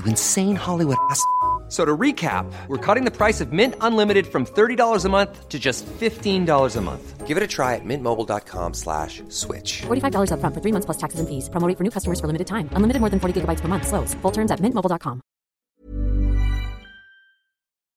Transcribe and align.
you 0.00 0.06
insane 0.06 0.56
Hollywood 0.56 0.96
ass? 1.08 1.24
So 1.70 1.84
to 1.84 1.96
recap, 1.96 2.52
we're 2.66 2.84
cutting 2.84 3.04
the 3.04 3.12
price 3.12 3.40
of 3.40 3.52
Mint 3.52 3.76
Unlimited 3.80 4.26
from 4.26 4.44
$30 4.44 5.04
a 5.04 5.08
month 5.08 5.48
to 5.48 5.56
just 5.56 5.86
$15 5.86 6.76
a 6.76 6.80
month. 6.80 7.26
Give 7.28 7.36
it 7.36 7.44
a 7.44 7.46
try 7.46 7.76
at 7.76 7.84
mintmobile.com 7.84 8.74
slash 8.74 9.22
switch. 9.28 9.82
$45 9.82 10.32
up 10.32 10.40
front 10.40 10.52
for 10.52 10.60
three 10.60 10.72
months 10.72 10.86
plus 10.86 10.96
taxes 10.96 11.20
and 11.20 11.28
fees. 11.28 11.48
Promoting 11.48 11.76
for 11.76 11.84
new 11.84 11.90
customers 11.90 12.18
for 12.18 12.26
limited 12.26 12.48
time. 12.48 12.68
Unlimited 12.72 12.98
more 12.98 13.08
than 13.08 13.20
40 13.20 13.42
gigabytes 13.42 13.60
per 13.60 13.68
month. 13.68 13.86
Slows. 13.86 14.14
Full 14.14 14.32
terms 14.32 14.50
at 14.50 14.58
mintmobile.com. 14.58 15.22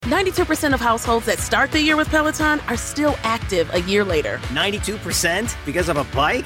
92% 0.06 0.74
of 0.75 0.81
households 0.81 1.25
that 1.25 1.40
start 1.40 1.72
the 1.72 1.81
year 1.81 1.97
with 1.97 2.09
Peloton 2.09 2.59
are 2.68 2.78
still 2.78 3.16
active 3.24 3.74
a 3.74 3.81
year 3.81 4.03
later. 4.03 4.38
92% 4.50 5.56
because 5.66 5.90
of 5.90 5.97
a 5.97 6.03
bike? 6.16 6.46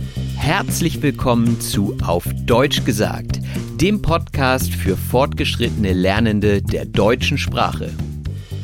Herzlich 0.41 1.03
willkommen 1.03 1.61
zu 1.61 1.95
Auf 2.03 2.25
Deutsch 2.47 2.83
gesagt, 2.83 3.39
dem 3.75 4.01
Podcast 4.01 4.73
für 4.73 4.97
fortgeschrittene 4.97 5.93
Lernende 5.93 6.63
der 6.63 6.85
deutschen 6.85 7.37
Sprache. 7.37 7.91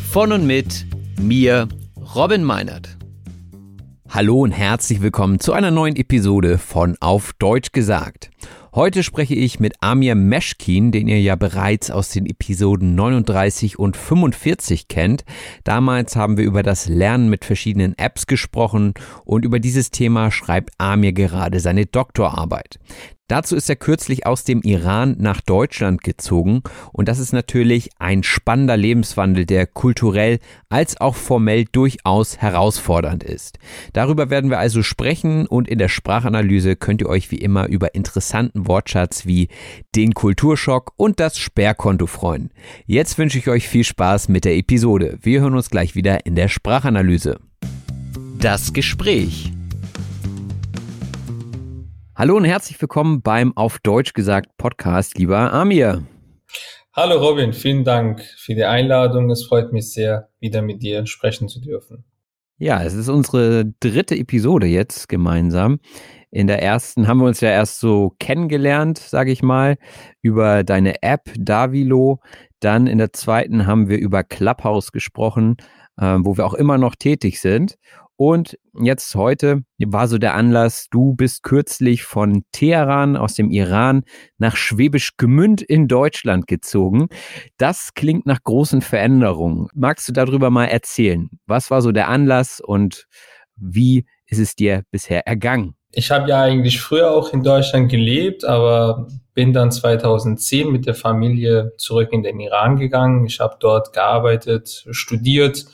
Von 0.10 0.32
und 0.32 0.48
mit 0.48 0.88
mir, 1.22 1.70
Robin 2.16 2.44
Meinert. 2.44 2.98
Hallo 4.10 4.42
und 4.42 4.54
herzlich 4.54 5.04
willkommen 5.04 5.40
zu 5.40 5.54
einer 5.54 5.70
neuen 5.70 5.96
Episode 5.96 6.58
von 6.58 6.98
Auf 7.00 7.34
Deutsch 7.34 7.72
gesagt. 7.72 8.32
Heute 8.78 9.02
spreche 9.02 9.34
ich 9.34 9.60
mit 9.60 9.74
Amir 9.82 10.14
Meschkin, 10.14 10.92
den 10.92 11.08
ihr 11.08 11.20
ja 11.20 11.36
bereits 11.36 11.90
aus 11.90 12.10
den 12.10 12.28
Episoden 12.28 12.94
39 12.94 13.80
und 13.80 13.98
45 13.98 14.88
kennt. 14.88 15.26
Damals 15.64 16.16
haben 16.16 16.38
wir 16.38 16.46
über 16.46 16.62
das 16.62 16.88
Lernen 16.88 17.28
mit 17.28 17.44
verschiedenen 17.44 17.98
Apps 17.98 18.28
gesprochen 18.28 18.94
und 19.26 19.46
über 19.46 19.60
dieses 19.60 19.90
Thema 19.90 20.30
schreibt 20.30 20.76
Amir 20.78 21.14
gerade 21.14 21.60
seine 21.60 21.88
Doktorarbeit. 21.88 22.78
Dazu 23.28 23.58
ist 23.58 23.70
er 23.70 23.76
kürzlich 23.76 24.26
aus 24.26 24.46
dem 24.46 24.62
Iran 24.62 25.16
nach 25.20 25.42
Deutschland 25.42 26.02
gezogen 26.02 26.62
und 26.94 27.10
das 27.10 27.20
ist 27.20 27.34
natürlich 27.34 27.90
ein 28.00 28.24
spannender 28.24 28.78
Lebenswandel, 28.78 29.46
der 29.46 29.68
kulturell 29.68 30.40
als 30.70 31.02
auch 31.02 31.16
formell 31.16 31.66
durchaus 31.66 32.38
herausfordernd 32.38 33.26
ist. 33.26 33.60
Darüber 33.92 34.30
werden 34.30 34.50
wir 34.50 34.60
also 34.60 34.82
sprechen 34.82 35.46
und 35.46 35.68
in 35.68 35.78
der 35.78 35.90
Sprachanalyse 35.90 36.78
könnt 36.78 37.02
ihr 37.02 37.10
euch 37.10 37.30
wie 37.30 37.38
immer 37.38 37.68
über 37.68 37.96
interessanten 37.96 38.66
Wortschatz 38.68 39.26
wie 39.26 39.50
den 39.94 40.14
Kulturschock 40.14 40.94
und 40.96 41.20
das 41.20 41.38
Sperrkonto 41.38 42.08
freuen. 42.08 42.52
Jetzt 42.86 43.18
wünsche 43.18 43.40
ich 43.40 43.50
euch 43.50 43.68
viel 43.68 43.84
Spaß 43.84 44.30
mit 44.30 44.46
der 44.46 44.56
Episode. 44.56 45.20
Wir 45.22 45.42
hören 45.42 45.56
uns 45.56 45.70
gleich 45.70 45.96
wieder 45.96 46.26
in 46.26 46.36
der 46.36 46.48
Sprachanalyse. 46.48 47.40
Das 48.40 48.72
Gespräch. 48.72 49.52
Hallo 52.20 52.36
und 52.36 52.46
herzlich 52.46 52.82
willkommen 52.82 53.22
beim 53.22 53.56
Auf 53.56 53.78
Deutsch 53.78 54.14
gesagt 54.14 54.58
Podcast, 54.58 55.20
lieber 55.20 55.54
Amir. 55.54 56.04
Hallo 56.92 57.20
Robin, 57.20 57.54
vielen 57.54 57.84
Dank 57.84 58.24
für 58.40 58.56
die 58.56 58.64
Einladung. 58.64 59.30
Es 59.30 59.46
freut 59.46 59.72
mich 59.72 59.94
sehr, 59.94 60.28
wieder 60.40 60.64
mit 60.64 60.82
dir 60.82 61.06
sprechen 61.06 61.48
zu 61.48 61.62
dürfen. 61.62 62.06
Ja, 62.58 62.84
es 62.84 62.96
ist 62.96 63.08
unsere 63.08 63.66
dritte 63.82 64.16
Episode 64.16 64.66
jetzt 64.66 65.10
gemeinsam. 65.10 65.80
In 66.32 66.48
der 66.48 66.64
ersten 66.64 67.08
haben 67.08 67.20
wir 67.20 67.28
uns 67.28 67.40
ja 67.42 67.50
erst 67.50 67.80
so 67.82 68.16
kennengelernt, 68.18 68.98
sage 68.98 69.32
ich 69.32 69.44
mal, 69.44 69.78
über 70.24 70.64
deine 70.64 71.04
App 71.04 71.32
Davilo. 71.38 72.20
Dann 72.60 72.88
in 72.88 72.98
der 72.98 73.14
zweiten 73.14 73.68
haben 73.68 73.90
wir 73.90 74.00
über 74.00 74.24
Clubhouse 74.24 74.92
gesprochen, 74.92 75.58
äh, 75.98 76.18
wo 76.22 76.36
wir 76.36 76.48
auch 76.48 76.56
immer 76.56 76.80
noch 76.80 76.96
tätig 76.96 77.42
sind. 77.42 77.78
Und 78.18 78.58
jetzt 78.74 79.14
heute 79.14 79.62
war 79.78 80.08
so 80.08 80.18
der 80.18 80.34
Anlass, 80.34 80.88
du 80.90 81.14
bist 81.14 81.44
kürzlich 81.44 82.04
von 82.04 82.44
Teheran 82.52 83.16
aus 83.16 83.36
dem 83.36 83.52
Iran 83.52 84.04
nach 84.40 84.56
Schwäbisch 84.56 85.18
Gmünd 85.18 85.62
in 85.62 85.88
Deutschland 85.88 86.48
gezogen. 86.48 87.10
Das 87.58 87.94
klingt 87.94 88.26
nach 88.26 88.44
großen 88.44 88.82
Veränderungen. 88.82 89.68
Magst 89.76 90.10
du 90.10 90.14
darüber 90.14 90.50
mal 90.50 90.66
erzählen? 90.66 91.30
Was 91.46 91.70
war 91.70 91.84
so 91.84 91.92
der 91.92 92.08
Anlass 92.08 92.60
und 92.60 93.06
wie 93.56 94.06
ist 94.26 94.40
es 94.40 94.56
dir 94.56 94.82
bisher 94.90 95.28
ergangen? 95.28 95.76
Ich 95.92 96.10
habe 96.10 96.28
ja 96.30 96.42
eigentlich 96.42 96.82
früher 96.82 97.12
auch 97.12 97.34
in 97.34 97.44
Deutschland 97.44 97.90
gelebt, 97.90 98.44
aber 98.46 99.08
bin 99.36 99.54
dann 99.54 99.72
2010 99.72 100.72
mit 100.72 100.88
der 100.88 100.96
Familie 100.96 101.74
zurück 101.78 102.10
in 102.12 102.24
den 102.24 102.40
Iran 102.40 102.78
gegangen. 102.78 103.28
Ich 103.28 103.40
habe 103.40 103.58
dort 103.60 103.94
gearbeitet, 103.94 104.88
studiert 104.90 105.66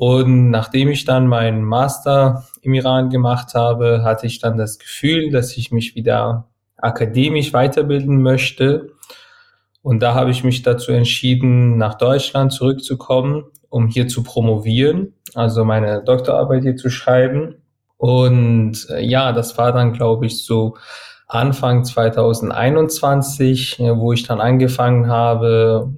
und 0.00 0.48
nachdem 0.48 0.88
ich 0.88 1.04
dann 1.04 1.26
meinen 1.26 1.62
Master 1.62 2.44
im 2.62 2.72
Iran 2.72 3.10
gemacht 3.10 3.52
habe, 3.52 4.02
hatte 4.02 4.26
ich 4.26 4.38
dann 4.38 4.56
das 4.56 4.78
Gefühl, 4.78 5.30
dass 5.30 5.54
ich 5.58 5.72
mich 5.72 5.94
wieder 5.94 6.48
akademisch 6.78 7.52
weiterbilden 7.52 8.22
möchte. 8.22 8.92
Und 9.82 10.00
da 10.00 10.14
habe 10.14 10.30
ich 10.30 10.42
mich 10.42 10.62
dazu 10.62 10.92
entschieden, 10.92 11.76
nach 11.76 11.96
Deutschland 11.96 12.50
zurückzukommen, 12.54 13.44
um 13.68 13.88
hier 13.88 14.08
zu 14.08 14.22
promovieren, 14.22 15.12
also 15.34 15.66
meine 15.66 16.02
Doktorarbeit 16.02 16.62
hier 16.62 16.76
zu 16.76 16.88
schreiben. 16.88 17.56
Und 17.98 18.86
äh, 18.88 19.04
ja, 19.04 19.32
das 19.32 19.58
war 19.58 19.70
dann, 19.70 19.92
glaube 19.92 20.24
ich, 20.24 20.46
so 20.46 20.78
Anfang 21.26 21.84
2021, 21.84 23.78
äh, 23.80 23.98
wo 23.98 24.14
ich 24.14 24.26
dann 24.26 24.40
angefangen 24.40 25.08
habe, 25.08 25.92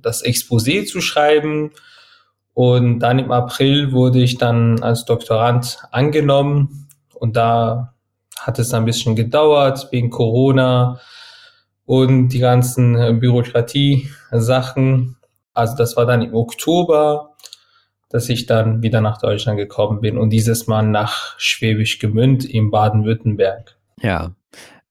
das 0.00 0.24
Exposé 0.24 0.86
zu 0.86 1.00
schreiben. 1.00 1.72
Und 2.54 3.00
dann 3.00 3.18
im 3.18 3.32
April 3.32 3.92
wurde 3.92 4.22
ich 4.22 4.38
dann 4.38 4.82
als 4.82 5.04
Doktorand 5.04 5.78
angenommen. 5.90 6.88
Und 7.14 7.36
da 7.36 7.94
hat 8.38 8.58
es 8.58 8.74
ein 8.74 8.84
bisschen 8.84 9.16
gedauert 9.16 9.88
wegen 9.90 10.10
Corona 10.10 11.00
und 11.86 12.28
die 12.28 12.38
ganzen 12.38 12.96
äh, 12.96 13.12
Bürokratie-Sachen. 13.12 15.16
Also 15.54 15.76
das 15.76 15.96
war 15.96 16.06
dann 16.06 16.22
im 16.22 16.34
Oktober, 16.34 17.34
dass 18.08 18.28
ich 18.28 18.46
dann 18.46 18.82
wieder 18.82 19.00
nach 19.00 19.18
Deutschland 19.18 19.58
gekommen 19.58 20.00
bin 20.00 20.18
und 20.18 20.30
dieses 20.30 20.66
Mal 20.66 20.82
nach 20.82 21.38
Schwäbisch 21.38 21.98
Gemünd 21.98 22.44
in 22.44 22.70
Baden-Württemberg. 22.70 23.76
Ja, 24.00 24.32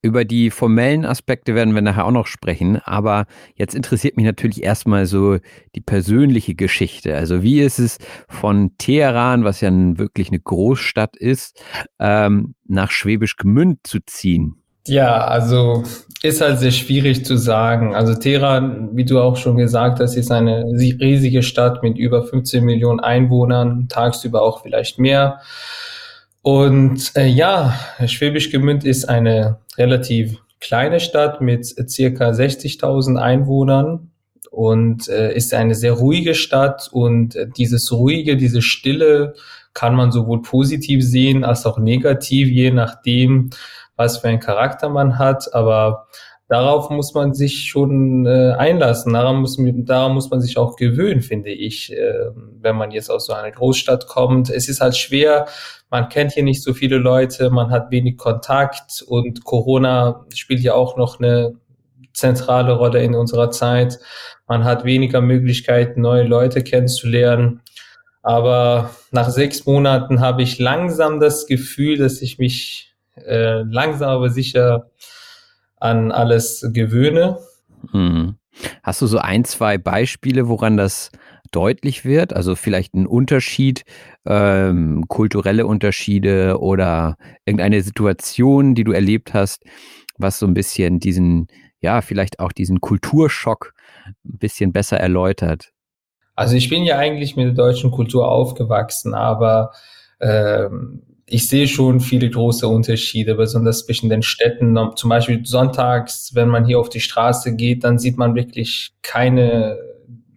über 0.01 0.25
die 0.25 0.49
formellen 0.49 1.05
Aspekte 1.05 1.53
werden 1.55 1.75
wir 1.75 1.81
nachher 1.81 2.05
auch 2.05 2.11
noch 2.11 2.27
sprechen, 2.27 2.77
aber 2.77 3.25
jetzt 3.55 3.75
interessiert 3.75 4.17
mich 4.17 4.25
natürlich 4.25 4.63
erstmal 4.63 5.05
so 5.05 5.37
die 5.75 5.81
persönliche 5.81 6.55
Geschichte. 6.55 7.15
Also 7.15 7.43
wie 7.43 7.61
ist 7.61 7.79
es 7.79 7.97
von 8.27 8.77
Teheran, 8.77 9.43
was 9.43 9.61
ja 9.61 9.69
wirklich 9.71 10.29
eine 10.29 10.39
Großstadt 10.39 11.15
ist, 11.15 11.63
ähm, 11.99 12.55
nach 12.67 12.91
Schwäbisch 12.91 13.37
Gemünd 13.37 13.79
zu 13.83 13.99
ziehen? 14.05 14.55
Ja, 14.87 15.25
also 15.25 15.83
ist 16.23 16.41
halt 16.41 16.59
sehr 16.59 16.71
schwierig 16.71 17.23
zu 17.23 17.37
sagen. 17.37 17.93
Also 17.93 18.15
Teheran, 18.15 18.89
wie 18.93 19.05
du 19.05 19.19
auch 19.19 19.35
schon 19.37 19.57
gesagt 19.57 19.99
hast, 19.99 20.15
ist 20.15 20.31
eine 20.31 20.65
riesige 20.65 21.43
Stadt 21.43 21.83
mit 21.83 21.99
über 21.99 22.23
15 22.23 22.63
Millionen 22.63 22.99
Einwohnern, 22.99 23.87
tagsüber 23.89 24.41
auch 24.41 24.63
vielleicht 24.63 24.97
mehr. 24.97 25.39
Und 26.41 27.11
äh, 27.15 27.27
ja, 27.27 27.73
Schwäbisch 28.07 28.49
Gemünd 28.49 28.83
ist 28.83 29.05
eine 29.05 29.59
relativ 29.77 30.41
kleine 30.59 30.99
Stadt 30.99 31.41
mit 31.41 31.65
circa 31.65 32.29
60.000 32.29 33.17
Einwohnern 33.17 34.11
und 34.49 35.07
äh, 35.07 35.33
ist 35.33 35.53
eine 35.53 35.75
sehr 35.75 35.93
ruhige 35.93 36.33
Stadt 36.33 36.89
und 36.91 37.35
äh, 37.35 37.47
dieses 37.47 37.91
ruhige, 37.91 38.37
diese 38.37 38.61
Stille 38.61 39.35
kann 39.73 39.95
man 39.95 40.11
sowohl 40.11 40.41
positiv 40.41 41.03
sehen 41.03 41.43
als 41.43 41.65
auch 41.65 41.77
negativ, 41.77 42.49
je 42.49 42.71
nachdem, 42.71 43.51
was 43.95 44.17
für 44.17 44.27
einen 44.27 44.39
Charakter 44.39 44.89
man 44.89 45.17
hat. 45.17 45.53
Aber 45.53 46.07
darauf 46.51 46.89
muss 46.89 47.13
man 47.13 47.33
sich 47.33 47.69
schon 47.69 48.25
äh, 48.25 48.51
einlassen. 48.57 49.13
Daran 49.13 49.37
muss, 49.37 49.57
daran 49.57 50.13
muss 50.13 50.29
man 50.29 50.41
sich 50.41 50.57
auch 50.57 50.75
gewöhnen, 50.75 51.21
finde 51.21 51.49
ich, 51.49 51.93
äh, 51.93 52.25
wenn 52.59 52.75
man 52.75 52.91
jetzt 52.91 53.09
aus 53.09 53.27
so 53.27 53.33
einer 53.33 53.51
Großstadt 53.51 54.07
kommt. 54.07 54.49
Es 54.49 54.67
ist 54.67 54.81
halt 54.81 54.97
schwer. 54.97 55.47
Man 55.89 56.09
kennt 56.09 56.33
hier 56.33 56.43
nicht 56.43 56.61
so 56.61 56.73
viele 56.73 56.97
Leute, 56.97 57.51
man 57.51 57.71
hat 57.71 57.89
wenig 57.89 58.17
Kontakt 58.17 59.01
und 59.07 59.45
Corona 59.45 60.25
spielt 60.33 60.59
ja 60.59 60.73
auch 60.73 60.97
noch 60.97 61.19
eine 61.19 61.53
zentrale 62.11 62.73
Rolle 62.73 63.01
in 63.01 63.15
unserer 63.15 63.49
Zeit. 63.51 63.99
Man 64.45 64.65
hat 64.65 64.83
weniger 64.83 65.21
Möglichkeiten, 65.21 66.01
neue 66.01 66.23
Leute 66.23 66.63
kennenzulernen. 66.63 67.61
Aber 68.23 68.89
nach 69.11 69.29
sechs 69.29 69.65
Monaten 69.65 70.19
habe 70.19 70.41
ich 70.43 70.59
langsam 70.59 71.21
das 71.21 71.47
Gefühl, 71.47 71.97
dass 71.97 72.21
ich 72.21 72.39
mich 72.39 72.93
äh, 73.15 73.61
langsam 73.61 74.09
aber 74.09 74.29
sicher 74.29 74.91
an 75.81 76.11
alles 76.11 76.65
gewöhne. 76.73 77.39
Hm. 77.91 78.35
Hast 78.83 79.01
du 79.01 79.07
so 79.07 79.17
ein, 79.17 79.43
zwei 79.43 79.77
Beispiele, 79.77 80.47
woran 80.47 80.77
das 80.77 81.11
deutlich 81.51 82.05
wird? 82.05 82.33
Also 82.33 82.55
vielleicht 82.55 82.93
ein 82.93 83.07
Unterschied, 83.07 83.83
ähm, 84.25 85.05
kulturelle 85.07 85.65
Unterschiede 85.65 86.59
oder 86.59 87.17
irgendeine 87.45 87.81
Situation, 87.81 88.75
die 88.75 88.83
du 88.83 88.91
erlebt 88.91 89.33
hast, 89.33 89.63
was 90.17 90.39
so 90.39 90.45
ein 90.45 90.53
bisschen 90.53 90.99
diesen, 90.99 91.47
ja, 91.79 92.01
vielleicht 92.01 92.39
auch 92.39 92.51
diesen 92.51 92.81
Kulturschock 92.81 93.73
ein 94.07 94.37
bisschen 94.37 94.71
besser 94.71 94.97
erläutert? 94.97 95.71
Also 96.35 96.55
ich 96.55 96.69
bin 96.69 96.83
ja 96.83 96.97
eigentlich 96.97 97.35
mit 97.35 97.47
der 97.47 97.53
deutschen 97.53 97.91
Kultur 97.91 98.29
aufgewachsen, 98.29 99.13
aber 99.13 99.71
ähm, 100.19 101.03
ich 101.31 101.47
sehe 101.47 101.67
schon 101.67 102.01
viele 102.01 102.29
große 102.29 102.67
Unterschiede, 102.67 103.35
besonders 103.35 103.85
zwischen 103.85 104.09
den 104.09 104.21
Städten. 104.21 104.77
Zum 104.95 105.09
Beispiel 105.09 105.45
sonntags, 105.45 106.35
wenn 106.35 106.49
man 106.49 106.65
hier 106.65 106.77
auf 106.77 106.89
die 106.89 106.99
Straße 106.99 107.55
geht, 107.55 107.85
dann 107.85 107.97
sieht 107.97 108.17
man 108.17 108.35
wirklich 108.35 108.91
keine 109.01 109.77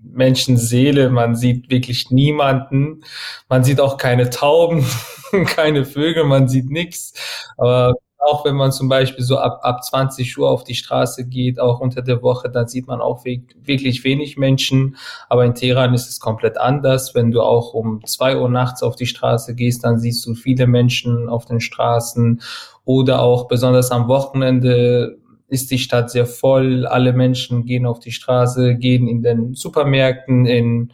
Menschenseele, 0.02 1.10
man 1.10 1.34
sieht 1.34 1.68
wirklich 1.68 2.10
niemanden, 2.10 3.02
man 3.48 3.64
sieht 3.64 3.80
auch 3.80 3.96
keine 3.96 4.30
Tauben, 4.30 4.86
keine 5.46 5.84
Vögel, 5.84 6.24
man 6.24 6.48
sieht 6.48 6.70
nichts. 6.70 7.12
Aber 7.56 7.94
auch 8.24 8.44
wenn 8.44 8.56
man 8.56 8.72
zum 8.72 8.88
Beispiel 8.88 9.24
so 9.24 9.38
ab, 9.38 9.60
ab 9.62 9.84
20 9.84 10.38
Uhr 10.38 10.48
auf 10.48 10.64
die 10.64 10.74
Straße 10.74 11.26
geht, 11.26 11.60
auch 11.60 11.80
unter 11.80 12.00
der 12.00 12.22
Woche, 12.22 12.48
dann 12.48 12.68
sieht 12.68 12.86
man 12.86 13.00
auch 13.00 13.24
wirklich 13.24 14.02
wenig 14.02 14.38
Menschen. 14.38 14.96
Aber 15.28 15.44
in 15.44 15.54
Teheran 15.54 15.92
ist 15.92 16.08
es 16.08 16.20
komplett 16.20 16.56
anders. 16.56 17.14
Wenn 17.14 17.30
du 17.30 17.42
auch 17.42 17.74
um 17.74 18.04
zwei 18.06 18.38
Uhr 18.38 18.48
nachts 18.48 18.82
auf 18.82 18.96
die 18.96 19.06
Straße 19.06 19.54
gehst, 19.54 19.84
dann 19.84 19.98
siehst 19.98 20.24
du 20.24 20.34
viele 20.34 20.66
Menschen 20.66 21.28
auf 21.28 21.44
den 21.44 21.60
Straßen. 21.60 22.40
Oder 22.86 23.20
auch 23.20 23.46
besonders 23.46 23.90
am 23.90 24.08
Wochenende 24.08 25.18
ist 25.48 25.70
die 25.70 25.78
Stadt 25.78 26.10
sehr 26.10 26.26
voll. 26.26 26.86
Alle 26.86 27.12
Menschen 27.12 27.66
gehen 27.66 27.84
auf 27.84 28.00
die 28.00 28.12
Straße, 28.12 28.76
gehen 28.76 29.06
in 29.06 29.22
den 29.22 29.54
Supermärkten, 29.54 30.46
in, 30.46 30.92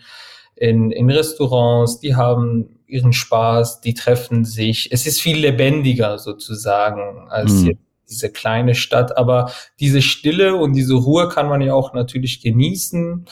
in, 0.57 0.91
in 0.91 1.11
Restaurants, 1.11 2.01
die 2.01 2.17
haben 2.17 2.80
ihren 2.91 3.13
Spaß, 3.13 3.81
die 3.81 3.95
treffen 3.95 4.45
sich. 4.45 4.91
Es 4.93 5.07
ist 5.07 5.21
viel 5.21 5.39
lebendiger 5.39 6.19
sozusagen 6.19 7.29
als 7.31 7.53
mhm. 7.53 7.79
diese 8.09 8.31
kleine 8.31 8.75
Stadt, 8.75 9.17
aber 9.17 9.53
diese 9.79 10.03
Stille 10.03 10.57
und 10.57 10.75
diese 10.75 10.95
Ruhe 10.95 11.29
kann 11.29 11.49
man 11.49 11.61
ja 11.61 11.75
auch 11.75 11.93
natürlich 11.95 12.43
genießen. 12.43 13.27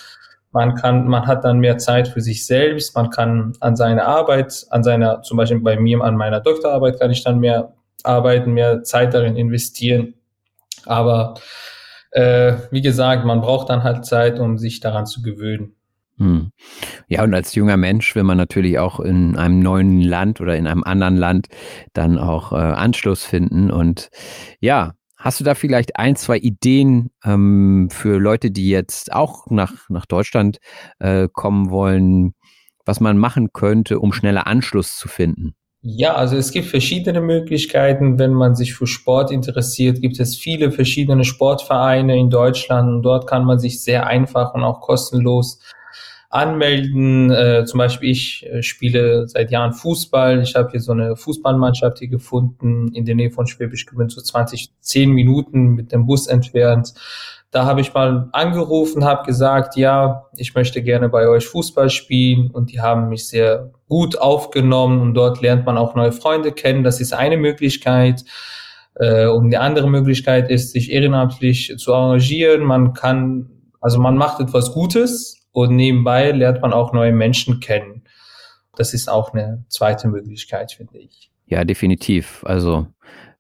Man 0.53 0.75
kann, 0.75 1.09
man 1.09 1.27
hat 1.27 1.45
dann 1.45 1.59
mehr 1.59 1.79
Zeit 1.79 2.09
für 2.09 2.21
sich 2.21 2.47
selbst, 2.47 2.95
man 2.97 3.11
kann 3.11 3.53
an 3.61 3.77
seine 3.77 4.07
Arbeit, 4.07 4.67
an 4.71 4.83
seiner, 4.83 5.23
zum 5.23 5.37
Beispiel 5.37 5.61
bei 5.61 5.79
mir, 5.79 6.01
an 6.03 6.17
meiner 6.17 6.41
Doktorarbeit 6.41 6.99
kann 6.99 7.11
ich 7.11 7.23
dann 7.23 7.39
mehr 7.39 7.75
arbeiten, 8.03 8.53
mehr 8.53 8.83
Zeit 8.83 9.13
darin 9.13 9.37
investieren. 9.37 10.15
Aber 10.87 11.35
äh, 12.13 12.57
wie 12.71 12.81
gesagt, 12.81 13.25
man 13.25 13.41
braucht 13.41 13.69
dann 13.69 13.83
halt 13.83 14.07
Zeit, 14.07 14.39
um 14.39 14.59
sich 14.59 14.81
daran 14.81 15.07
zu 15.07 15.23
gewöhnen. 15.23 15.75
Hm. 16.19 16.51
Ja, 17.07 17.23
und 17.23 17.33
als 17.33 17.55
junger 17.55 17.77
Mensch 17.77 18.15
will 18.15 18.25
man 18.25 18.37
natürlich 18.37 18.79
auch 18.79 18.99
in 19.01 19.37
einem 19.37 19.61
neuen 19.61 20.01
Land 20.01 20.41
oder 20.41 20.57
in 20.57 20.67
einem 20.67 20.83
anderen 20.83 21.17
Land 21.17 21.47
dann 21.93 22.19
auch 22.19 22.53
äh, 22.53 22.57
Anschluss 22.57 23.25
finden. 23.25 23.71
Und 23.71 24.11
ja, 24.61 24.95
hast 25.17 25.39
du 25.39 25.45
da 25.45 25.55
vielleicht 25.55 25.97
ein, 25.97 26.17
zwei 26.17 26.39
Ideen 26.39 27.11
ähm, 27.25 27.89
für 27.91 28.19
Leute, 28.19 28.51
die 28.51 28.69
jetzt 28.69 29.13
auch 29.13 29.47
nach, 29.51 29.89
nach 29.89 30.07
Deutschland 30.07 30.59
äh, 30.99 31.29
kommen 31.33 31.71
wollen, 31.71 32.35
was 32.85 32.99
man 32.99 33.17
machen 33.17 33.53
könnte, 33.53 34.01
um 34.01 34.13
schneller 34.13 34.47
Anschluss 34.47 34.97
zu 34.97 35.09
finden? 35.09 35.55
Ja, 35.83 36.17
also 36.17 36.37
es 36.37 36.51
gibt 36.51 36.67
verschiedene 36.67 37.21
Möglichkeiten. 37.21 38.19
Wenn 38.19 38.33
man 38.33 38.57
sich 38.57 38.75
für 38.75 38.89
Sport 38.89 39.31
interessiert, 39.31 40.01
gibt 40.01 40.19
es 40.19 40.37
viele 40.37 40.73
verschiedene 40.73 41.23
Sportvereine 41.23 42.19
in 42.19 42.31
Deutschland 42.31 42.89
und 42.89 43.03
dort 43.03 43.29
kann 43.29 43.45
man 43.45 43.61
sich 43.61 43.85
sehr 43.85 44.09
einfach 44.09 44.55
und 44.55 44.65
auch 44.65 44.81
kostenlos 44.81 45.61
anmelden. 46.31 47.31
Äh, 47.31 47.65
zum 47.65 47.79
Beispiel 47.79 48.11
ich 48.11 48.47
äh, 48.47 48.63
spiele 48.63 49.29
seit 49.29 49.51
Jahren 49.51 49.73
Fußball. 49.73 50.43
Ich 50.43 50.55
habe 50.55 50.71
hier 50.71 50.81
so 50.81 50.93
eine 50.93 51.17
Fußballmannschaft 51.17 51.99
hier 51.99 52.09
gefunden 52.09 52.93
in 52.93 53.05
der 53.05 53.15
Nähe 53.15 53.31
von 53.31 53.47
Schwäbisch 53.47 53.87
Gmünd, 53.87 54.13
so 54.13 54.21
20, 54.21 54.71
10 54.81 55.11
Minuten 55.11 55.71
mit 55.71 55.93
dem 55.93 56.07
Bus 56.07 56.27
entfernt. 56.27 56.93
Da 57.51 57.65
habe 57.65 57.81
ich 57.81 57.95
mal 57.95 58.29
angerufen, 58.33 59.07
habe 59.07 59.25
gesagt, 59.25 59.77
ja, 59.77 60.27
ich 60.37 60.55
möchte 60.55 60.83
gerne 60.83 61.09
bei 61.09 61.29
euch 61.29 61.47
Fußball 61.47 61.89
spielen 61.89 62.51
und 62.51 62.73
die 62.73 62.83
haben 62.83 63.09
mich 63.09 63.27
sehr 63.27 63.71
gut 63.89 64.19
aufgenommen 64.19 65.01
und 65.01 65.15
dort 65.15 65.41
lernt 65.41 65.65
man 65.65 65.79
auch 65.79 65.95
neue 65.95 66.13
Freunde 66.13 66.53
kennen. 66.53 66.85
Das 66.85 67.01
ist 67.01 67.15
eine 67.15 67.39
Möglichkeit. 67.39 68.23
Äh, 68.97 69.29
und 69.29 69.51
die 69.51 69.57
andere 69.57 69.89
Möglichkeit 69.89 70.51
ist, 70.51 70.73
sich 70.73 70.93
ehrenamtlich 70.93 71.75
zu 71.79 71.95
engagieren. 71.95 72.65
Man 72.65 72.93
kann, 72.93 73.49
also 73.81 73.99
man 73.99 74.19
macht 74.19 74.41
etwas 74.41 74.73
Gutes 74.73 75.38
und 75.53 75.75
nebenbei 75.75 76.31
lernt 76.33 76.63
man 76.63 76.73
auch 76.73 76.93
neue 76.93 77.13
Menschen 77.13 77.61
kennen. 77.61 78.05
Das 78.77 78.95
ist 78.95 79.09
auch 79.09 79.33
eine 79.33 79.65
zweite 79.69 80.09
Möglichkeit, 80.09 80.73
finde 80.73 80.99
ich. 80.99 81.31
Ja, 81.47 81.65
definitiv. 81.65 82.45
Also 82.45 82.87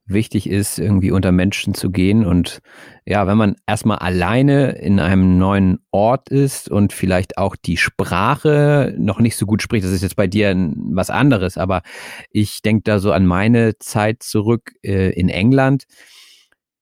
wichtig 0.08 0.48
ist, 0.48 0.78
irgendwie 0.78 1.10
unter 1.10 1.32
Menschen 1.32 1.74
zu 1.74 1.90
gehen. 1.90 2.24
Und 2.24 2.60
ja, 3.04 3.26
wenn 3.26 3.36
man 3.36 3.56
erstmal 3.66 3.98
alleine 3.98 4.72
in 4.72 4.98
einem 5.00 5.38
neuen 5.38 5.78
Ort 5.90 6.30
ist 6.30 6.70
und 6.70 6.92
vielleicht 6.92 7.38
auch 7.38 7.56
die 7.56 7.76
Sprache 7.76 8.94
noch 8.98 9.20
nicht 9.20 9.36
so 9.36 9.46
gut 9.46 9.62
spricht, 9.62 9.84
das 9.84 9.92
ist 9.92 10.02
jetzt 10.02 10.16
bei 10.16 10.26
dir 10.26 10.54
was 10.76 11.10
anderes, 11.10 11.58
aber 11.58 11.82
ich 12.30 12.62
denke 12.62 12.82
da 12.84 12.98
so 12.98 13.12
an 13.12 13.26
meine 13.26 13.78
Zeit 13.78 14.22
zurück 14.22 14.72
äh, 14.82 15.10
in 15.10 15.28
England 15.28 15.84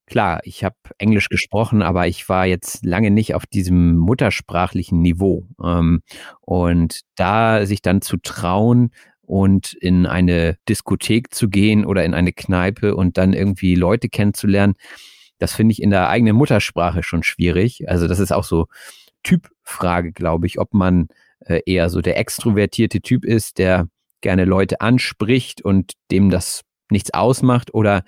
Klar, 0.07 0.41
ich 0.45 0.63
habe 0.63 0.77
Englisch 0.99 1.29
gesprochen, 1.29 1.83
aber 1.83 2.07
ich 2.07 2.29
war 2.29 2.47
jetzt 2.47 2.85
lange 2.85 3.11
nicht 3.11 3.35
auf 3.35 3.45
diesem 3.45 3.97
muttersprachlichen 3.97 5.01
Niveau. 5.03 5.49
Ähm, 5.63 6.03
und 6.41 7.01
da 7.17 7.67
sich 7.67 7.83
dann 7.83 8.01
zu 8.03 8.17
trauen 8.19 8.93
und 9.23 9.73
in 9.73 10.07
eine 10.07 10.57
Diskothek 10.69 11.35
zu 11.35 11.49
gehen 11.49 11.85
oder 11.85 12.05
in 12.05 12.15
eine 12.15 12.33
Kneipe 12.33 12.95
und 12.95 13.19
dann 13.19 13.33
irgendwie 13.33 13.75
Leute 13.75 14.09
kennenzulernen, 14.09 14.75
das 15.39 15.55
finde 15.55 15.73
ich 15.73 15.83
in 15.83 15.91
der 15.91 16.09
eigenen 16.09 16.37
Muttersprache 16.37 17.03
schon 17.03 17.25
schwierig. 17.25 17.89
Also 17.89 18.07
das 18.07 18.21
ist 18.21 18.33
auch 18.33 18.45
so 18.45 18.67
Typfrage, 19.25 20.13
glaube 20.13 20.47
ich, 20.47 20.61
ob 20.61 20.73
man 20.73 21.09
äh, 21.41 21.61
eher 21.67 21.91
so 21.91 22.01
der 22.01 22.17
extrovertierte 22.19 23.01
Typ 23.01 23.25
ist, 23.25 23.59
der 23.59 23.89
gerne 24.21 24.45
Leute 24.45 24.81
anspricht 24.81 25.63
und 25.63 25.95
dem 26.13 26.31
das 26.31 26.63
nichts 26.91 27.13
ausmacht 27.13 27.75
oder 27.75 28.05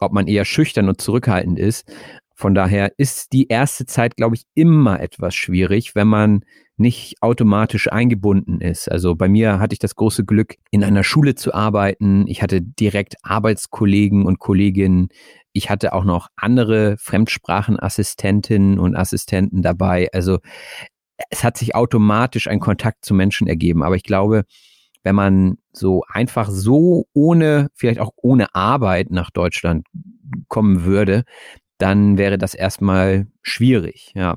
ob 0.00 0.12
man 0.12 0.26
eher 0.26 0.44
schüchtern 0.44 0.88
und 0.88 1.00
zurückhaltend 1.00 1.58
ist. 1.58 1.90
Von 2.34 2.54
daher 2.54 2.92
ist 2.98 3.32
die 3.32 3.48
erste 3.48 3.84
Zeit, 3.84 4.16
glaube 4.16 4.36
ich, 4.36 4.44
immer 4.54 5.00
etwas 5.00 5.34
schwierig, 5.34 5.96
wenn 5.96 6.06
man 6.06 6.44
nicht 6.76 7.16
automatisch 7.20 7.90
eingebunden 7.90 8.60
ist. 8.60 8.88
Also 8.88 9.16
bei 9.16 9.28
mir 9.28 9.58
hatte 9.58 9.72
ich 9.72 9.80
das 9.80 9.96
große 9.96 10.24
Glück, 10.24 10.54
in 10.70 10.84
einer 10.84 11.02
Schule 11.02 11.34
zu 11.34 11.52
arbeiten. 11.52 12.28
Ich 12.28 12.40
hatte 12.40 12.62
direkt 12.62 13.16
Arbeitskollegen 13.24 14.24
und 14.24 14.38
Kolleginnen. 14.38 15.08
Ich 15.52 15.70
hatte 15.70 15.92
auch 15.92 16.04
noch 16.04 16.28
andere 16.36 16.96
Fremdsprachenassistentinnen 16.98 18.78
und 18.78 18.94
Assistenten 18.94 19.62
dabei. 19.62 20.08
Also 20.12 20.38
es 21.30 21.42
hat 21.42 21.56
sich 21.56 21.74
automatisch 21.74 22.46
ein 22.46 22.60
Kontakt 22.60 23.04
zu 23.04 23.14
Menschen 23.14 23.48
ergeben. 23.48 23.82
Aber 23.82 23.96
ich 23.96 24.04
glaube, 24.04 24.44
wenn 25.08 25.14
man 25.14 25.56
so 25.72 26.02
einfach 26.06 26.50
so 26.50 27.06
ohne, 27.14 27.68
vielleicht 27.74 27.98
auch 27.98 28.10
ohne 28.16 28.54
Arbeit 28.54 29.10
nach 29.10 29.30
Deutschland 29.30 29.86
kommen 30.48 30.84
würde, 30.84 31.24
dann 31.78 32.18
wäre 32.18 32.36
das 32.36 32.52
erstmal 32.52 33.26
schwierig, 33.40 34.12
ja. 34.14 34.36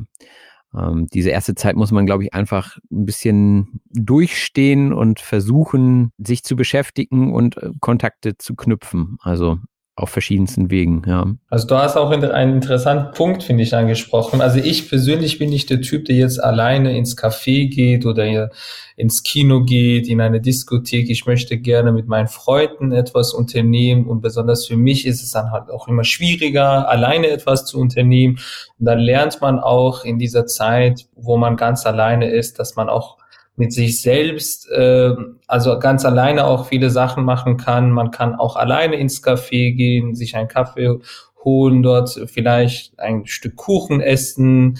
Ähm, 0.73 1.07
diese 1.13 1.31
erste 1.31 1.55
Zeit 1.55 1.75
muss 1.75 1.91
man, 1.91 2.05
glaube 2.05 2.23
ich, 2.23 2.33
einfach 2.33 2.77
ein 2.89 3.05
bisschen 3.05 3.81
durchstehen 3.89 4.93
und 4.93 5.19
versuchen, 5.19 6.13
sich 6.17 6.43
zu 6.43 6.55
beschäftigen 6.55 7.33
und 7.33 7.57
äh, 7.57 7.71
Kontakte 7.81 8.37
zu 8.37 8.55
knüpfen. 8.55 9.17
Also 9.19 9.57
auf 10.01 10.09
verschiedensten 10.09 10.71
Wegen, 10.71 11.03
ja. 11.05 11.25
Also 11.49 11.67
du 11.67 11.75
hast 11.75 11.97
auch 11.97 12.09
einen 12.09 12.55
interessanten 12.55 13.13
Punkt, 13.13 13.43
finde 13.43 13.63
ich, 13.63 13.75
angesprochen. 13.75 14.41
Also 14.41 14.59
ich 14.59 14.89
persönlich 14.89 15.39
bin 15.39 15.49
nicht 15.49 15.69
der 15.69 15.81
Typ, 15.81 16.05
der 16.05 16.15
jetzt 16.15 16.43
alleine 16.43 16.97
ins 16.97 17.17
Café 17.17 17.69
geht 17.69 18.05
oder 18.05 18.51
ins 18.95 19.23
Kino 19.23 19.63
geht, 19.63 20.07
in 20.07 20.21
eine 20.21 20.41
Diskothek. 20.41 21.09
Ich 21.09 21.25
möchte 21.25 21.57
gerne 21.57 21.91
mit 21.91 22.07
meinen 22.07 22.27
Freunden 22.27 22.91
etwas 22.91 23.33
unternehmen 23.33 24.05
und 24.05 24.21
besonders 24.21 24.65
für 24.65 24.77
mich 24.77 25.05
ist 25.05 25.23
es 25.23 25.31
dann 25.31 25.51
halt 25.51 25.69
auch 25.69 25.87
immer 25.87 26.03
schwieriger, 26.03 26.89
alleine 26.89 27.27
etwas 27.27 27.65
zu 27.65 27.79
unternehmen. 27.79 28.39
Und 28.79 28.85
dann 28.85 28.99
lernt 28.99 29.41
man 29.41 29.59
auch 29.59 30.03
in 30.03 30.19
dieser 30.19 30.45
Zeit, 30.45 31.07
wo 31.15 31.37
man 31.37 31.57
ganz 31.57 31.85
alleine 31.85 32.29
ist, 32.31 32.59
dass 32.59 32.75
man 32.75 32.89
auch 32.89 33.20
mit 33.55 33.73
sich 33.73 34.01
selbst, 34.01 34.69
äh, 34.71 35.13
also 35.47 35.77
ganz 35.79 36.05
alleine 36.05 36.45
auch 36.45 36.67
viele 36.67 36.89
Sachen 36.89 37.23
machen 37.23 37.57
kann. 37.57 37.91
Man 37.91 38.11
kann 38.11 38.35
auch 38.35 38.55
alleine 38.55 38.95
ins 38.95 39.23
Café 39.23 39.75
gehen, 39.75 40.15
sich 40.15 40.35
einen 40.35 40.47
Kaffee 40.47 40.99
holen, 41.43 41.83
dort 41.83 42.09
vielleicht 42.27 42.99
ein 42.99 43.25
Stück 43.25 43.55
Kuchen 43.55 44.01
essen, 44.01 44.79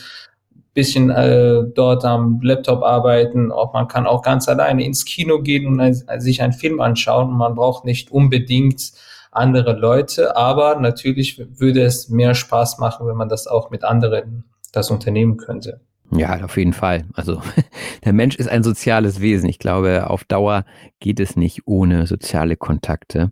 bisschen 0.74 1.10
äh, 1.10 1.64
dort 1.76 2.06
am 2.06 2.40
Laptop 2.42 2.84
arbeiten. 2.84 3.52
Auch 3.52 3.74
man 3.74 3.88
kann 3.88 4.08
auch 4.08 4.22
ganz 4.22 4.48
alleine 4.48 4.86
ins 4.86 5.04
Kino 5.06 5.42
gehen 5.42 5.68
und 5.68 5.80
ein, 5.80 5.94
sich 6.22 6.42
einen 6.42 6.54
Film 6.54 6.80
anschauen. 6.80 7.32
Man 7.32 7.56
braucht 7.56 7.84
nicht 7.84 8.12
unbedingt 8.12 8.94
andere 9.32 9.74
Leute, 9.74 10.36
aber 10.36 10.76
natürlich 10.76 11.42
würde 11.60 11.82
es 11.82 12.10
mehr 12.10 12.36
Spaß 12.36 12.78
machen, 12.80 13.08
wenn 13.08 13.18
man 13.18 13.30
das 13.30 13.48
auch 13.48 13.70
mit 13.70 13.84
anderen 13.84 14.46
das 14.72 14.92
unternehmen 14.92 15.38
könnte. 15.38 15.82
Ja, 16.14 16.44
auf 16.44 16.58
jeden 16.58 16.74
Fall. 16.74 17.06
Also 17.14 17.42
der 18.06 18.14
Mensch 18.14 18.36
ist 18.36 18.50
ein 18.50 18.64
soziales 18.64 19.22
Wesen. 19.22 19.48
Ich 19.50 19.60
glaube, 19.60 20.10
auf 20.10 20.26
Dauer 20.26 20.66
geht 21.00 21.20
es 21.20 21.36
nicht 21.36 21.62
ohne 21.66 22.06
soziale 22.06 22.58
Kontakte. 22.58 23.32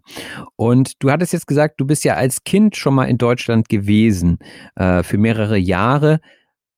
Und 0.56 0.94
du 1.04 1.12
hattest 1.12 1.34
jetzt 1.34 1.48
gesagt, 1.48 1.80
du 1.82 1.86
bist 1.86 2.04
ja 2.04 2.16
als 2.16 2.44
Kind 2.44 2.78
schon 2.78 2.96
mal 2.96 3.06
in 3.06 3.18
Deutschland 3.18 3.68
gewesen 3.70 4.40
äh, 4.76 5.04
für 5.04 5.18
mehrere 5.18 5.58
Jahre. 5.58 6.20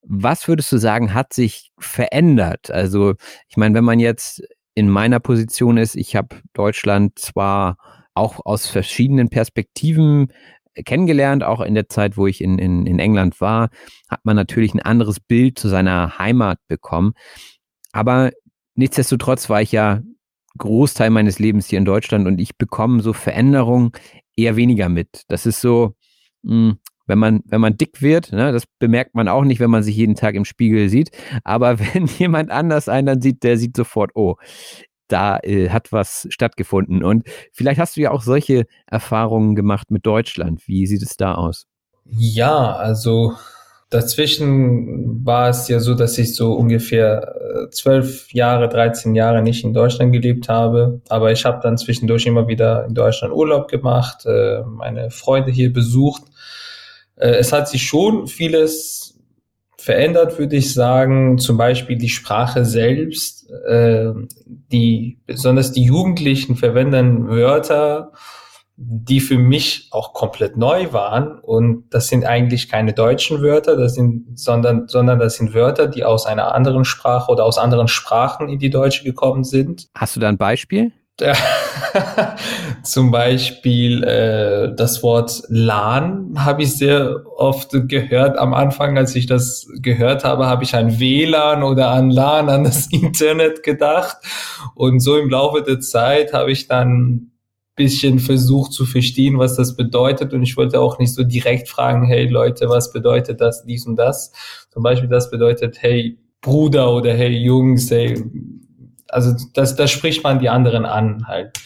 Was 0.03 0.47
würdest 0.47 0.71
du 0.71 0.77
sagen, 0.77 1.13
hat 1.13 1.33
sich 1.33 1.71
verändert? 1.77 2.71
Also 2.71 3.13
ich 3.47 3.57
meine, 3.57 3.75
wenn 3.75 3.83
man 3.83 3.99
jetzt 3.99 4.41
in 4.73 4.89
meiner 4.89 5.19
Position 5.19 5.77
ist, 5.77 5.95
ich 5.95 6.15
habe 6.15 6.37
Deutschland 6.53 7.19
zwar 7.19 7.77
auch 8.13 8.45
aus 8.45 8.67
verschiedenen 8.67 9.29
Perspektiven 9.29 10.31
kennengelernt, 10.75 11.43
auch 11.43 11.61
in 11.61 11.73
der 11.75 11.89
Zeit, 11.89 12.17
wo 12.17 12.27
ich 12.27 12.41
in, 12.41 12.57
in, 12.59 12.85
in 12.85 12.99
England 12.99 13.41
war, 13.41 13.69
hat 14.09 14.21
man 14.23 14.35
natürlich 14.35 14.73
ein 14.73 14.81
anderes 14.81 15.19
Bild 15.19 15.59
zu 15.59 15.67
seiner 15.67 16.17
Heimat 16.17 16.59
bekommen. 16.67 17.13
Aber 17.91 18.31
nichtsdestotrotz 18.75 19.49
war 19.49 19.61
ich 19.61 19.71
ja 19.71 20.01
Großteil 20.57 21.09
meines 21.09 21.39
Lebens 21.39 21.67
hier 21.67 21.79
in 21.79 21.85
Deutschland 21.85 22.27
und 22.27 22.39
ich 22.39 22.57
bekomme 22.57 23.01
so 23.01 23.13
Veränderungen 23.13 23.91
eher 24.35 24.55
weniger 24.55 24.89
mit. 24.89 25.23
Das 25.27 25.45
ist 25.45 25.61
so, 25.61 25.95
mh, 26.43 26.53
hm, 26.53 26.77
wenn 27.07 27.19
man, 27.19 27.41
wenn 27.45 27.61
man 27.61 27.75
dick 27.75 28.01
wird, 28.01 28.31
ne, 28.31 28.53
das 28.53 28.63
bemerkt 28.79 29.15
man 29.15 29.27
auch 29.27 29.43
nicht, 29.43 29.59
wenn 29.59 29.69
man 29.69 29.83
sich 29.83 29.95
jeden 29.95 30.15
Tag 30.15 30.35
im 30.35 30.45
Spiegel 30.45 30.87
sieht. 30.87 31.11
Aber 31.43 31.79
wenn 31.93 32.05
jemand 32.05 32.51
anders 32.51 32.87
einen 32.87 33.07
dann 33.07 33.21
sieht, 33.21 33.43
der 33.43 33.57
sieht 33.57 33.75
sofort, 33.75 34.11
oh, 34.15 34.35
da 35.11 35.39
äh, 35.43 35.69
hat 35.69 35.91
was 35.91 36.27
stattgefunden. 36.29 37.03
Und 37.03 37.27
vielleicht 37.51 37.79
hast 37.79 37.97
du 37.97 38.01
ja 38.01 38.11
auch 38.11 38.21
solche 38.21 38.65
Erfahrungen 38.87 39.55
gemacht 39.55 39.91
mit 39.91 40.05
Deutschland. 40.05 40.67
Wie 40.67 40.87
sieht 40.87 41.01
es 41.01 41.17
da 41.17 41.35
aus? 41.35 41.67
Ja, 42.05 42.75
also 42.75 43.33
dazwischen 43.89 45.25
war 45.25 45.49
es 45.49 45.67
ja 45.67 45.79
so, 45.79 45.93
dass 45.93 46.17
ich 46.17 46.35
so 46.35 46.53
ungefähr 46.53 47.35
äh, 47.35 47.69
zwölf 47.69 48.33
Jahre, 48.33 48.69
13 48.69 49.15
Jahre 49.15 49.41
nicht 49.41 49.63
in 49.63 49.73
Deutschland 49.73 50.13
gelebt 50.13 50.49
habe. 50.49 51.01
Aber 51.09 51.31
ich 51.31 51.45
habe 51.45 51.59
dann 51.61 51.77
zwischendurch 51.77 52.25
immer 52.25 52.47
wieder 52.47 52.85
in 52.85 52.93
Deutschland 52.93 53.33
Urlaub 53.33 53.67
gemacht, 53.67 54.25
äh, 54.25 54.61
meine 54.65 55.11
Freunde 55.11 55.51
hier 55.51 55.71
besucht. 55.71 56.23
Äh, 57.15 57.31
es 57.31 57.51
hat 57.51 57.67
sich 57.67 57.83
schon 57.83 58.27
vieles 58.27 59.00
verändert, 59.81 60.37
würde 60.37 60.55
ich 60.55 60.73
sagen, 60.73 61.37
zum 61.37 61.57
Beispiel 61.57 61.97
die 61.97 62.09
Sprache 62.09 62.65
selbst. 62.65 63.49
Äh, 63.67 64.11
die, 64.71 65.19
besonders 65.25 65.71
die 65.71 65.83
Jugendlichen 65.83 66.55
verwenden 66.55 67.27
Wörter, 67.27 68.11
die 68.77 69.19
für 69.19 69.37
mich 69.37 69.89
auch 69.91 70.13
komplett 70.13 70.57
neu 70.57 70.93
waren. 70.93 71.39
Und 71.39 71.89
das 71.89 72.07
sind 72.07 72.25
eigentlich 72.25 72.69
keine 72.69 72.93
deutschen 72.93 73.41
Wörter, 73.41 73.75
das 73.75 73.95
sind, 73.95 74.39
sondern, 74.39 74.87
sondern 74.87 75.19
das 75.19 75.35
sind 75.35 75.53
Wörter, 75.53 75.87
die 75.87 76.03
aus 76.03 76.25
einer 76.25 76.53
anderen 76.55 76.85
Sprache 76.85 77.31
oder 77.31 77.45
aus 77.45 77.57
anderen 77.57 77.87
Sprachen 77.87 78.49
in 78.49 78.59
die 78.59 78.69
Deutsche 78.69 79.03
gekommen 79.03 79.43
sind. 79.43 79.87
Hast 79.95 80.15
du 80.15 80.19
da 80.19 80.29
ein 80.29 80.37
Beispiel? 80.37 80.91
Zum 82.83 83.11
Beispiel 83.11 84.03
äh, 84.03 84.75
das 84.75 85.03
Wort 85.03 85.43
LAN 85.49 86.33
habe 86.37 86.63
ich 86.63 86.75
sehr 86.75 87.23
oft 87.37 87.71
gehört. 87.87 88.37
Am 88.37 88.53
Anfang, 88.53 88.97
als 88.97 89.15
ich 89.15 89.25
das 89.25 89.67
gehört 89.81 90.23
habe, 90.23 90.47
habe 90.47 90.63
ich 90.63 90.75
an 90.75 90.99
WLAN 90.99 91.63
oder 91.63 91.89
an 91.89 92.09
LAN, 92.09 92.49
an 92.49 92.63
das 92.63 92.87
Internet 92.91 93.63
gedacht. 93.63 94.17
Und 94.75 94.99
so 94.99 95.17
im 95.17 95.29
Laufe 95.29 95.61
der 95.61 95.79
Zeit 95.79 96.33
habe 96.33 96.51
ich 96.51 96.67
dann 96.67 97.31
bisschen 97.75 98.19
versucht 98.19 98.73
zu 98.73 98.85
verstehen, 98.85 99.39
was 99.39 99.55
das 99.55 99.75
bedeutet. 99.75 100.33
Und 100.33 100.43
ich 100.43 100.57
wollte 100.57 100.79
auch 100.79 100.99
nicht 100.99 101.13
so 101.13 101.23
direkt 101.23 101.69
fragen, 101.69 102.05
hey 102.05 102.27
Leute, 102.27 102.69
was 102.69 102.91
bedeutet 102.91 103.41
das, 103.41 103.63
dies 103.63 103.85
und 103.87 103.95
das? 103.95 104.31
Zum 104.69 104.83
Beispiel, 104.83 105.09
das 105.09 105.31
bedeutet, 105.31 105.81
hey 105.81 106.17
Bruder 106.41 106.93
oder 106.93 107.13
hey 107.13 107.29
Jungs, 107.29 107.89
hey 107.89 108.21
also 109.11 109.35
das, 109.53 109.75
das 109.75 109.91
spricht 109.91 110.23
man 110.23 110.39
die 110.39 110.49
anderen 110.49 110.85
an 110.85 111.27
halt. 111.27 111.59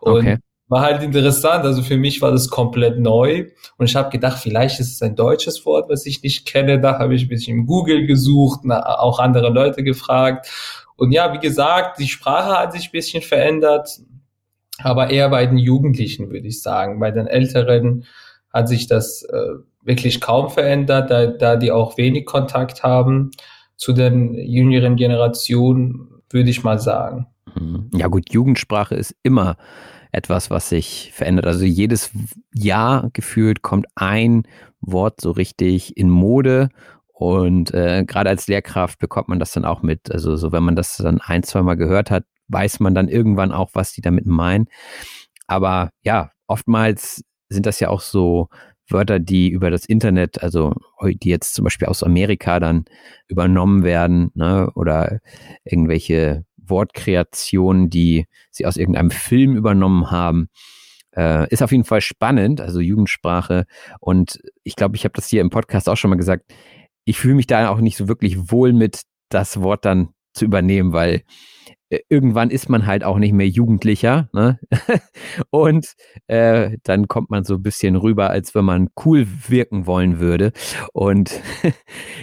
Und 0.00 0.18
okay. 0.18 0.38
war 0.68 0.82
halt 0.82 1.02
interessant. 1.02 1.64
Also 1.64 1.82
für 1.82 1.96
mich 1.96 2.22
war 2.22 2.30
das 2.30 2.48
komplett 2.48 2.98
neu. 2.98 3.46
Und 3.76 3.86
ich 3.86 3.96
habe 3.96 4.10
gedacht, 4.10 4.38
vielleicht 4.38 4.80
ist 4.80 4.92
es 4.92 5.02
ein 5.02 5.16
deutsches 5.16 5.64
Wort, 5.66 5.88
was 5.90 6.06
ich 6.06 6.22
nicht 6.22 6.46
kenne. 6.46 6.80
Da 6.80 6.98
habe 6.98 7.14
ich 7.14 7.22
ein 7.22 7.28
bisschen 7.28 7.58
im 7.58 7.66
Google 7.66 8.06
gesucht, 8.06 8.60
na, 8.64 8.98
auch 8.98 9.18
andere 9.18 9.50
Leute 9.50 9.82
gefragt. 9.82 10.48
Und 10.96 11.12
ja, 11.12 11.32
wie 11.32 11.40
gesagt, 11.40 11.98
die 11.98 12.08
Sprache 12.08 12.58
hat 12.58 12.72
sich 12.72 12.88
ein 12.88 12.92
bisschen 12.92 13.22
verändert, 13.22 14.00
aber 14.78 15.10
eher 15.10 15.28
bei 15.30 15.46
den 15.46 15.58
Jugendlichen, 15.58 16.30
würde 16.30 16.48
ich 16.48 16.62
sagen. 16.62 17.00
Bei 17.00 17.10
den 17.10 17.26
Älteren 17.26 18.04
hat 18.52 18.68
sich 18.68 18.86
das 18.86 19.22
äh, 19.24 19.54
wirklich 19.82 20.20
kaum 20.20 20.50
verändert, 20.50 21.10
da, 21.10 21.26
da 21.26 21.56
die 21.56 21.72
auch 21.72 21.96
wenig 21.96 22.26
Kontakt 22.26 22.82
haben 22.82 23.30
zu 23.76 23.92
den 23.92 24.34
jüngeren 24.34 24.96
Generationen 24.96 26.11
würde 26.32 26.50
ich 26.50 26.64
mal 26.64 26.78
sagen. 26.78 27.26
Mhm. 27.54 27.90
Ja 27.94 28.08
gut, 28.08 28.32
Jugendsprache 28.32 28.94
ist 28.94 29.14
immer 29.22 29.56
etwas, 30.12 30.50
was 30.50 30.68
sich 30.68 31.10
verändert. 31.14 31.46
Also 31.46 31.64
jedes 31.64 32.10
Jahr 32.54 33.10
gefühlt 33.12 33.62
kommt 33.62 33.86
ein 33.94 34.42
Wort 34.80 35.20
so 35.20 35.30
richtig 35.30 35.96
in 35.96 36.10
Mode 36.10 36.68
und 37.12 37.72
äh, 37.72 38.04
gerade 38.04 38.30
als 38.30 38.46
Lehrkraft 38.48 38.98
bekommt 38.98 39.28
man 39.28 39.38
das 39.38 39.52
dann 39.52 39.64
auch 39.64 39.82
mit. 39.82 40.12
Also 40.12 40.36
so, 40.36 40.52
wenn 40.52 40.62
man 40.62 40.76
das 40.76 40.96
dann 40.96 41.20
ein, 41.20 41.42
zwei 41.42 41.62
Mal 41.62 41.76
gehört 41.76 42.10
hat, 42.10 42.24
weiß 42.48 42.80
man 42.80 42.94
dann 42.94 43.08
irgendwann 43.08 43.52
auch, 43.52 43.70
was 43.74 43.92
die 43.92 44.00
damit 44.00 44.26
meinen. 44.26 44.66
Aber 45.46 45.90
ja, 46.02 46.30
oftmals 46.46 47.22
sind 47.48 47.66
das 47.66 47.80
ja 47.80 47.88
auch 47.88 48.00
so 48.00 48.48
Wörter, 48.92 49.18
die 49.18 49.50
über 49.50 49.70
das 49.70 49.84
Internet, 49.84 50.42
also 50.42 50.74
die 51.02 51.28
jetzt 51.28 51.54
zum 51.54 51.64
Beispiel 51.64 51.88
aus 51.88 52.02
Amerika 52.02 52.60
dann 52.60 52.84
übernommen 53.28 53.82
werden, 53.82 54.30
ne, 54.34 54.70
oder 54.74 55.20
irgendwelche 55.64 56.44
Wortkreationen, 56.56 57.90
die 57.90 58.26
sie 58.50 58.66
aus 58.66 58.76
irgendeinem 58.76 59.10
Film 59.10 59.56
übernommen 59.56 60.10
haben. 60.10 60.48
Äh, 61.14 61.48
ist 61.50 61.62
auf 61.62 61.72
jeden 61.72 61.84
Fall 61.84 62.00
spannend, 62.00 62.60
also 62.60 62.80
Jugendsprache. 62.80 63.66
Und 64.00 64.40
ich 64.62 64.76
glaube, 64.76 64.96
ich 64.96 65.04
habe 65.04 65.14
das 65.14 65.28
hier 65.28 65.40
im 65.40 65.50
Podcast 65.50 65.88
auch 65.88 65.96
schon 65.96 66.10
mal 66.10 66.16
gesagt. 66.16 66.52
Ich 67.04 67.18
fühle 67.18 67.34
mich 67.34 67.46
da 67.46 67.68
auch 67.68 67.80
nicht 67.80 67.96
so 67.96 68.08
wirklich 68.08 68.50
wohl 68.50 68.72
mit, 68.72 69.02
das 69.28 69.60
Wort 69.60 69.84
dann 69.84 70.10
zu 70.34 70.44
übernehmen, 70.44 70.92
weil 70.92 71.22
irgendwann 72.08 72.50
ist 72.50 72.68
man 72.68 72.86
halt 72.86 73.04
auch 73.04 73.18
nicht 73.18 73.32
mehr 73.32 73.48
Jugendlicher. 73.48 74.28
Ne? 74.32 74.58
und 75.50 75.94
äh, 76.26 76.78
dann 76.84 77.08
kommt 77.08 77.30
man 77.30 77.44
so 77.44 77.54
ein 77.54 77.62
bisschen 77.62 77.96
rüber, 77.96 78.30
als 78.30 78.54
wenn 78.54 78.64
man 78.64 78.88
cool 79.04 79.26
wirken 79.48 79.86
wollen 79.86 80.20
würde. 80.20 80.52
Und 80.92 81.40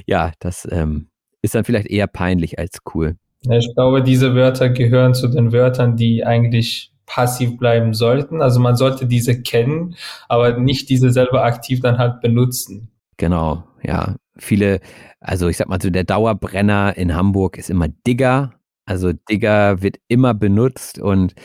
ja, 0.05 0.31
das 0.39 0.67
ähm, 0.71 1.09
ist 1.41 1.55
dann 1.55 1.65
vielleicht 1.65 1.87
eher 1.87 2.07
peinlich 2.07 2.59
als 2.59 2.79
cool. 2.93 3.17
Ich 3.49 3.73
glaube, 3.73 4.03
diese 4.03 4.35
Wörter 4.35 4.69
gehören 4.69 5.13
zu 5.13 5.27
den 5.27 5.53
Wörtern, 5.53 5.95
die 5.95 6.25
eigentlich 6.25 6.91
passiv 7.05 7.57
bleiben 7.57 7.93
sollten. 7.93 8.41
Also 8.41 8.59
man 8.59 8.75
sollte 8.75 9.07
diese 9.07 9.41
kennen, 9.41 9.95
aber 10.27 10.57
nicht 10.57 10.89
diese 10.89 11.11
selber 11.11 11.43
aktiv 11.43 11.79
dann 11.81 11.97
halt 11.97 12.21
benutzen. 12.21 12.91
Genau, 13.17 13.63
ja. 13.83 14.15
Viele, 14.37 14.79
also 15.19 15.49
ich 15.49 15.57
sag 15.57 15.67
mal 15.67 15.81
so, 15.81 15.89
der 15.89 16.05
Dauerbrenner 16.05 16.95
in 16.95 17.13
Hamburg 17.13 17.57
ist 17.57 17.69
immer 17.69 17.87
Digger. 18.07 18.53
Also 18.89 19.13
Digger 19.13 19.83
wird 19.83 19.97
immer 20.07 20.33
benutzt 20.33 20.97
und 20.97 21.35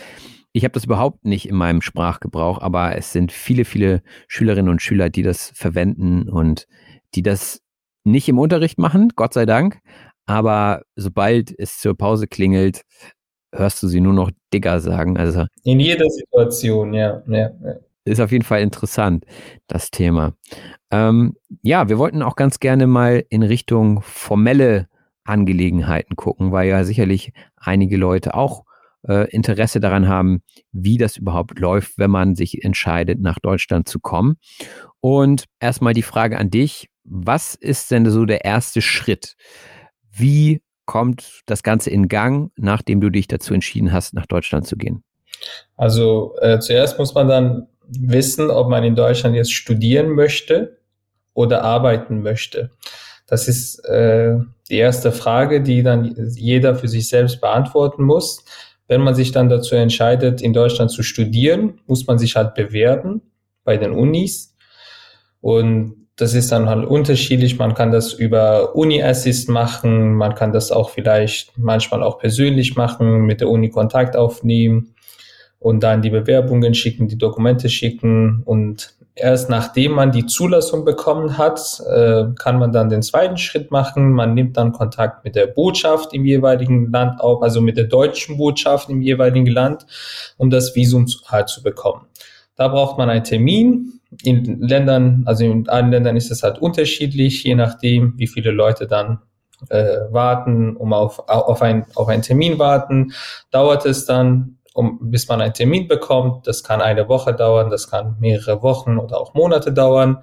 ich 0.53 0.65
habe 0.65 0.73
das 0.73 0.87
überhaupt 0.87 1.27
nicht 1.27 1.47
in 1.47 1.57
meinem 1.57 1.83
Sprachgebrauch, 1.83 2.63
aber 2.63 2.97
es 2.97 3.13
sind 3.13 3.33
viele, 3.33 3.67
viele 3.67 4.03
Schülerinnen 4.29 4.71
und 4.71 4.81
Schüler, 4.81 5.11
die 5.11 5.23
das 5.23 5.53
verwenden 5.55 6.31
und 6.31 6.67
die 7.15 7.23
das 7.23 7.61
nicht 8.03 8.31
im 8.31 8.39
Unterricht 8.39 8.79
machen, 8.79 9.13
Gott 9.15 9.35
sei 9.35 9.45
Dank, 9.45 9.81
aber 10.25 10.85
sobald 10.97 11.55
es 11.59 11.81
zur 11.81 11.95
Pause 11.99 12.29
klingelt, 12.29 12.81
hörst 13.53 13.83
du 13.83 13.89
sie 13.89 14.01
nur 14.01 14.15
noch 14.15 14.31
Digger 14.55 14.81
sagen. 14.81 15.19
Also 15.19 15.45
in 15.65 15.81
jeder 15.81 16.09
Situation, 16.09 16.95
ja. 16.95 17.23
ja, 17.27 17.51
ja. 17.63 17.75
Ist 18.07 18.23
auf 18.23 18.33
jeden 18.33 18.45
Fall 18.45 18.63
interessant, 18.63 19.27
das 19.67 19.91
Thema. 19.91 20.33
Ähm, 20.91 21.37
ja, 21.63 21.91
wir 21.91 21.99
wollten 21.99 22.23
auch 22.23 22.37
ganz 22.37 22.59
gerne 22.59 22.87
mal 22.87 23.23
in 23.29 23.43
Richtung 23.43 24.01
formelle 24.01 24.89
Angelegenheiten 25.25 26.17
gucken, 26.17 26.53
weil 26.53 26.69
ja 26.69 26.85
sicherlich 26.85 27.33
einige 27.57 27.97
Leute 27.97 28.35
auch 28.35 28.65
äh, 29.09 29.31
Interesse 29.31 29.81
daran 29.81 30.09
haben, 30.09 30.43
wie 30.73 30.99
das 30.99 31.17
überhaupt 31.17 31.59
läuft, 31.59 31.99
wenn 31.99 32.11
man 32.11 32.35
sich 32.35 32.65
entscheidet, 32.65 33.21
nach 33.21 33.39
Deutschland 33.39 33.89
zu 33.89 34.01
kommen. 34.01 34.37
Und 35.01 35.45
erstmal 35.61 35.95
die 35.95 36.03
Frage 36.03 36.39
an 36.39 36.51
dich, 36.51 36.89
was 37.05 37.55
ist 37.55 37.91
denn 37.91 38.09
so 38.11 38.25
der 38.25 38.45
erste 38.45 38.81
Schritt? 38.81 39.35
Wie 40.11 40.63
kommt 40.87 41.43
das 41.47 41.63
Ganze 41.63 41.91
in 41.91 42.09
Gang, 42.09 42.51
nachdem 42.57 43.01
du 43.01 43.11
dich 43.11 43.29
dazu 43.29 43.55
entschieden 43.55 43.93
hast, 43.93 44.15
nach 44.15 44.27
Deutschland 44.27 44.67
zu 44.67 44.77
gehen? 44.77 45.03
Also 45.77 46.37
äh, 46.41 46.59
zuerst 46.61 46.99
muss 46.99 47.15
man 47.15 47.29
dann 47.29 47.67
wissen, 47.87 48.51
ob 48.51 48.69
man 48.69 48.85
in 48.85 48.95
Deutschland 48.95 49.37
jetzt 49.37 49.53
studieren 49.53 50.11
möchte 50.11 50.79
oder 51.35 51.63
arbeiten 51.63 52.23
möchte. 52.23 52.71
Das 53.27 53.49
ist 53.49 53.81
äh, 53.87 54.37
die 54.71 54.77
erste 54.77 55.13
Frage, 55.13 55.63
die 55.63 55.83
dann 55.83 56.15
jeder 56.37 56.75
für 56.75 56.89
sich 56.89 57.09
selbst 57.09 57.41
beantworten 57.41 58.05
muss. 58.05 58.45
Wenn 58.89 59.03
man 59.03 59.15
sich 59.15 59.33
dann 59.33 59.49
dazu 59.49 59.75
entscheidet, 59.75 60.43
in 60.43 60.53
Deutschland 60.53 60.91
zu 60.91 61.03
studieren, 61.03 61.81
muss 61.87 62.07
man 62.07 62.19
sich 62.19 62.37
halt 62.37 62.55
bewerben 62.55 63.23
bei 63.65 63.77
den 63.77 63.93
Unis. 63.93 64.57
Und 65.41 66.05
das 66.17 66.35
ist 66.35 66.53
dann 66.53 66.69
halt 66.69 66.87
unterschiedlich. 66.87 67.59
Man 67.59 67.75
kann 67.75 67.91
das 67.91 68.13
über 68.13 68.77
Uni-Assist 68.77 69.49
machen, 69.49 70.15
man 70.15 70.35
kann 70.35 70.53
das 70.53 70.71
auch 70.71 70.91
vielleicht 70.91 71.59
manchmal 71.59 72.03
auch 72.03 72.19
persönlich 72.19 72.77
machen, 72.77 73.23
mit 73.23 73.41
der 73.41 73.49
Uni 73.49 73.71
Kontakt 73.71 74.17
aufnehmen 74.17 74.95
und 75.59 75.83
dann 75.83 76.03
die 76.03 76.11
Bewerbungen 76.11 76.75
schicken, 76.75 77.09
die 77.09 77.19
Dokumente 77.19 77.69
schicken 77.69 78.43
und 78.45 78.95
erst 79.15 79.49
nachdem 79.49 79.93
man 79.93 80.13
die 80.13 80.27
Zulassung 80.27 80.85
bekommen 80.85 81.39
hat, 81.39 81.81
äh, 81.89 82.25
kann 82.37 82.59
man 82.59 82.73
dann 82.73 82.89
den 82.89 83.03
zweiten 83.03 83.37
Schritt 83.37 83.71
machen. 83.71 84.13
Man 84.13 84.35
nimmt 84.35 84.57
dann 84.57 84.73
Kontakt 84.73 85.25
mit 85.25 85.37
der 85.37 85.47
Botschaft 85.47 86.13
im 86.13 86.25
jeweiligen 86.25 86.91
Land 86.91 87.21
auf, 87.21 87.43
also 87.43 87.61
mit 87.61 87.77
der 87.77 87.85
deutschen 87.85 88.37
Botschaft 88.37 88.89
im 88.91 89.01
jeweiligen 89.01 89.47
Land, 89.47 89.87
um 90.37 90.51
das 90.51 90.75
Visum 90.75 91.07
halt 91.27 91.49
zu 91.49 91.63
bekommen. 91.63 92.07
Da 92.57 92.69
braucht 92.69 92.99
man 92.99 93.11
einen 93.11 93.25
Termin. 93.25 94.01
In 94.23 94.61
Ländern, 94.61 95.25
also 95.27 95.45
in 95.45 95.69
allen 95.69 95.91
Ländern 95.91 96.17
ist 96.17 96.31
es 96.31 96.45
halt 96.45 96.59
unterschiedlich, 96.59 97.43
je 97.43 97.57
nachdem, 97.57 98.15
wie 98.17 98.29
viele 98.29 98.53
Leute 98.53 98.87
dann 98.87 99.19
äh, 99.71 100.03
warten, 100.11 100.77
um 100.77 100.93
auf, 100.93 101.29
auf, 101.29 101.63
ein, 101.63 101.87
auf 101.97 102.07
einen 102.07 102.23
Termin 102.23 102.61
warten, 102.61 103.13
dauert 103.51 103.87
es 103.87 104.07
dann, 104.07 104.59
um, 104.75 104.99
bis 105.11 105.29
man 105.29 105.41
einen 105.41 105.55
Termin 105.55 105.89
bekommt. 105.89 106.47
Das 106.47 106.63
kann 106.63 106.83
eine 106.83 107.09
Woche 107.09 107.33
dauern, 107.33 107.71
das 107.71 107.89
kann 107.89 108.17
mehrere 108.21 108.63
Wochen 108.63 108.99
oder 108.99 109.19
auch 109.19 109.33
Monate 109.33 109.73
dauern. 109.73 110.23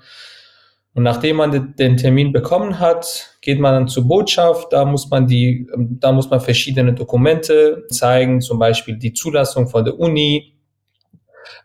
Und 0.94 1.04
nachdem 1.04 1.38
man 1.38 1.74
den 1.78 1.98
Termin 1.98 2.34
bekommen 2.34 2.80
hat, 2.80 3.38
geht 3.42 3.60
man 3.60 3.74
dann 3.74 3.88
zur 3.88 4.08
Botschaft. 4.08 4.74
Da 4.74 4.84
muss 4.84 5.10
man 5.10 5.26
die, 5.26 5.68
da 5.76 6.12
muss 6.12 6.30
man 6.30 6.42
verschiedene 6.42 6.94
Dokumente 6.94 7.86
zeigen, 7.90 8.42
zum 8.42 8.60
Beispiel 8.60 8.98
die 8.98 9.14
Zulassung 9.14 9.70
von 9.70 9.86
der 9.86 9.98
Uni, 9.98 10.58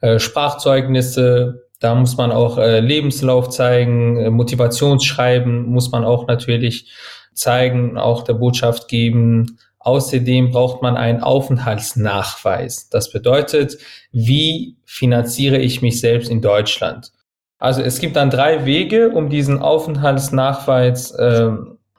äh, 0.01 0.20
Sprachzeugnisse, 0.20 1.66
da 1.81 1.94
muss 1.94 2.16
man 2.16 2.31
auch 2.31 2.57
äh, 2.57 2.81
Lebenslauf 2.81 3.51
zeigen, 3.51 4.16
äh, 4.16 4.31
Motivationsschreiben 4.31 5.66
muss 5.66 5.90
man 5.90 6.05
auch 6.05 6.27
natürlich 6.27 6.92
zeigen, 7.35 7.99
auch 7.99 8.22
der 8.22 8.35
Botschaft 8.35 8.88
geben. 8.88 9.59
Außerdem 9.87 10.51
braucht 10.51 10.83
man 10.83 10.96
einen 10.96 11.22
Aufenthaltsnachweis. 11.22 12.88
Das 12.88 13.12
bedeutet, 13.12 13.79
wie 14.11 14.79
finanziere 14.85 15.59
ich 15.59 15.81
mich 15.81 16.01
selbst 16.01 16.29
in 16.29 16.42
Deutschland? 16.42 17.12
Also 17.59 17.83
es 17.83 18.01
gibt 18.01 18.16
dann 18.16 18.31
drei 18.31 18.66
Wege, 18.66 19.11
um 19.11 19.31
diesen 19.31 19.61
Aufenthaltsnachweis 19.61 21.12
äh, 21.12 21.53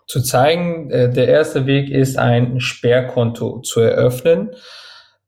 zu 0.06 0.22
zeigen. 0.22 0.92
Äh, 0.92 1.14
der 1.14 1.30
erste 1.30 1.66
Weg 1.66 1.90
ist, 1.90 2.18
ein 2.18 2.60
Sperrkonto 2.60 3.62
zu 3.62 3.80
eröffnen. 3.80 4.50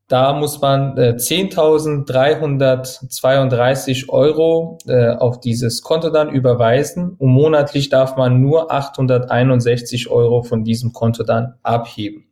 Da 0.09 0.33
muss 0.33 0.59
man 0.59 0.97
äh, 0.97 1.15
10.332 1.17 4.09
Euro 4.09 4.79
äh, 4.85 5.11
auf 5.11 5.39
dieses 5.39 5.81
Konto 5.81 6.09
dann 6.09 6.27
überweisen 6.27 7.15
und 7.19 7.29
monatlich 7.29 7.87
darf 7.87 8.17
man 8.17 8.41
nur 8.41 8.69
861 8.69 10.09
Euro 10.09 10.43
von 10.43 10.65
diesem 10.65 10.91
Konto 10.91 11.23
dann 11.23 11.53
abheben. 11.63 12.28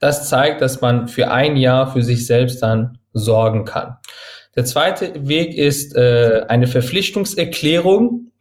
Das 0.00 0.28
zeigt, 0.28 0.60
dass 0.60 0.80
man 0.80 1.08
für 1.08 1.30
ein 1.30 1.56
Jahr 1.56 1.92
für 1.92 2.02
sich 2.02 2.26
selbst 2.26 2.62
dann 2.62 2.98
sorgen 3.12 3.64
kann. 3.64 3.96
Der 4.56 4.64
zweite 4.64 5.28
Weg 5.28 5.56
ist 5.56 5.94
äh, 5.94 6.44
eine 6.48 6.66
Verpflichtungserklärung. 6.66 8.32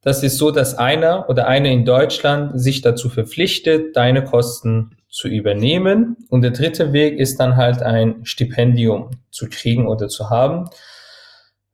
Das 0.00 0.22
ist 0.22 0.38
so, 0.38 0.50
dass 0.50 0.76
einer 0.76 1.28
oder 1.28 1.46
eine 1.46 1.72
in 1.72 1.84
Deutschland 1.84 2.60
sich 2.60 2.80
dazu 2.80 3.08
verpflichtet, 3.08 3.94
deine 3.96 4.24
Kosten 4.24 4.96
zu 5.08 5.28
übernehmen. 5.28 6.16
Und 6.30 6.42
der 6.42 6.52
dritte 6.52 6.92
Weg 6.92 7.18
ist 7.18 7.38
dann 7.38 7.56
halt 7.56 7.82
ein 7.82 8.24
Stipendium 8.24 9.10
zu 9.30 9.48
kriegen 9.48 9.86
oder 9.86 10.08
zu 10.08 10.30
haben. 10.30 10.70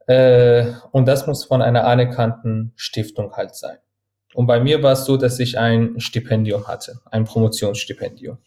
Äh, 0.09 0.73
und 0.91 1.07
das 1.07 1.27
muss 1.27 1.45
von 1.45 1.63
einer 1.63 1.87
anerkannten 1.87 2.73
Stiftung 2.77 3.33
halt 3.35 3.55
sein. 3.55 3.79
Und 4.35 4.47
bei 4.47 4.61
mir 4.61 4.83
war 4.83 4.93
es 4.93 5.05
so, 5.05 5.17
dass 5.17 5.39
ich 5.39 5.59
ein 5.59 6.01
Stipendium 6.01 6.67
hatte, 6.67 7.01
ein 7.11 7.25
Promotionsstipendium. 7.25 8.39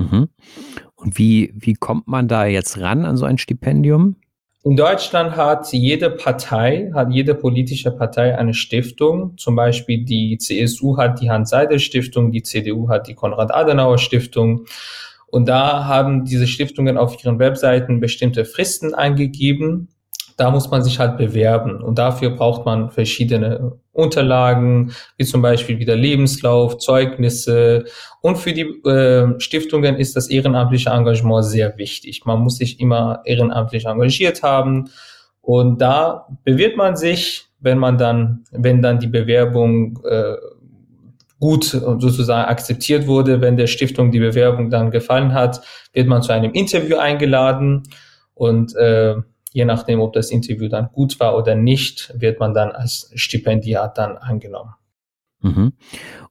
Mhm. 0.00 0.28
Und 0.94 1.18
wie, 1.18 1.52
wie 1.54 1.74
kommt 1.74 2.08
man 2.08 2.28
da 2.28 2.46
jetzt 2.46 2.78
ran 2.78 3.04
an 3.04 3.16
so 3.16 3.24
ein 3.24 3.38
Stipendium? 3.38 4.16
In 4.62 4.76
Deutschland 4.76 5.36
hat 5.36 5.72
jede 5.72 6.10
Partei, 6.10 6.90
hat 6.92 7.10
jede 7.10 7.34
politische 7.34 7.90
Partei 7.90 8.36
eine 8.36 8.52
Stiftung. 8.52 9.38
Zum 9.38 9.56
Beispiel 9.56 10.04
die 10.04 10.36
CSU 10.36 10.98
hat 10.98 11.22
die 11.22 11.30
Hans-Seidel-Stiftung, 11.30 12.30
die 12.30 12.42
CDU 12.42 12.90
hat 12.90 13.08
die 13.08 13.14
Konrad-Adenauer-Stiftung. 13.14 14.66
Und 15.28 15.48
da 15.48 15.86
haben 15.86 16.26
diese 16.26 16.46
Stiftungen 16.46 16.98
auf 16.98 17.24
ihren 17.24 17.38
Webseiten 17.38 18.00
bestimmte 18.00 18.44
Fristen 18.44 18.94
eingegeben, 18.94 19.88
da 20.40 20.50
muss 20.50 20.70
man 20.70 20.82
sich 20.82 20.98
halt 20.98 21.18
bewerben. 21.18 21.82
Und 21.82 21.98
dafür 21.98 22.30
braucht 22.30 22.64
man 22.64 22.90
verschiedene 22.90 23.72
Unterlagen, 23.92 24.92
wie 25.18 25.26
zum 25.26 25.42
Beispiel 25.42 25.78
wieder 25.78 25.94
Lebenslauf, 25.94 26.78
Zeugnisse. 26.78 27.84
Und 28.22 28.38
für 28.38 28.54
die 28.54 28.62
äh, 28.62 29.38
Stiftungen 29.38 29.96
ist 29.96 30.16
das 30.16 30.30
ehrenamtliche 30.30 30.88
Engagement 30.88 31.44
sehr 31.44 31.76
wichtig. 31.76 32.24
Man 32.24 32.40
muss 32.40 32.56
sich 32.56 32.80
immer 32.80 33.20
ehrenamtlich 33.26 33.84
engagiert 33.84 34.42
haben. 34.42 34.88
Und 35.42 35.82
da 35.82 36.26
bewirbt 36.42 36.78
man 36.78 36.96
sich, 36.96 37.50
wenn 37.58 37.76
man 37.76 37.98
dann, 37.98 38.44
wenn 38.50 38.80
dann 38.80 38.98
die 38.98 39.08
Bewerbung 39.08 40.00
äh, 40.08 40.36
gut 41.38 41.64
sozusagen 41.64 42.48
akzeptiert 42.48 43.06
wurde, 43.06 43.42
wenn 43.42 43.58
der 43.58 43.66
Stiftung 43.66 44.10
die 44.10 44.20
Bewerbung 44.20 44.70
dann 44.70 44.90
gefallen 44.90 45.34
hat, 45.34 45.60
wird 45.92 46.06
man 46.06 46.22
zu 46.22 46.32
einem 46.32 46.52
Interview 46.52 46.96
eingeladen. 46.96 47.82
Und 48.32 48.74
äh, 48.76 49.16
je 49.52 49.64
nachdem, 49.64 50.00
ob 50.00 50.12
das 50.12 50.30
Interview 50.30 50.68
dann 50.68 50.90
gut 50.92 51.20
war 51.20 51.36
oder 51.36 51.54
nicht, 51.54 52.12
wird 52.16 52.40
man 52.40 52.54
dann 52.54 52.70
als 52.72 53.10
Stipendiat 53.14 53.98
dann 53.98 54.16
angenommen. 54.16 54.74
Mhm. 55.42 55.72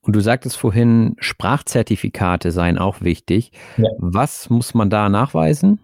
Und 0.01 0.15
du 0.15 0.19
sagtest 0.19 0.57
vorhin, 0.57 1.15
Sprachzertifikate 1.19 2.51
seien 2.51 2.77
auch 2.77 3.01
wichtig. 3.01 3.51
Ja. 3.77 3.89
Was 3.97 4.49
muss 4.49 4.73
man 4.73 4.89
da 4.89 5.09
nachweisen? 5.09 5.79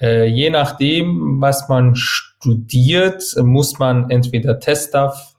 Äh, 0.00 0.26
je 0.26 0.50
nachdem, 0.50 1.40
was 1.40 1.68
man 1.68 1.94
studiert, 1.94 3.22
muss 3.42 3.78
man 3.78 4.08
entweder 4.08 4.58
TestDAF 4.58 5.36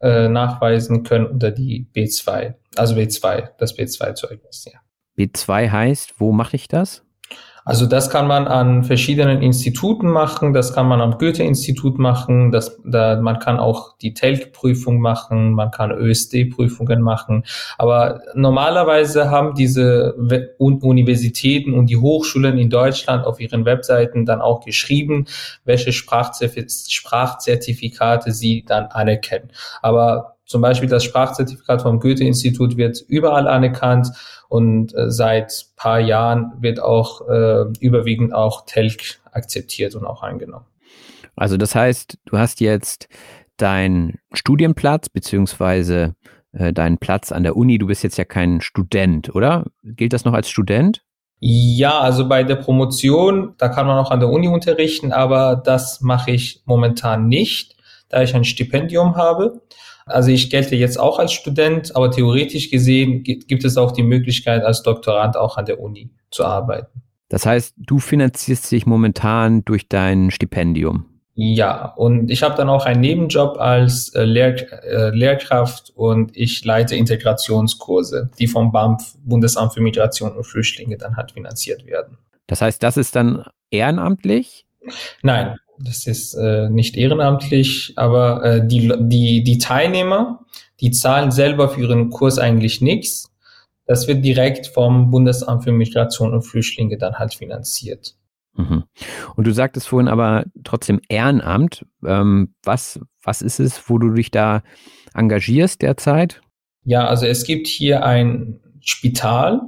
äh, 0.00 0.28
nachweisen 0.28 1.02
können 1.02 1.26
oder 1.26 1.50
die 1.50 1.86
B2, 1.94 2.54
also 2.76 2.94
B2, 2.94 3.50
das 3.58 3.76
B2-Zeugnis. 3.76 4.66
Ja. 4.72 4.80
B2 5.18 5.70
heißt, 5.70 6.14
wo 6.18 6.32
mache 6.32 6.56
ich 6.56 6.68
das? 6.68 7.04
Also 7.70 7.86
das 7.86 8.10
kann 8.10 8.26
man 8.26 8.48
an 8.48 8.82
verschiedenen 8.82 9.42
Instituten 9.42 10.08
machen, 10.08 10.52
das 10.52 10.74
kann 10.74 10.88
man 10.88 11.00
am 11.00 11.18
Goethe-Institut 11.18 12.00
machen, 12.00 12.50
das, 12.50 12.80
da, 12.84 13.20
man 13.20 13.38
kann 13.38 13.60
auch 13.60 13.96
die 13.98 14.12
TELC-Prüfung 14.12 15.00
machen, 15.00 15.52
man 15.52 15.70
kann 15.70 15.92
ÖSD-Prüfungen 15.92 17.00
machen. 17.00 17.44
Aber 17.78 18.22
normalerweise 18.34 19.30
haben 19.30 19.54
diese 19.54 20.16
Universitäten 20.58 21.74
und 21.74 21.86
die 21.86 21.96
Hochschulen 21.96 22.58
in 22.58 22.70
Deutschland 22.70 23.24
auf 23.24 23.38
ihren 23.38 23.64
Webseiten 23.64 24.26
dann 24.26 24.40
auch 24.40 24.64
geschrieben, 24.64 25.26
welche 25.64 25.92
Sprachzertifikate 25.92 28.32
sie 28.32 28.64
dann 28.66 28.86
anerkennen. 28.86 29.50
Aber 29.80 30.29
zum 30.50 30.62
Beispiel 30.62 30.88
das 30.88 31.04
Sprachzertifikat 31.04 31.82
vom 31.82 32.00
Goethe-Institut 32.00 32.76
wird 32.76 33.00
überall 33.06 33.46
anerkannt 33.46 34.08
und 34.48 34.92
äh, 34.96 35.08
seit 35.08 35.66
paar 35.76 36.00
Jahren 36.00 36.54
wird 36.58 36.82
auch 36.82 37.20
äh, 37.28 37.66
überwiegend 37.78 38.34
auch 38.34 38.66
TELC 38.66 39.20
akzeptiert 39.30 39.94
und 39.94 40.04
auch 40.04 40.24
angenommen. 40.24 40.66
Also 41.36 41.56
das 41.56 41.76
heißt, 41.76 42.18
du 42.24 42.36
hast 42.36 42.60
jetzt 42.60 43.08
deinen 43.58 44.18
Studienplatz 44.32 45.08
beziehungsweise 45.08 46.16
äh, 46.50 46.72
deinen 46.72 46.98
Platz 46.98 47.30
an 47.30 47.44
der 47.44 47.56
Uni. 47.56 47.78
Du 47.78 47.86
bist 47.86 48.02
jetzt 48.02 48.18
ja 48.18 48.24
kein 48.24 48.60
Student, 48.60 49.32
oder? 49.32 49.66
Gilt 49.84 50.12
das 50.12 50.24
noch 50.24 50.32
als 50.32 50.50
Student? 50.50 51.04
Ja, 51.38 52.00
also 52.00 52.26
bei 52.26 52.42
der 52.42 52.56
Promotion, 52.56 53.54
da 53.56 53.68
kann 53.68 53.86
man 53.86 53.98
auch 53.98 54.10
an 54.10 54.18
der 54.18 54.30
Uni 54.30 54.48
unterrichten, 54.48 55.12
aber 55.12 55.62
das 55.64 56.00
mache 56.00 56.32
ich 56.32 56.62
momentan 56.64 57.28
nicht, 57.28 57.76
da 58.08 58.20
ich 58.20 58.34
ein 58.34 58.42
Stipendium 58.42 59.14
habe. 59.14 59.62
Also 60.06 60.30
ich 60.30 60.50
gelte 60.50 60.76
jetzt 60.76 60.98
auch 60.98 61.18
als 61.18 61.32
Student, 61.32 61.94
aber 61.94 62.10
theoretisch 62.10 62.70
gesehen 62.70 63.22
gibt 63.22 63.64
es 63.64 63.76
auch 63.76 63.92
die 63.92 64.02
Möglichkeit, 64.02 64.64
als 64.64 64.82
Doktorand 64.82 65.36
auch 65.36 65.56
an 65.56 65.66
der 65.66 65.80
Uni 65.80 66.10
zu 66.30 66.44
arbeiten. 66.44 67.02
Das 67.28 67.46
heißt, 67.46 67.74
du 67.76 68.00
finanzierst 68.00 68.70
dich 68.72 68.86
momentan 68.86 69.64
durch 69.64 69.88
dein 69.88 70.30
Stipendium. 70.30 71.06
Ja, 71.34 71.86
und 71.96 72.30
ich 72.30 72.42
habe 72.42 72.56
dann 72.56 72.68
auch 72.68 72.84
einen 72.84 73.00
Nebenjob 73.00 73.58
als 73.58 74.10
äh, 74.14 74.24
Lehr 74.24 74.56
äh, 74.84 75.10
Lehrkraft 75.10 75.90
und 75.94 76.36
ich 76.36 76.64
leite 76.64 76.96
Integrationskurse, 76.96 78.30
die 78.38 78.46
vom 78.46 78.72
BAMF, 78.72 79.14
Bundesamt 79.24 79.72
für 79.72 79.80
Migration 79.80 80.32
und 80.32 80.44
Flüchtlinge, 80.44 80.98
dann 80.98 81.16
halt 81.16 81.32
finanziert 81.32 81.86
werden. 81.86 82.18
Das 82.46 82.60
heißt, 82.60 82.82
das 82.82 82.96
ist 82.96 83.14
dann 83.16 83.44
ehrenamtlich? 83.70 84.66
Nein, 85.22 85.56
das 85.82 86.06
ist 86.06 86.34
äh, 86.34 86.68
nicht 86.68 86.96
ehrenamtlich, 86.96 87.94
aber 87.96 88.44
äh, 88.44 88.66
die, 88.66 88.92
die, 88.98 89.42
die 89.42 89.58
Teilnehmer, 89.58 90.44
die 90.80 90.90
zahlen 90.90 91.30
selber 91.30 91.68
für 91.68 91.80
ihren 91.80 92.10
Kurs 92.10 92.38
eigentlich 92.38 92.80
nichts. 92.80 93.30
Das 93.86 94.06
wird 94.06 94.24
direkt 94.24 94.68
vom 94.68 95.10
Bundesamt 95.10 95.64
für 95.64 95.72
Migration 95.72 96.32
und 96.32 96.42
Flüchtlinge 96.42 96.96
dann 96.96 97.14
halt 97.14 97.34
finanziert. 97.34 98.14
Mhm. 98.54 98.84
Und 99.36 99.46
du 99.46 99.52
sagtest 99.52 99.88
vorhin 99.88 100.08
aber 100.08 100.44
trotzdem 100.64 101.00
Ehrenamt. 101.08 101.86
Ähm, 102.04 102.54
was, 102.62 103.00
was 103.22 103.42
ist 103.42 103.58
es, 103.58 103.88
wo 103.88 103.98
du 103.98 104.10
dich 104.10 104.30
da 104.30 104.62
engagierst 105.14 105.82
derzeit? 105.82 106.40
Ja, 106.84 107.06
also 107.06 107.26
es 107.26 107.44
gibt 107.44 107.66
hier 107.66 108.04
ein 108.04 108.60
Spital, 108.80 109.62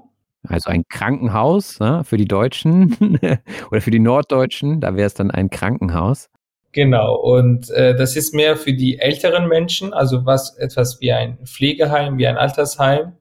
also 0.49 0.71
ein 0.71 0.85
Krankenhaus 0.89 1.79
ne, 1.81 2.03
für 2.05 2.17
die 2.17 2.27
Deutschen 2.27 3.19
oder 3.71 3.81
für 3.81 3.91
die 3.91 4.01
Norddeutschen, 4.01 4.81
da 4.81 4.97
wäre 4.97 5.07
es 5.07 5.15
dann 5.15 5.31
ein 5.31 5.51
Krankenhaus. 5.51 6.29
Genau, 6.73 7.17
und 7.17 7.71
äh, 7.71 7.95
das 7.95 8.17
ist 8.17 8.35
mehr 8.35 8.57
für 8.57 8.73
die 8.73 8.99
älteren 8.99 9.47
Menschen, 9.47 9.93
also 9.93 10.25
was 10.25 10.57
etwas 10.57 11.01
wie 11.01 11.13
ein 11.13 11.39
Pflegeheim, 11.45 12.17
wie 12.17 12.27
ein 12.27 12.39
Altersheim, 12.39 13.13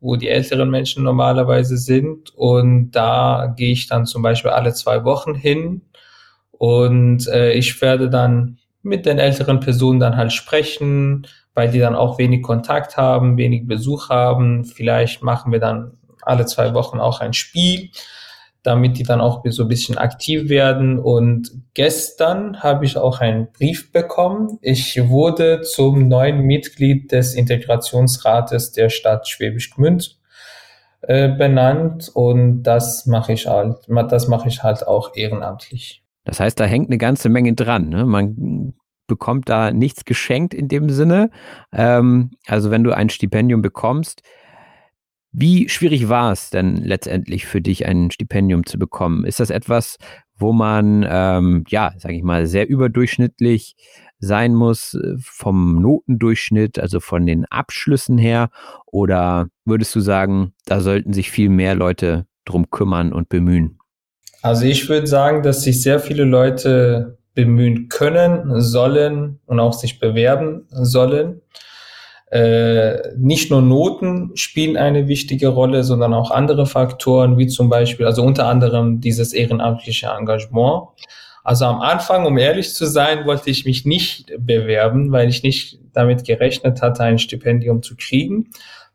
wo 0.00 0.16
die 0.16 0.28
älteren 0.28 0.70
Menschen 0.70 1.04
normalerweise 1.04 1.78
sind. 1.78 2.34
Und 2.36 2.90
da 2.90 3.54
gehe 3.56 3.72
ich 3.72 3.88
dann 3.88 4.04
zum 4.04 4.22
Beispiel 4.22 4.50
alle 4.50 4.74
zwei 4.74 5.04
Wochen 5.04 5.34
hin 5.34 5.82
und 6.52 7.28
äh, 7.28 7.52
ich 7.52 7.80
werde 7.80 8.10
dann 8.10 8.58
mit 8.82 9.06
den 9.06 9.18
älteren 9.18 9.60
Personen 9.60 10.00
dann 10.00 10.16
halt 10.16 10.32
sprechen, 10.32 11.26
weil 11.54 11.70
die 11.70 11.78
dann 11.78 11.94
auch 11.94 12.18
wenig 12.18 12.42
Kontakt 12.42 12.96
haben, 12.96 13.36
wenig 13.36 13.66
Besuch 13.66 14.08
haben. 14.10 14.64
Vielleicht 14.64 15.22
machen 15.22 15.52
wir 15.52 15.60
dann 15.60 15.97
alle 16.28 16.46
zwei 16.46 16.74
Wochen 16.74 17.00
auch 17.00 17.20
ein 17.20 17.32
Spiel, 17.32 17.90
damit 18.62 18.98
die 18.98 19.02
dann 19.02 19.20
auch 19.20 19.42
so 19.48 19.62
ein 19.62 19.68
bisschen 19.68 19.98
aktiv 19.98 20.48
werden. 20.48 20.98
Und 20.98 21.50
gestern 21.74 22.62
habe 22.62 22.84
ich 22.84 22.96
auch 22.96 23.20
einen 23.20 23.50
Brief 23.52 23.92
bekommen. 23.92 24.58
Ich 24.62 25.08
wurde 25.08 25.62
zum 25.62 26.08
neuen 26.08 26.40
Mitglied 26.40 27.12
des 27.12 27.34
Integrationsrates 27.34 28.72
der 28.72 28.90
Stadt 28.90 29.28
Schwäbisch 29.28 29.70
Gmünd 29.70 30.18
äh, 31.02 31.28
benannt 31.28 32.10
und 32.12 32.64
das 32.64 33.06
mache 33.06 33.32
ich 33.32 33.46
halt, 33.46 33.76
das 34.10 34.26
mache 34.28 34.48
ich 34.48 34.62
halt 34.62 34.86
auch 34.86 35.14
ehrenamtlich. 35.14 36.02
Das 36.24 36.40
heißt, 36.40 36.58
da 36.58 36.64
hängt 36.64 36.88
eine 36.88 36.98
ganze 36.98 37.28
Menge 37.28 37.54
dran. 37.54 37.88
Ne? 37.88 38.04
Man 38.04 38.74
bekommt 39.06 39.48
da 39.48 39.70
nichts 39.70 40.04
geschenkt 40.04 40.54
in 40.54 40.68
dem 40.68 40.90
Sinne. 40.90 41.30
Ähm, 41.72 42.32
also 42.46 42.70
wenn 42.70 42.84
du 42.84 42.92
ein 42.92 43.08
Stipendium 43.08 43.62
bekommst, 43.62 44.22
wie 45.40 45.68
schwierig 45.68 46.08
war 46.08 46.32
es 46.32 46.50
denn 46.50 46.76
letztendlich 46.76 47.46
für 47.46 47.60
dich, 47.60 47.86
ein 47.86 48.10
Stipendium 48.10 48.66
zu 48.66 48.78
bekommen? 48.78 49.24
Ist 49.24 49.40
das 49.40 49.50
etwas, 49.50 49.98
wo 50.36 50.52
man, 50.52 51.06
ähm, 51.08 51.64
ja, 51.68 51.92
sage 51.96 52.14
ich 52.14 52.22
mal, 52.22 52.46
sehr 52.46 52.68
überdurchschnittlich 52.68 53.76
sein 54.18 54.54
muss 54.54 54.94
äh, 54.94 55.14
vom 55.20 55.80
Notendurchschnitt, 55.80 56.78
also 56.78 56.98
von 56.98 57.24
den 57.26 57.44
Abschlüssen 57.46 58.18
her? 58.18 58.50
Oder 58.86 59.48
würdest 59.64 59.94
du 59.94 60.00
sagen, 60.00 60.54
da 60.66 60.80
sollten 60.80 61.12
sich 61.12 61.30
viel 61.30 61.50
mehr 61.50 61.74
Leute 61.74 62.26
drum 62.44 62.70
kümmern 62.70 63.12
und 63.12 63.28
bemühen? 63.28 63.78
Also 64.42 64.64
ich 64.64 64.88
würde 64.88 65.06
sagen, 65.06 65.42
dass 65.42 65.62
sich 65.62 65.82
sehr 65.82 66.00
viele 66.00 66.24
Leute 66.24 67.18
bemühen 67.34 67.88
können, 67.88 68.60
sollen 68.60 69.38
und 69.46 69.60
auch 69.60 69.72
sich 69.72 70.00
bewerben 70.00 70.66
sollen. 70.70 71.42
Äh, 72.30 73.16
nicht 73.16 73.50
nur 73.50 73.62
Noten 73.62 74.32
spielen 74.34 74.76
eine 74.76 75.08
wichtige 75.08 75.48
Rolle, 75.48 75.82
sondern 75.82 76.12
auch 76.12 76.30
andere 76.30 76.66
Faktoren, 76.66 77.38
wie 77.38 77.46
zum 77.46 77.70
Beispiel, 77.70 78.04
also 78.04 78.22
unter 78.22 78.46
anderem 78.46 79.00
dieses 79.00 79.32
ehrenamtliche 79.32 80.08
Engagement. 80.08 80.88
Also 81.42 81.64
am 81.64 81.80
Anfang, 81.80 82.26
um 82.26 82.36
ehrlich 82.36 82.74
zu 82.74 82.84
sein, 82.84 83.24
wollte 83.24 83.48
ich 83.48 83.64
mich 83.64 83.86
nicht 83.86 84.30
bewerben, 84.38 85.10
weil 85.12 85.30
ich 85.30 85.42
nicht 85.42 85.78
damit 85.94 86.24
gerechnet 86.24 86.82
hatte, 86.82 87.02
ein 87.02 87.18
Stipendium 87.18 87.82
zu 87.82 87.96
kriegen. 87.96 88.50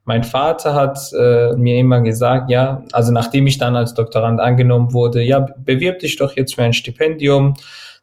Mein 0.05 0.23
Vater 0.23 0.75
hat 0.75 0.99
äh, 1.17 1.55
mir 1.55 1.79
immer 1.79 2.01
gesagt, 2.01 2.51
ja, 2.51 2.83
also 2.91 3.11
nachdem 3.11 3.47
ich 3.47 3.57
dann 3.57 3.75
als 3.75 3.95
Doktorand 3.95 4.39
angenommen 4.39 4.93
wurde, 4.93 5.23
ja, 5.23 5.39
bewirb 5.39 5.99
dich 5.99 6.17
doch 6.17 6.35
jetzt 6.35 6.53
für 6.53 6.61
ein 6.61 6.73
Stipendium. 6.73 7.55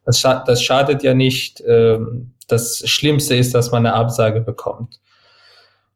Das, 0.05 0.19
scha 0.19 0.43
das 0.45 0.63
schadet 0.63 1.05
ja 1.05 1.15
nicht. 1.15 1.63
Ähm, 1.65 2.33
das 2.49 2.83
Schlimmste 2.89 3.37
ist, 3.37 3.55
dass 3.55 3.71
man 3.71 3.87
eine 3.87 3.95
Absage 3.95 4.41
bekommt. 4.41 4.99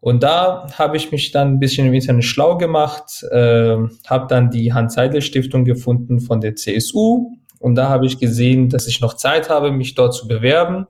Und 0.04 0.22
da 0.22 0.66
habe 0.76 0.98
ich 0.98 1.12
mich 1.12 1.30
dann 1.30 1.54
ein 1.54 1.58
bisschen 1.60 1.86
im 1.86 1.94
Internet 1.94 2.24
schlau 2.24 2.58
gemacht, 2.58 3.22
äh, 3.30 3.76
habe 4.06 4.26
dann 4.28 4.50
die 4.50 4.74
Hans-Seidel-Stiftung 4.74 5.64
gefunden 5.64 6.20
von 6.20 6.42
der 6.42 6.56
CSU 6.56 7.38
und 7.58 7.74
da 7.74 7.88
habe 7.88 8.04
ich 8.04 8.18
gesehen, 8.18 8.68
dass 8.68 8.86
ich 8.86 9.00
noch 9.00 9.14
Zeit 9.14 9.48
habe, 9.48 9.72
mich 9.72 9.94
dort 9.94 10.12
zu 10.12 10.28
bewerben. 10.28 10.88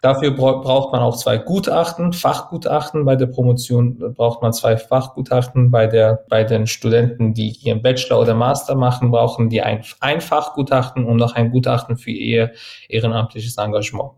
Dafür 0.00 0.30
braucht 0.30 0.92
man 0.92 1.02
auch 1.02 1.16
zwei 1.16 1.38
Gutachten, 1.38 2.12
Fachgutachten. 2.12 3.04
Bei 3.04 3.16
der 3.16 3.26
Promotion 3.26 4.14
braucht 4.14 4.42
man 4.42 4.52
zwei 4.52 4.76
Fachgutachten. 4.76 5.70
Bei 5.72 5.88
der, 5.88 6.24
bei 6.28 6.44
den 6.44 6.68
Studenten, 6.68 7.34
die 7.34 7.50
ihren 7.50 7.82
Bachelor 7.82 8.20
oder 8.20 8.34
Master 8.34 8.76
machen, 8.76 9.10
brauchen 9.10 9.48
die 9.48 9.60
ein, 9.60 9.82
ein 10.00 10.20
Fachgutachten 10.20 11.04
und 11.04 11.16
noch 11.16 11.34
ein 11.34 11.50
Gutachten 11.50 11.96
für 11.96 12.12
ihr 12.12 12.52
ehrenamtliches 12.88 13.56
Engagement. 13.56 14.12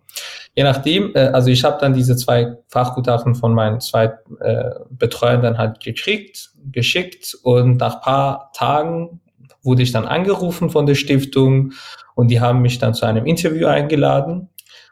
Je 0.54 0.64
nachdem, 0.64 1.14
äh, 1.14 1.28
also 1.28 1.48
ich 1.48 1.64
habe 1.64 1.78
dann 1.80 1.94
diese 1.94 2.14
zwei 2.16 2.56
Fachgutachten 2.68 3.34
von 3.34 3.54
meinen 3.54 3.80
zwei 3.80 4.12
äh, 4.40 4.70
Betreuern 4.90 5.40
dann 5.40 5.56
halt 5.56 5.80
gekriegt, 5.80 6.50
geschickt 6.70 7.38
und 7.42 7.78
nach 7.78 8.02
paar 8.02 8.50
Tagen 8.52 9.20
wurde 9.62 9.82
ich 9.82 9.92
dann 9.92 10.06
angerufen 10.06 10.68
von 10.68 10.84
der 10.86 10.94
Stiftung 10.94 11.72
und 12.14 12.28
die 12.28 12.40
haben 12.40 12.60
mich 12.60 12.78
dann 12.78 12.92
zu 12.92 13.06
einem 13.06 13.24
Interview 13.24 13.66
eingeladen. 13.66 14.49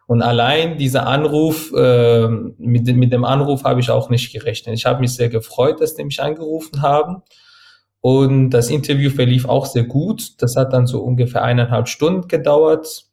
Und 0.08 0.22
allein 0.22 0.78
dieser 0.78 1.06
Anruf, 1.06 1.70
äh, 1.76 2.28
mit, 2.28 2.86
mit 2.96 3.12
dem 3.12 3.26
Anruf 3.26 3.64
habe 3.64 3.80
ich 3.80 3.90
auch 3.90 4.08
nicht 4.08 4.32
gerechnet. 4.32 4.74
Ich 4.74 4.86
habe 4.86 5.00
mich 5.00 5.14
sehr 5.14 5.28
gefreut, 5.28 5.82
dass 5.82 5.96
die 5.96 6.04
mich 6.04 6.22
angerufen 6.22 6.80
haben. 6.80 7.22
Und 8.00 8.48
das 8.48 8.70
Interview 8.70 9.10
verlief 9.10 9.44
auch 9.44 9.66
sehr 9.66 9.84
gut. 9.84 10.40
Das 10.40 10.56
hat 10.56 10.72
dann 10.72 10.86
so 10.86 11.02
ungefähr 11.02 11.42
eineinhalb 11.42 11.88
Stunden 11.88 12.26
gedauert. 12.26 13.04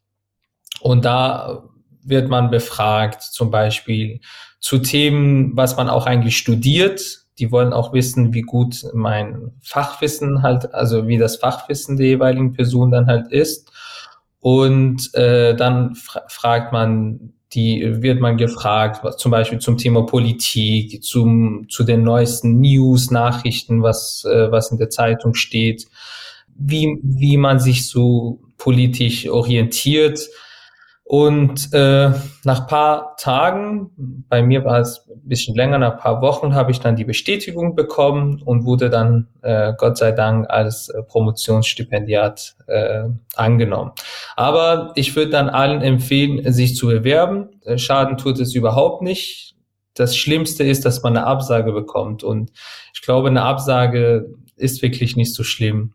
Und 0.80 1.04
da 1.04 1.64
wird 2.02 2.30
man 2.30 2.48
befragt, 2.48 3.20
zum 3.20 3.50
Beispiel 3.50 4.20
zu 4.58 4.78
Themen, 4.78 5.54
was 5.54 5.76
man 5.76 5.90
auch 5.90 6.06
eigentlich 6.06 6.38
studiert. 6.38 7.26
Die 7.38 7.52
wollen 7.52 7.74
auch 7.74 7.92
wissen, 7.92 8.32
wie 8.32 8.40
gut 8.40 8.86
mein 8.94 9.52
Fachwissen 9.60 10.42
halt, 10.42 10.72
also 10.72 11.06
wie 11.08 11.18
das 11.18 11.36
Fachwissen 11.36 11.98
der 11.98 12.06
jeweiligen 12.06 12.54
Person 12.54 12.90
dann 12.90 13.06
halt 13.06 13.30
ist. 13.30 13.70
Und 14.40 15.14
äh, 15.14 15.54
dann 15.54 15.94
fra 15.94 16.22
fragt 16.28 16.72
man 16.72 17.32
die 17.56 18.02
wird 18.02 18.20
man 18.20 18.36
gefragt, 18.36 19.02
was, 19.02 19.16
zum 19.16 19.30
Beispiel 19.30 19.58
zum 19.58 19.78
Thema 19.78 20.04
Politik, 20.04 21.02
zum, 21.02 21.66
zu 21.68 21.84
den 21.84 22.02
neuesten 22.02 22.60
News, 22.60 23.10
Nachrichten, 23.10 23.82
was, 23.82 24.24
äh, 24.24 24.50
was 24.50 24.70
in 24.70 24.78
der 24.78 24.90
Zeitung 24.90 25.34
steht, 25.34 25.86
wie, 26.54 26.98
wie 27.02 27.36
man 27.36 27.60
sich 27.60 27.88
so 27.88 28.40
politisch 28.58 29.28
orientiert. 29.28 30.28
Und 31.08 31.72
äh, 31.72 32.10
nach 32.42 32.66
paar 32.66 33.14
Tagen, 33.16 34.24
bei 34.28 34.42
mir 34.42 34.64
war 34.64 34.80
es 34.80 35.06
ein 35.08 35.28
bisschen 35.28 35.54
länger, 35.54 35.78
nach 35.78 35.98
paar 35.98 36.20
Wochen, 36.20 36.52
habe 36.52 36.72
ich 36.72 36.80
dann 36.80 36.96
die 36.96 37.04
Bestätigung 37.04 37.76
bekommen 37.76 38.42
und 38.42 38.64
wurde 38.64 38.90
dann 38.90 39.28
äh, 39.42 39.72
Gott 39.78 39.98
sei 39.98 40.10
Dank 40.10 40.50
als 40.50 40.88
äh, 40.88 41.04
Promotionsstipendiat 41.04 42.56
äh, 42.66 43.04
angenommen. 43.36 43.92
Aber 44.34 44.90
ich 44.96 45.14
würde 45.14 45.30
dann 45.30 45.48
allen 45.48 45.80
empfehlen, 45.80 46.52
sich 46.52 46.74
zu 46.74 46.88
bewerben. 46.88 47.50
Äh, 47.64 47.78
Schaden 47.78 48.16
tut 48.16 48.40
es 48.40 48.56
überhaupt 48.56 49.02
nicht. 49.02 49.54
Das 49.94 50.16
Schlimmste 50.16 50.64
ist, 50.64 50.84
dass 50.84 51.04
man 51.04 51.16
eine 51.16 51.24
Absage 51.24 51.70
bekommt. 51.70 52.24
Und 52.24 52.50
ich 52.92 53.02
glaube, 53.02 53.28
eine 53.28 53.42
Absage 53.42 54.28
ist 54.56 54.82
wirklich 54.82 55.14
nicht 55.14 55.32
so 55.36 55.44
schlimm. 55.44 55.92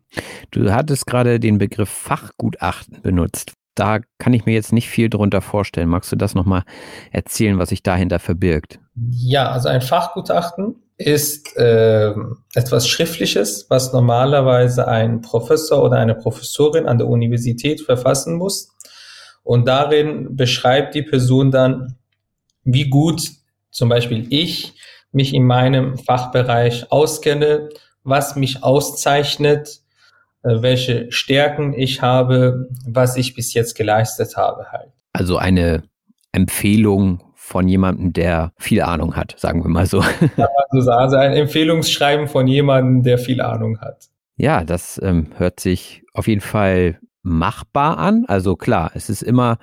Du 0.52 0.72
hattest 0.72 1.06
gerade 1.06 1.38
den 1.38 1.58
Begriff 1.58 1.90
Fachgutachten 1.90 3.02
benutzt 3.02 3.56
da 3.76 4.00
kann 4.18 4.34
ich 4.34 4.46
mir 4.46 4.54
jetzt 4.54 4.74
nicht 4.74 4.90
viel 4.90 5.10
drunter 5.10 5.42
vorstellen. 5.42 5.90
Magst 5.90 6.12
du 6.12 6.16
das 6.16 6.36
nochmal 6.36 6.64
erzählen, 7.12 7.58
was 7.58 7.70
sich 7.70 7.84
dahinter 7.84 8.20
verbirgt? 8.20 8.80
Ja, 8.96 9.52
also 9.52 9.70
ein 9.70 9.82
Fachgutachten 9.82 10.76
ist 10.98 11.56
äh, 11.58 12.14
etwas 12.54 12.88
Schriftliches, 12.88 13.66
was 13.70 13.92
normalerweise 13.94 14.88
ein 14.88 15.22
Professor 15.22 15.84
oder 15.84 15.98
eine 15.98 16.16
Professorin 16.16 16.86
an 16.86 16.98
der 16.98 17.08
Universität 17.08 17.82
verfassen 17.82 18.36
muss. 18.36 18.76
Und 19.44 19.68
darin 19.68 20.36
beschreibt 20.36 20.94
die 20.94 21.02
Person 21.02 21.50
dann, 21.50 21.96
wie 22.64 22.90
gut 22.90 23.24
zum 23.72 23.90
Beispiel 23.90 24.28
ich 24.30 24.74
mich 25.12 25.34
in 25.34 25.46
meinem 25.46 25.98
Fachbereich 25.98 26.92
auskenne, 26.92 27.70
was 28.04 28.36
mich 28.36 28.64
auszeichnet, 28.64 29.81
welche 30.44 31.12
Stärken 31.12 31.74
ich 31.74 32.02
habe, 32.02 32.70
was 32.86 33.18
ich 33.18 33.34
bis 33.36 33.54
jetzt 33.54 33.76
geleistet 33.76 34.38
habe 34.38 34.72
halt. 34.72 34.92
Also 35.14 35.38
eine 35.38 35.84
Empfehlung 36.32 37.24
von 37.36 37.68
jemandem, 37.68 38.14
der 38.14 38.54
viel 38.58 38.82
Ahnung 38.82 39.16
hat, 39.16 39.36
sagen 39.38 39.64
wir 39.64 39.70
mal 39.70 39.86
so. 39.88 40.02
Also 40.72 41.18
ein 41.18 41.34
Empfehlungsschreiben 41.34 42.28
von 42.28 42.48
jemandem, 42.48 43.04
der 43.04 43.18
viel 43.18 43.42
Ahnung 43.42 43.80
hat. 43.80 44.10
Ja, 44.38 44.64
das 44.64 45.00
ähm, 45.04 45.28
hört 45.38 45.60
sich 45.60 46.04
auf 46.14 46.28
jeden 46.28 46.42
Fall 46.42 47.00
machbar 47.24 47.98
an. 47.98 48.26
Also 48.28 48.56
klar, 48.56 48.92
es 48.96 49.10
ist 49.10 49.22
immer 49.22 49.58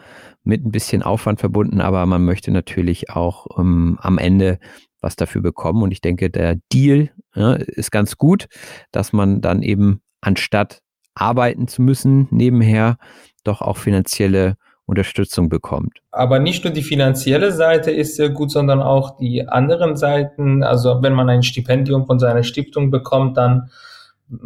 mit 0.44 0.64
ein 0.64 0.70
bisschen 0.70 1.02
Aufwand 1.02 1.40
verbunden, 1.40 1.80
aber 1.80 2.04
man 2.06 2.24
möchte 2.24 2.50
natürlich 2.50 3.10
auch 3.10 3.58
ähm, 3.58 3.98
am 4.00 4.18
Ende 4.18 4.58
was 5.00 5.16
dafür 5.16 5.42
bekommen. 5.42 5.82
Und 5.82 5.92
ich 5.92 6.00
denke, 6.00 6.30
der 6.30 6.56
Deal 6.72 7.10
ja, 7.34 7.54
ist 7.54 7.90
ganz 7.90 8.18
gut, 8.18 8.46
dass 8.92 9.12
man 9.12 9.40
dann 9.40 9.62
eben 9.62 10.00
anstatt 10.20 10.80
arbeiten 11.14 11.68
zu 11.68 11.82
müssen, 11.82 12.28
nebenher 12.30 12.98
doch 13.44 13.60
auch 13.60 13.76
finanzielle 13.76 14.56
Unterstützung 14.86 15.48
bekommt. 15.50 15.98
Aber 16.12 16.38
nicht 16.38 16.64
nur 16.64 16.72
die 16.72 16.82
finanzielle 16.82 17.52
Seite 17.52 17.90
ist 17.90 18.16
sehr 18.16 18.30
gut, 18.30 18.50
sondern 18.50 18.80
auch 18.80 19.18
die 19.18 19.46
anderen 19.46 19.96
Seiten. 19.96 20.62
Also 20.62 21.02
wenn 21.02 21.12
man 21.12 21.28
ein 21.28 21.42
Stipendium 21.42 22.06
von 22.06 22.18
seiner 22.18 22.42
Stiftung 22.42 22.90
bekommt, 22.90 23.36
dann 23.36 23.70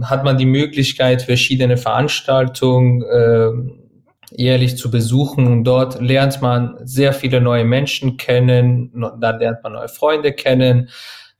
hat 0.02 0.24
man 0.24 0.38
die 0.38 0.46
Möglichkeit, 0.46 1.22
verschiedene 1.22 1.76
Veranstaltungen 1.76 3.02
äh, 3.02 3.50
jährlich 4.36 4.76
zu 4.76 4.90
besuchen. 4.90 5.46
Und 5.46 5.64
dort 5.64 6.00
lernt 6.00 6.42
man 6.42 6.76
sehr 6.82 7.12
viele 7.12 7.40
neue 7.40 7.64
Menschen 7.64 8.16
kennen, 8.16 8.90
dann 9.20 9.38
lernt 9.38 9.62
man 9.62 9.74
neue 9.74 9.88
Freunde 9.88 10.32
kennen. 10.32 10.88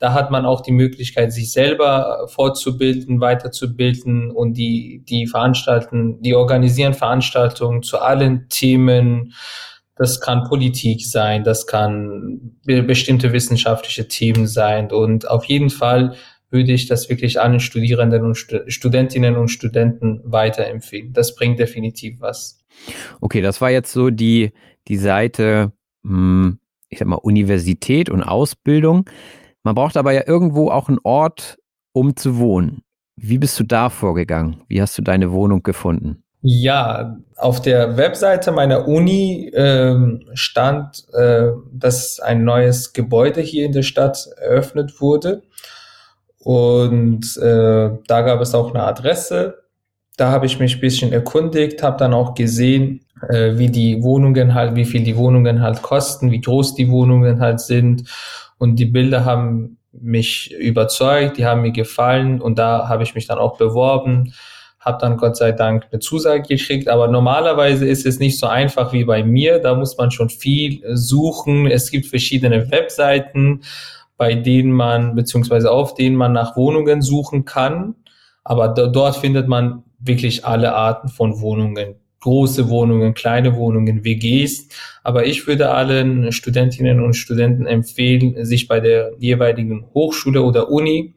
Da 0.03 0.15
hat 0.15 0.33
man 0.33 0.47
auch 0.47 0.62
die 0.62 0.73
Möglichkeit, 0.73 1.33
sich 1.33 1.53
selber 1.53 2.27
fortzubilden, 2.27 3.21
weiterzubilden 3.21 4.33
und 4.33 4.55
die, 4.55 5.05
die 5.09 5.29
veranstalten, 5.29 6.21
die 6.21 6.35
organisieren 6.35 6.93
Veranstaltungen 6.93 7.85
zu 7.85 8.01
allen 8.01 8.49
Themen. 8.49 9.33
Das 9.95 10.21
kann 10.21 10.43
Politik 10.43 11.07
sein, 11.07 11.45
das 11.45 11.69
kann 11.69 12.59
bestimmte 12.65 13.33
wissenschaftliche 13.33 14.09
Themen 14.09 14.49
sein 14.49 14.91
und 14.91 15.31
auf 15.31 15.45
jeden 15.45 15.71
Fall 15.71 16.17
würde 16.51 16.73
ich 16.73 16.88
das 16.88 17.09
wirklich 17.09 17.41
allen 17.41 17.61
Studierenden 17.61 18.25
und 18.25 18.35
Studentinnen 18.35 19.37
und 19.37 19.51
Studenten 19.51 20.21
weiterempfehlen. 20.25 21.12
Das 21.12 21.37
bringt 21.37 21.61
definitiv 21.61 22.17
was. 22.19 22.59
Okay, 23.21 23.41
das 23.41 23.61
war 23.61 23.71
jetzt 23.71 23.93
so 23.93 24.11
die, 24.11 24.51
die 24.88 24.97
Seite, 24.97 25.71
hm, 26.03 26.59
ich 26.88 26.99
sag 26.99 27.07
mal, 27.07 27.21
Universität 27.23 28.11
und 28.11 28.25
Ausbildung. 28.25 29.09
Man 29.62 29.75
braucht 29.75 29.96
aber 29.96 30.12
ja 30.12 30.22
irgendwo 30.27 30.70
auch 30.70 30.88
einen 30.88 30.98
Ort, 31.05 31.59
um 31.92 32.16
zu 32.16 32.38
wohnen. 32.38 32.83
Wie 33.16 33.38
bist 33.38 33.59
du 33.61 33.64
da 33.64 33.90
vorgegangen? 33.90 34.62
Wie 34.68 34.81
hast 34.81 34.98
du 34.98 35.03
deine 35.03 35.33
Wohnung 35.33 35.62
gefunden? 35.62 36.25
Ja, 36.40 37.18
auf 37.37 37.62
der 37.62 37.96
Webseite 37.96 38.51
meiner 38.51 38.88
Uni 38.88 39.48
äh, 39.48 39.96
stand, 40.35 41.05
äh, 41.14 41.51
dass 41.72 42.18
ein 42.18 42.42
neues 42.42 42.92
Gebäude 42.92 43.40
hier 43.40 43.64
in 43.64 43.72
der 43.72 43.83
Stadt 43.83 44.27
eröffnet 44.38 45.01
wurde. 45.01 45.42
Und 46.38 47.37
äh, 47.37 47.90
da 48.09 48.22
gab 48.22 48.40
es 48.40 48.57
auch 48.57 48.75
eine 48.75 48.83
Adresse. 48.83 49.62
Da 50.16 50.33
habe 50.33 50.46
ich 50.46 50.59
mich 50.59 50.77
ein 50.77 50.81
bisschen 50.81 51.12
erkundigt, 51.12 51.85
habe 51.85 51.96
dann 51.96 52.12
auch 52.12 52.35
gesehen, 52.35 53.05
äh, 53.29 53.57
wie 53.57 53.68
die 53.68 54.03
Wohnungen 54.03 54.53
halt, 54.53 54.75
wie 54.75 54.85
viel 54.85 55.05
die 55.05 55.16
Wohnungen 55.16 55.62
halt 55.62 55.83
kosten, 55.83 56.33
wie 56.33 56.40
groß 56.40 56.75
die 56.75 56.90
Wohnungen 56.90 57.38
halt 57.38 57.61
sind 57.61 58.11
und 58.62 58.77
die 58.77 58.87
Bilder 58.87 59.25
haben 59.25 59.79
mich 59.90 60.53
überzeugt, 60.53 61.37
die 61.37 61.46
haben 61.46 61.62
mir 61.62 61.72
gefallen 61.72 62.40
und 62.40 62.61
da 62.61 62.88
habe 62.88 63.03
ich 63.03 63.16
mich 63.16 63.27
dann 63.27 63.38
auch 63.38 63.57
beworben, 63.57 64.35
habe 64.79 64.98
dann 65.01 65.16
Gott 65.16 65.37
sei 65.37 65.51
Dank 65.51 65.88
eine 65.90 65.98
Zusage 65.98 66.42
gekriegt. 66.42 66.87
Aber 66.87 67.09
normalerweise 67.09 67.88
ist 67.88 68.07
es 68.07 68.20
nicht 68.20 68.38
so 68.38 68.46
einfach 68.46 68.92
wie 68.92 69.03
bei 69.03 69.25
mir. 69.25 69.59
Da 69.59 69.75
muss 69.75 69.98
man 69.98 70.12
schon 70.12 70.31
viel 70.31 70.81
suchen. 70.94 71.66
Es 71.66 71.90
gibt 71.90 72.07
verschiedene 72.07 72.70
Webseiten, 72.70 73.62
bei 74.16 74.37
denen 74.37 74.70
man, 74.70 75.16
beziehungsweise 75.16 75.68
auf 75.68 75.94
denen 75.94 76.14
man 76.14 76.31
nach 76.31 76.57
Wohnungen 76.57 77.03
suchen 77.03 77.44
kann. 77.44 77.96
Aber 78.44 78.68
dort 78.68 79.16
findet 79.16 79.48
man 79.48 79.83
wirklich 79.98 80.44
alle 80.44 80.77
Arten 80.77 81.09
von 81.09 81.40
Wohnungen 81.40 81.96
große 82.22 82.68
Wohnungen, 82.68 83.14
kleine 83.14 83.56
Wohnungen, 83.56 84.04
WGs. 84.04 84.68
Aber 85.02 85.26
ich 85.26 85.46
würde 85.46 85.70
allen 85.70 86.32
Studentinnen 86.32 87.00
und 87.02 87.14
Studenten 87.14 87.66
empfehlen, 87.66 88.44
sich 88.44 88.68
bei 88.68 88.80
der 88.80 89.12
jeweiligen 89.18 89.87
Hochschule 89.92 90.42
oder 90.42 90.70
Uni 90.70 91.14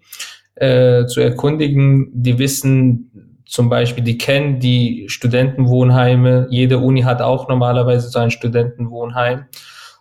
äh, 0.56 1.06
zu 1.06 1.22
erkundigen. 1.22 2.10
Die 2.14 2.38
wissen 2.40 3.42
zum 3.46 3.70
Beispiel, 3.70 4.04
die 4.04 4.18
kennen 4.18 4.60
die 4.60 5.06
Studentenwohnheime. 5.08 6.48
Jede 6.50 6.80
Uni 6.80 7.02
hat 7.02 7.22
auch 7.22 7.48
normalerweise 7.48 8.10
so 8.10 8.20
ein 8.20 8.32
Studentenwohnheim. 8.32 9.46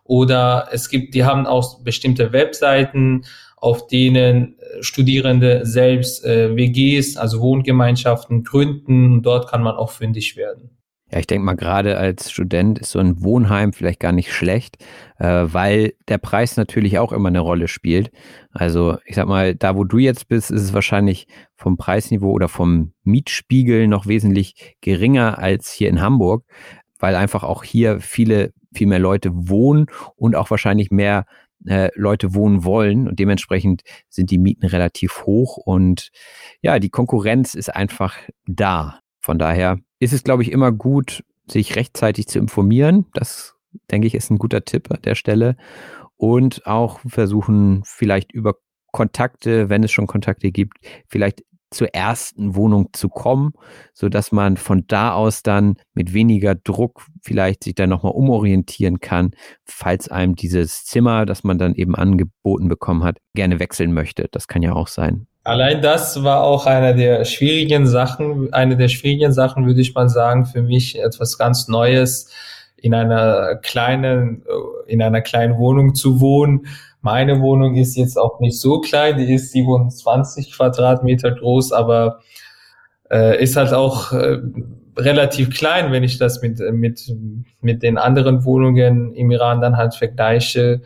Oder 0.04 0.68
es 0.72 0.88
gibt, 0.88 1.14
die 1.14 1.24
haben 1.24 1.46
auch 1.46 1.82
bestimmte 1.82 2.32
Webseiten, 2.32 3.24
auf 3.56 3.86
denen 3.86 4.56
Studierende 4.80 5.64
selbst 5.64 6.24
äh, 6.24 6.54
WGs, 6.56 7.16
also 7.16 7.40
Wohngemeinschaften 7.40 8.42
gründen. 8.42 9.22
Dort 9.22 9.48
kann 9.48 9.62
man 9.62 9.76
auch 9.76 9.90
fündig 9.90 10.36
werden. 10.36 10.70
Ja, 11.14 11.20
ich 11.20 11.28
denke 11.28 11.44
mal, 11.44 11.54
gerade 11.54 11.96
als 11.96 12.32
Student 12.32 12.80
ist 12.80 12.90
so 12.90 12.98
ein 12.98 13.22
Wohnheim 13.22 13.72
vielleicht 13.72 14.00
gar 14.00 14.10
nicht 14.10 14.32
schlecht, 14.32 14.84
äh, 15.20 15.44
weil 15.46 15.92
der 16.08 16.18
Preis 16.18 16.56
natürlich 16.56 16.98
auch 16.98 17.12
immer 17.12 17.28
eine 17.28 17.38
Rolle 17.38 17.68
spielt. 17.68 18.10
Also 18.50 18.98
ich 19.06 19.14
sag 19.14 19.28
mal, 19.28 19.54
da 19.54 19.76
wo 19.76 19.84
du 19.84 19.98
jetzt 19.98 20.26
bist, 20.26 20.50
ist 20.50 20.62
es 20.62 20.72
wahrscheinlich 20.72 21.28
vom 21.54 21.76
Preisniveau 21.76 22.32
oder 22.32 22.48
vom 22.48 22.94
Mietspiegel 23.04 23.86
noch 23.86 24.08
wesentlich 24.08 24.74
geringer 24.80 25.38
als 25.38 25.70
hier 25.70 25.88
in 25.88 26.00
Hamburg, 26.00 26.46
weil 26.98 27.14
einfach 27.14 27.44
auch 27.44 27.62
hier 27.62 28.00
viele, 28.00 28.52
viel 28.74 28.88
mehr 28.88 28.98
Leute 28.98 29.30
wohnen 29.32 29.86
und 30.16 30.34
auch 30.34 30.50
wahrscheinlich 30.50 30.90
mehr 30.90 31.26
äh, 31.64 31.90
Leute 31.94 32.34
wohnen 32.34 32.64
wollen 32.64 33.06
und 33.06 33.20
dementsprechend 33.20 33.82
sind 34.08 34.32
die 34.32 34.38
Mieten 34.38 34.66
relativ 34.66 35.22
hoch 35.26 35.58
und 35.58 36.10
ja, 36.60 36.80
die 36.80 36.90
Konkurrenz 36.90 37.54
ist 37.54 37.72
einfach 37.72 38.16
da. 38.46 38.98
Von 39.20 39.38
daher 39.38 39.78
ist 40.04 40.12
es, 40.12 40.22
glaube 40.22 40.42
ich, 40.42 40.52
immer 40.52 40.70
gut, 40.70 41.24
sich 41.48 41.76
rechtzeitig 41.76 42.26
zu 42.28 42.38
informieren. 42.38 43.06
Das, 43.14 43.54
denke 43.90 44.06
ich, 44.06 44.14
ist 44.14 44.30
ein 44.30 44.38
guter 44.38 44.64
Tipp 44.64 44.90
an 44.90 45.02
der 45.02 45.14
Stelle. 45.14 45.56
Und 46.16 46.66
auch 46.66 47.00
versuchen, 47.06 47.82
vielleicht 47.84 48.32
über 48.32 48.54
Kontakte, 48.92 49.68
wenn 49.68 49.82
es 49.82 49.90
schon 49.90 50.06
Kontakte 50.06 50.52
gibt, 50.52 50.78
vielleicht 51.08 51.42
zur 51.70 51.92
ersten 51.92 52.54
Wohnung 52.54 52.90
zu 52.92 53.08
kommen, 53.08 53.52
so 53.92 54.08
dass 54.08 54.30
man 54.30 54.56
von 54.56 54.84
da 54.86 55.12
aus 55.12 55.42
dann 55.42 55.76
mit 55.92 56.14
weniger 56.14 56.54
Druck 56.54 57.06
vielleicht 57.20 57.64
sich 57.64 57.74
dann 57.74 57.90
nochmal 57.90 58.12
umorientieren 58.12 59.00
kann, 59.00 59.32
falls 59.64 60.08
einem 60.08 60.36
dieses 60.36 60.84
Zimmer, 60.84 61.26
das 61.26 61.42
man 61.42 61.58
dann 61.58 61.74
eben 61.74 61.96
angeboten 61.96 62.68
bekommen 62.68 63.02
hat, 63.02 63.18
gerne 63.34 63.58
wechseln 63.58 63.92
möchte. 63.92 64.28
Das 64.30 64.46
kann 64.46 64.62
ja 64.62 64.72
auch 64.72 64.88
sein. 64.88 65.26
Allein 65.46 65.82
das 65.82 66.24
war 66.24 66.42
auch 66.42 66.64
eine 66.64 66.94
der 66.94 67.26
schwierigen 67.26 67.86
Sachen, 67.86 68.50
eine 68.54 68.78
der 68.78 68.88
schwierigen 68.88 69.30
Sachen, 69.30 69.66
würde 69.66 69.82
ich 69.82 69.94
mal 69.94 70.08
sagen, 70.08 70.46
für 70.46 70.62
mich 70.62 70.98
etwas 70.98 71.36
ganz 71.36 71.68
Neues, 71.68 72.30
in 72.78 72.94
einer 72.94 73.56
kleinen, 73.56 74.42
in 74.86 75.02
einer 75.02 75.20
kleinen 75.20 75.58
Wohnung 75.58 75.94
zu 75.94 76.20
wohnen. 76.20 76.66
Meine 77.02 77.42
Wohnung 77.42 77.76
ist 77.76 77.94
jetzt 77.96 78.18
auch 78.18 78.40
nicht 78.40 78.58
so 78.58 78.80
klein, 78.80 79.18
die 79.18 79.34
ist 79.34 79.52
27 79.52 80.52
Quadratmeter 80.52 81.32
groß, 81.32 81.72
aber 81.72 82.20
äh, 83.10 83.42
ist 83.42 83.56
halt 83.56 83.74
auch 83.74 84.12
äh, 84.12 84.38
relativ 84.96 85.50
klein, 85.50 85.92
wenn 85.92 86.04
ich 86.04 86.16
das 86.16 86.40
mit, 86.40 86.58
mit, 86.72 87.14
mit 87.60 87.82
den 87.82 87.98
anderen 87.98 88.46
Wohnungen 88.46 89.12
im 89.12 89.30
Iran 89.30 89.60
dann 89.60 89.76
halt 89.76 89.94
vergleiche. 89.94 90.80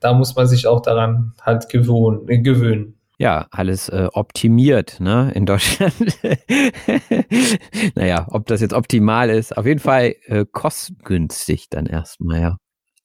Da 0.00 0.14
muss 0.14 0.34
man 0.34 0.48
sich 0.48 0.66
auch 0.66 0.82
daran 0.82 1.34
halt 1.44 1.68
gewohnen, 1.68 2.26
gewöhnen 2.42 2.99
ja, 3.20 3.48
alles 3.50 3.90
äh, 3.90 4.08
optimiert, 4.14 4.98
ne, 4.98 5.30
in 5.34 5.44
Deutschland. 5.44 5.92
naja, 7.94 8.26
ob 8.30 8.46
das 8.46 8.62
jetzt 8.62 8.72
optimal 8.72 9.28
ist, 9.28 9.58
auf 9.58 9.66
jeden 9.66 9.78
Fall 9.78 10.14
äh, 10.24 10.46
kostengünstig 10.50 11.68
dann 11.68 11.84
erstmal, 11.84 12.40
ja. 12.40 12.56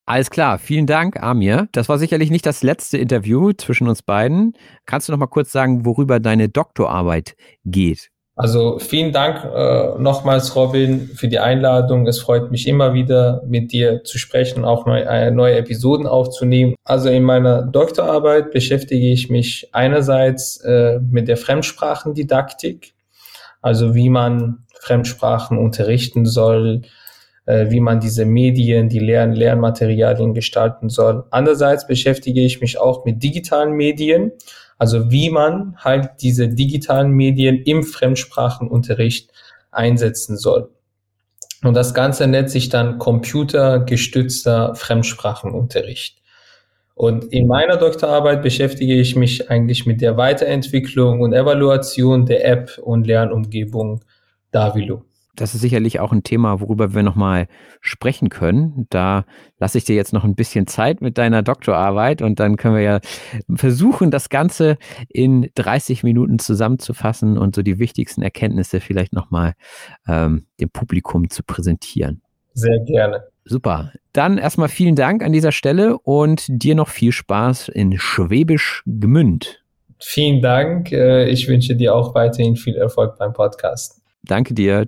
Alles 0.05 0.29
klar, 0.29 0.57
vielen 0.57 0.85
Dank, 0.85 1.21
Amir. 1.21 1.67
Das 1.73 1.89
war 1.89 1.99
sicherlich 1.99 2.31
nicht 2.31 2.45
das 2.45 2.63
letzte 2.63 2.97
Interview 2.97 3.51
zwischen 3.51 3.89
uns 3.89 4.03
beiden. 4.03 4.53
Kannst 4.85 5.09
du 5.09 5.11
noch 5.11 5.19
mal 5.19 5.27
kurz 5.27 5.51
sagen, 5.51 5.83
worüber 5.83 6.21
deine 6.21 6.47
Doktorarbeit 6.47 7.35
geht? 7.65 8.09
Also 8.37 8.79
vielen 8.79 9.13
Dank 9.13 9.45
äh, 9.45 9.97
nochmals, 9.97 10.57
Robin, 10.57 11.07
für 11.15 11.29
die 11.29 11.39
Einladung. 11.39 12.05
Es 12.05 12.19
freut 12.19 12.51
mich 12.51 12.67
immer 12.67 12.93
wieder, 12.93 13.41
mit 13.47 13.71
dir 13.71 14.03
zu 14.03 14.17
sprechen, 14.17 14.65
auch 14.65 14.85
neue, 14.85 15.05
äh, 15.05 15.31
neue 15.31 15.55
Episoden 15.55 16.05
aufzunehmen. 16.05 16.75
Also 16.83 17.09
in 17.09 17.23
meiner 17.23 17.61
Doktorarbeit 17.61 18.51
beschäftige 18.51 19.09
ich 19.09 19.29
mich 19.29 19.69
einerseits 19.71 20.57
äh, 20.65 20.99
mit 20.99 21.29
der 21.29 21.37
Fremdsprachendidaktik, 21.37 22.93
also 23.61 23.95
wie 23.95 24.09
man 24.09 24.65
Fremdsprachen 24.81 25.57
unterrichten 25.57 26.25
soll, 26.25 26.81
äh, 27.45 27.69
wie 27.69 27.79
man 27.79 28.01
diese 28.01 28.25
Medien, 28.25 28.89
die 28.89 28.99
Lern 28.99 29.31
Lernmaterialien 29.31 30.33
gestalten 30.33 30.89
soll. 30.89 31.23
Andererseits 31.31 31.87
beschäftige 31.87 32.41
ich 32.41 32.59
mich 32.59 32.79
auch 32.79 33.05
mit 33.05 33.23
digitalen 33.23 33.71
Medien, 33.71 34.33
also 34.77 35.11
wie 35.11 35.29
man 35.29 35.75
halt 35.77 36.09
diese 36.21 36.49
digitalen 36.49 37.11
Medien 37.11 37.61
im 37.63 37.83
Fremdsprachenunterricht 37.83 39.31
einsetzen 39.71 40.37
soll. 40.37 40.69
Und 41.63 41.73
das 41.75 41.93
Ganze 41.93 42.27
nennt 42.27 42.49
sich 42.49 42.69
dann 42.69 42.99
computergestützter 42.99 44.75
Fremdsprachenunterricht. 44.75 46.21
Und 46.93 47.25
in 47.25 47.47
meiner 47.47 47.77
Doktorarbeit 47.77 48.41
beschäftige 48.41 48.93
ich 48.93 49.15
mich 49.15 49.49
eigentlich 49.49 49.85
mit 49.85 50.01
der 50.01 50.15
Weiterentwicklung 50.15 51.21
und 51.21 51.33
Evaluation 51.33 52.25
der 52.25 52.45
App 52.45 52.77
und 52.77 53.07
Lernumgebung 53.07 54.01
Davilo 54.51 55.03
das 55.35 55.55
ist 55.55 55.61
sicherlich 55.61 55.99
auch 55.99 56.11
ein 56.11 56.23
Thema, 56.23 56.59
worüber 56.61 56.93
wir 56.93 57.03
nochmal 57.03 57.47
sprechen 57.81 58.29
können. 58.29 58.87
Da 58.89 59.25
lasse 59.59 59.77
ich 59.77 59.85
dir 59.85 59.95
jetzt 59.95 60.13
noch 60.13 60.23
ein 60.23 60.35
bisschen 60.35 60.67
Zeit 60.67 61.01
mit 61.01 61.17
deiner 61.17 61.43
Doktorarbeit 61.43 62.21
und 62.21 62.39
dann 62.39 62.57
können 62.57 62.75
wir 62.75 62.81
ja 62.81 62.99
versuchen, 63.53 64.11
das 64.11 64.29
Ganze 64.29 64.77
in 65.09 65.49
30 65.55 66.03
Minuten 66.03 66.39
zusammenzufassen 66.39 67.37
und 67.37 67.55
so 67.55 67.61
die 67.61 67.79
wichtigsten 67.79 68.21
Erkenntnisse 68.21 68.79
vielleicht 68.79 69.13
nochmal 69.13 69.53
ähm, 70.07 70.45
dem 70.59 70.69
Publikum 70.69 71.29
zu 71.29 71.43
präsentieren. 71.43 72.21
Sehr 72.53 72.79
gerne. 72.79 73.23
Super. 73.43 73.91
Dann 74.13 74.37
erstmal 74.37 74.69
vielen 74.69 74.95
Dank 74.95 75.23
an 75.23 75.31
dieser 75.31 75.51
Stelle 75.51 75.99
und 75.99 76.45
dir 76.47 76.73
noch 76.73 76.89
viel 76.89 77.11
Spaß 77.11 77.69
in 77.69 77.99
Schwäbisch 77.99 78.81
Gemünd. 78.85 79.63
Vielen 79.99 80.41
Dank. 80.41 80.91
Äh, 80.91 81.27
ich 81.29 81.47
wünsche 81.47 81.75
dir 81.75 81.95
auch 81.95 82.15
weiterhin 82.15 82.55
viel 82.55 82.75
Erfolg 82.75 83.17
beim 83.17 83.33
Podcast. 83.33 84.01
Danke 84.23 84.53
dir. 84.53 84.87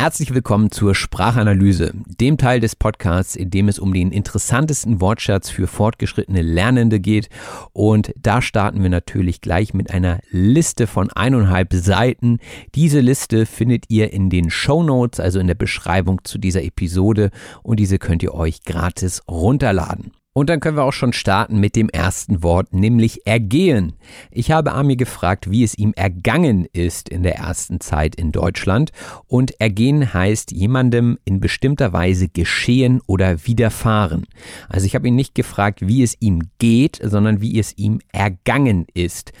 Herzlich 0.00 0.32
willkommen 0.32 0.70
zur 0.70 0.94
Sprachanalyse, 0.94 1.92
dem 2.06 2.38
Teil 2.38 2.58
des 2.58 2.74
Podcasts, 2.74 3.36
in 3.36 3.50
dem 3.50 3.68
es 3.68 3.78
um 3.78 3.92
den 3.92 4.12
interessantesten 4.12 5.02
Wortschatz 5.02 5.50
für 5.50 5.66
fortgeschrittene 5.66 6.40
Lernende 6.40 7.00
geht. 7.00 7.28
Und 7.74 8.14
da 8.16 8.40
starten 8.40 8.82
wir 8.82 8.88
natürlich 8.88 9.42
gleich 9.42 9.74
mit 9.74 9.90
einer 9.90 10.20
Liste 10.30 10.86
von 10.86 11.10
eineinhalb 11.10 11.74
Seiten. 11.74 12.38
Diese 12.74 13.00
Liste 13.00 13.44
findet 13.44 13.90
ihr 13.90 14.10
in 14.10 14.30
den 14.30 14.48
Show 14.48 14.82
Notes, 14.82 15.20
also 15.20 15.38
in 15.38 15.48
der 15.48 15.54
Beschreibung 15.54 16.24
zu 16.24 16.38
dieser 16.38 16.64
Episode. 16.64 17.30
Und 17.62 17.78
diese 17.78 17.98
könnt 17.98 18.22
ihr 18.22 18.32
euch 18.32 18.62
gratis 18.62 19.20
runterladen. 19.28 20.12
Und 20.32 20.48
dann 20.48 20.60
können 20.60 20.76
wir 20.76 20.84
auch 20.84 20.92
schon 20.92 21.12
starten 21.12 21.58
mit 21.58 21.74
dem 21.74 21.88
ersten 21.88 22.44
Wort, 22.44 22.72
nämlich 22.72 23.26
ergehen. 23.26 23.94
Ich 24.30 24.52
habe 24.52 24.72
Amir 24.72 24.94
gefragt, 24.94 25.50
wie 25.50 25.64
es 25.64 25.76
ihm 25.76 25.92
ergangen 25.96 26.66
ist 26.72 27.08
in 27.08 27.24
der 27.24 27.34
ersten 27.34 27.80
Zeit 27.80 28.14
in 28.14 28.30
Deutschland. 28.30 28.92
Und 29.26 29.60
ergehen 29.60 30.14
heißt 30.14 30.52
jemandem 30.52 31.18
in 31.24 31.40
bestimmter 31.40 31.92
Weise 31.92 32.28
geschehen 32.28 33.00
oder 33.08 33.44
widerfahren. 33.44 34.26
Also 34.68 34.86
ich 34.86 34.94
habe 34.94 35.08
ihn 35.08 35.16
nicht 35.16 35.34
gefragt, 35.34 35.86
wie 35.88 36.04
es 36.04 36.16
ihm 36.20 36.42
geht, 36.58 37.00
sondern 37.02 37.40
wie 37.40 37.58
es 37.58 37.76
ihm 37.76 37.98
ergangen 38.12 38.86
ist. 38.94 39.32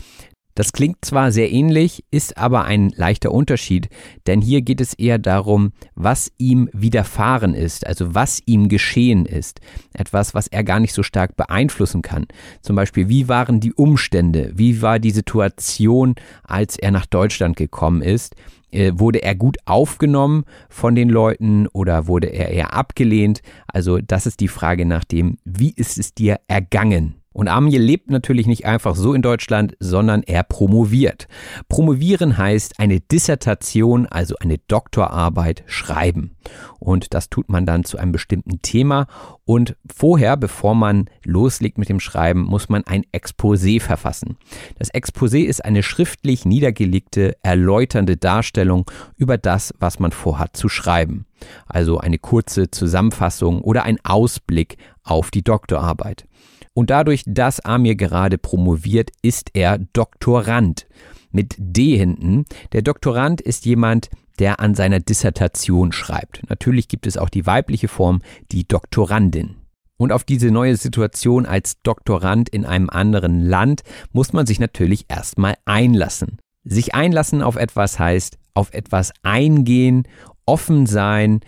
Das 0.54 0.72
klingt 0.72 1.04
zwar 1.04 1.32
sehr 1.32 1.50
ähnlich, 1.50 2.04
ist 2.10 2.36
aber 2.36 2.64
ein 2.64 2.90
leichter 2.90 3.32
Unterschied, 3.32 3.88
denn 4.26 4.40
hier 4.40 4.62
geht 4.62 4.80
es 4.80 4.94
eher 4.94 5.18
darum, 5.18 5.72
was 5.94 6.32
ihm 6.38 6.68
widerfahren 6.72 7.54
ist, 7.54 7.86
also 7.86 8.14
was 8.14 8.42
ihm 8.46 8.68
geschehen 8.68 9.26
ist. 9.26 9.60
Etwas, 9.94 10.34
was 10.34 10.48
er 10.48 10.64
gar 10.64 10.80
nicht 10.80 10.92
so 10.92 11.02
stark 11.02 11.36
beeinflussen 11.36 12.02
kann. 12.02 12.26
Zum 12.62 12.76
Beispiel, 12.76 13.08
wie 13.08 13.28
waren 13.28 13.60
die 13.60 13.72
Umstände, 13.72 14.52
wie 14.54 14.82
war 14.82 14.98
die 14.98 15.12
Situation, 15.12 16.14
als 16.42 16.78
er 16.78 16.90
nach 16.90 17.06
Deutschland 17.06 17.56
gekommen 17.56 18.02
ist. 18.02 18.34
Äh, 18.72 18.92
wurde 18.94 19.22
er 19.22 19.34
gut 19.34 19.56
aufgenommen 19.64 20.44
von 20.68 20.94
den 20.94 21.08
Leuten 21.08 21.66
oder 21.68 22.06
wurde 22.06 22.28
er 22.28 22.50
eher 22.50 22.72
abgelehnt? 22.72 23.42
Also 23.66 23.98
das 23.98 24.26
ist 24.26 24.38
die 24.38 24.48
Frage 24.48 24.86
nach 24.86 25.04
dem, 25.04 25.38
wie 25.44 25.72
ist 25.72 25.98
es 25.98 26.14
dir 26.14 26.38
ergangen? 26.46 27.19
Und 27.32 27.46
Amje 27.46 27.78
lebt 27.78 28.10
natürlich 28.10 28.48
nicht 28.48 28.66
einfach 28.66 28.96
so 28.96 29.14
in 29.14 29.22
Deutschland, 29.22 29.76
sondern 29.78 30.24
er 30.24 30.42
promoviert. 30.42 31.28
Promovieren 31.68 32.36
heißt 32.36 32.80
eine 32.80 32.98
Dissertation, 32.98 34.06
also 34.06 34.34
eine 34.40 34.58
Doktorarbeit 34.58 35.62
schreiben. 35.66 36.36
Und 36.80 37.14
das 37.14 37.30
tut 37.30 37.48
man 37.48 37.66
dann 37.66 37.84
zu 37.84 37.98
einem 37.98 38.10
bestimmten 38.10 38.62
Thema. 38.62 39.06
Und 39.44 39.76
vorher, 39.86 40.36
bevor 40.36 40.74
man 40.74 41.08
loslegt 41.24 41.78
mit 41.78 41.88
dem 41.88 42.00
Schreiben, 42.00 42.42
muss 42.42 42.68
man 42.68 42.84
ein 42.84 43.04
Exposé 43.12 43.80
verfassen. 43.80 44.36
Das 44.80 44.92
Exposé 44.92 45.44
ist 45.44 45.64
eine 45.64 45.84
schriftlich 45.84 46.44
niedergelegte, 46.44 47.36
erläuternde 47.42 48.16
Darstellung 48.16 48.90
über 49.16 49.38
das, 49.38 49.72
was 49.78 50.00
man 50.00 50.10
vorhat 50.10 50.56
zu 50.56 50.68
schreiben. 50.68 51.26
Also 51.66 51.98
eine 51.98 52.18
kurze 52.18 52.72
Zusammenfassung 52.72 53.60
oder 53.60 53.84
ein 53.84 53.98
Ausblick 54.04 54.78
auf 55.04 55.30
die 55.30 55.42
Doktorarbeit. 55.42 56.26
Und 56.74 56.90
dadurch, 56.90 57.22
dass 57.26 57.60
Amir 57.60 57.96
gerade 57.96 58.38
promoviert, 58.38 59.10
ist 59.22 59.50
er 59.54 59.78
Doktorand. 59.78 60.86
Mit 61.32 61.54
D 61.58 61.96
hinten. 61.96 62.44
Der 62.72 62.82
Doktorand 62.82 63.40
ist 63.40 63.64
jemand, 63.64 64.10
der 64.38 64.58
an 64.60 64.74
seiner 64.74 65.00
Dissertation 65.00 65.92
schreibt. 65.92 66.42
Natürlich 66.48 66.88
gibt 66.88 67.06
es 67.06 67.16
auch 67.16 67.28
die 67.28 67.46
weibliche 67.46 67.88
Form, 67.88 68.20
die 68.50 68.66
Doktorandin. 68.66 69.56
Und 69.96 70.12
auf 70.12 70.24
diese 70.24 70.50
neue 70.50 70.76
Situation 70.76 71.46
als 71.46 71.82
Doktorand 71.82 72.48
in 72.48 72.64
einem 72.64 72.88
anderen 72.88 73.42
Land 73.44 73.82
muss 74.12 74.32
man 74.32 74.46
sich 74.46 74.58
natürlich 74.58 75.04
erstmal 75.08 75.56
einlassen. 75.66 76.38
Sich 76.64 76.94
einlassen 76.94 77.42
auf 77.42 77.56
etwas 77.56 77.98
heißt 77.98 78.38
auf 78.54 78.72
etwas 78.72 79.12
eingehen, 79.22 80.06
offen 80.46 80.86
sein 80.86 81.40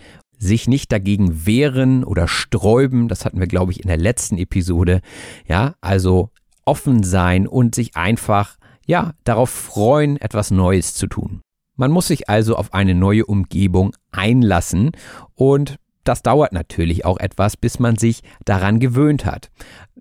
sich 0.43 0.67
nicht 0.67 0.91
dagegen 0.91 1.45
wehren 1.45 2.03
oder 2.03 2.27
sträuben, 2.27 3.07
das 3.07 3.25
hatten 3.25 3.39
wir, 3.39 3.47
glaube 3.47 3.71
ich, 3.71 3.81
in 3.81 3.87
der 3.87 3.97
letzten 3.97 4.37
Episode. 4.37 5.01
Ja, 5.47 5.75
also 5.81 6.29
offen 6.65 7.03
sein 7.03 7.47
und 7.47 7.75
sich 7.75 7.95
einfach, 7.95 8.57
ja, 8.85 9.13
darauf 9.23 9.49
freuen, 9.49 10.17
etwas 10.17 10.51
Neues 10.51 10.93
zu 10.93 11.07
tun. 11.07 11.41
Man 11.75 11.91
muss 11.91 12.07
sich 12.07 12.29
also 12.29 12.55
auf 12.55 12.73
eine 12.73 12.93
neue 12.93 13.25
Umgebung 13.25 13.95
einlassen 14.11 14.91
und 15.33 15.77
das 16.03 16.21
dauert 16.21 16.51
natürlich 16.51 17.05
auch 17.05 17.17
etwas, 17.17 17.57
bis 17.57 17.79
man 17.79 17.97
sich 17.97 18.21
daran 18.45 18.79
gewöhnt 18.79 19.25
hat. 19.25 19.49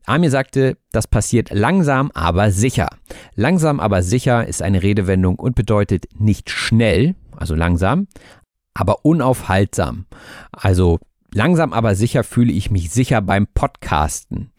Amir 0.05 0.31
sagte, 0.31 0.77
das 0.91 1.07
passiert 1.07 1.51
langsam, 1.51 2.11
aber 2.13 2.51
sicher. 2.51 2.89
Langsam, 3.37 3.79
aber 3.79 4.03
sicher 4.03 4.47
ist 4.47 4.63
eine 4.63 4.83
Redewendung 4.83 5.37
und 5.37 5.55
bedeutet 5.55 6.07
nicht 6.19 6.51
schnell, 6.51 7.15
also 7.37 7.55
langsam, 7.55 8.09
aber 8.75 9.05
unaufhaltsam. 9.05 10.07
Also 10.53 10.99
langsam 11.33 11.73
aber 11.73 11.95
sicher 11.95 12.25
fühle 12.25 12.53
ich 12.53 12.71
mich 12.71 12.91
sicher 12.91 13.21
beim 13.21 13.47
Podcasten. 13.47 14.51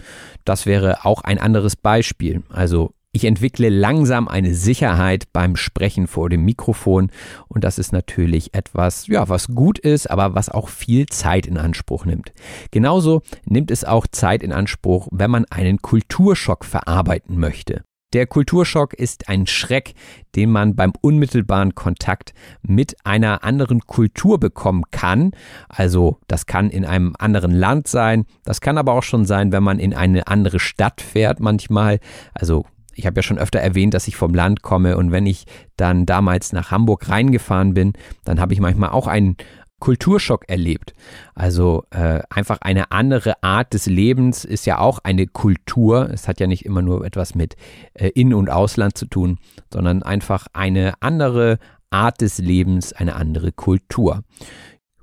Das 0.45 0.66
wäre 0.66 1.05
auch 1.05 1.24
ein 1.24 1.39
anderes 1.39 1.76
Beispiel. 1.76 2.43
Also 2.49 2.93
ich 3.16 3.26
entwickle 3.26 3.70
langsam 3.70 4.28
eine 4.28 4.55
Sicherheit 4.55 5.32
beim 5.34 5.55
Sprechen 5.55 6.07
vor 6.07 6.32
dem 6.32 6.45
Mikrofon 6.45 7.11
und 7.47 7.64
das 7.64 7.78
ist 7.78 7.93
natürlich 7.93 8.55
etwas, 8.55 9.05
ja, 9.05 9.30
was 9.30 9.49
gut 9.49 9.78
ist, 9.78 10.09
aber 10.09 10.34
was 10.34 10.49
auch 10.49 10.68
viel 10.68 11.05
Zeit 11.05 11.45
in 11.45 11.59
Anspruch 11.59 12.05
nimmt. 12.05 12.34
Genauso 12.72 13.22
nimmt 13.45 13.70
es 13.70 13.86
auch 13.86 14.07
Zeit 14.07 14.41
in 14.41 14.51
Anspruch, 14.51 15.09
wenn 15.11 15.30
man 15.30 15.45
einen 15.45 15.80
Kulturschock 15.80 16.66
verarbeiten 16.66 17.39
möchte. 17.39 17.84
Der 18.14 18.28
Kulturschock 18.28 18.93
ist 18.93 19.28
ein 19.28 19.47
Schreck, 19.47 19.95
den 20.36 20.51
man 20.51 20.76
beim 20.76 20.93
unmittelbaren 21.01 21.74
Kontakt 21.74 22.34
mit 22.61 22.95
einer 23.03 23.43
anderen 23.43 23.82
Kultur 23.82 24.39
bekommen 24.39 24.84
kann. 24.91 25.32
Also 25.68 26.20
das 26.28 26.45
kann 26.45 26.70
in 26.70 26.86
einem 26.86 27.16
anderen 27.18 27.51
Land 27.51 27.88
sein, 27.88 28.26
das 28.45 28.61
kann 28.61 28.78
aber 28.78 28.93
auch 28.93 29.03
schon 29.03 29.26
sein, 29.26 29.51
wenn 29.51 29.64
man 29.64 29.80
in 29.80 29.95
eine 29.95 30.28
andere 30.28 30.59
Stadt 30.59 31.01
fährt 31.01 31.39
manchmal. 31.39 31.99
Also 32.34 32.66
ich 32.95 33.07
habe 33.07 33.18
ja 33.18 33.24
schon 33.24 33.39
öfter 33.39 33.59
erwähnt, 33.59 33.95
dass 33.95 34.07
ich 34.07 34.16
vom 34.16 34.36
Land 34.36 34.61
komme 34.61 34.97
und 34.97 35.11
wenn 35.11 35.26
ich 35.26 35.45
dann 35.76 36.05
damals 36.05 36.53
nach 36.53 36.70
Hamburg 36.70 37.09
reingefahren 37.09 37.74
bin, 37.74 37.93
dann 38.24 38.39
habe 38.39 38.53
ich 38.53 38.59
manchmal 38.59 38.89
auch 38.89 39.07
einen, 39.07 39.38
Kulturschock 39.84 40.47
erlebt. 40.47 40.93
Also 41.36 41.84
äh, 41.89 42.21
einfach 42.29 42.59
eine 42.61 42.93
andere 42.93 43.43
Art 43.43 43.73
des 43.73 43.86
Lebens 43.86 44.45
ist 44.45 44.65
ja 44.65 44.79
auch 44.79 44.99
eine 45.03 45.27
Kultur. 45.27 46.09
Es 46.09 46.29
hat 46.29 46.39
ja 46.39 46.47
nicht 46.47 46.63
immer 46.63 46.81
nur 46.81 47.05
etwas 47.05 47.36
mit 47.36 47.57
äh, 47.93 48.07
In- 48.15 48.34
und 48.34 48.49
Ausland 48.49 48.97
zu 48.97 49.07
tun, 49.07 49.39
sondern 49.73 50.01
einfach 50.01 50.47
eine 50.53 50.93
andere 51.01 51.59
Art 51.89 52.21
des 52.21 52.38
Lebens, 52.38 52.93
eine 52.93 53.17
andere 53.17 53.51
Kultur. 53.51 54.23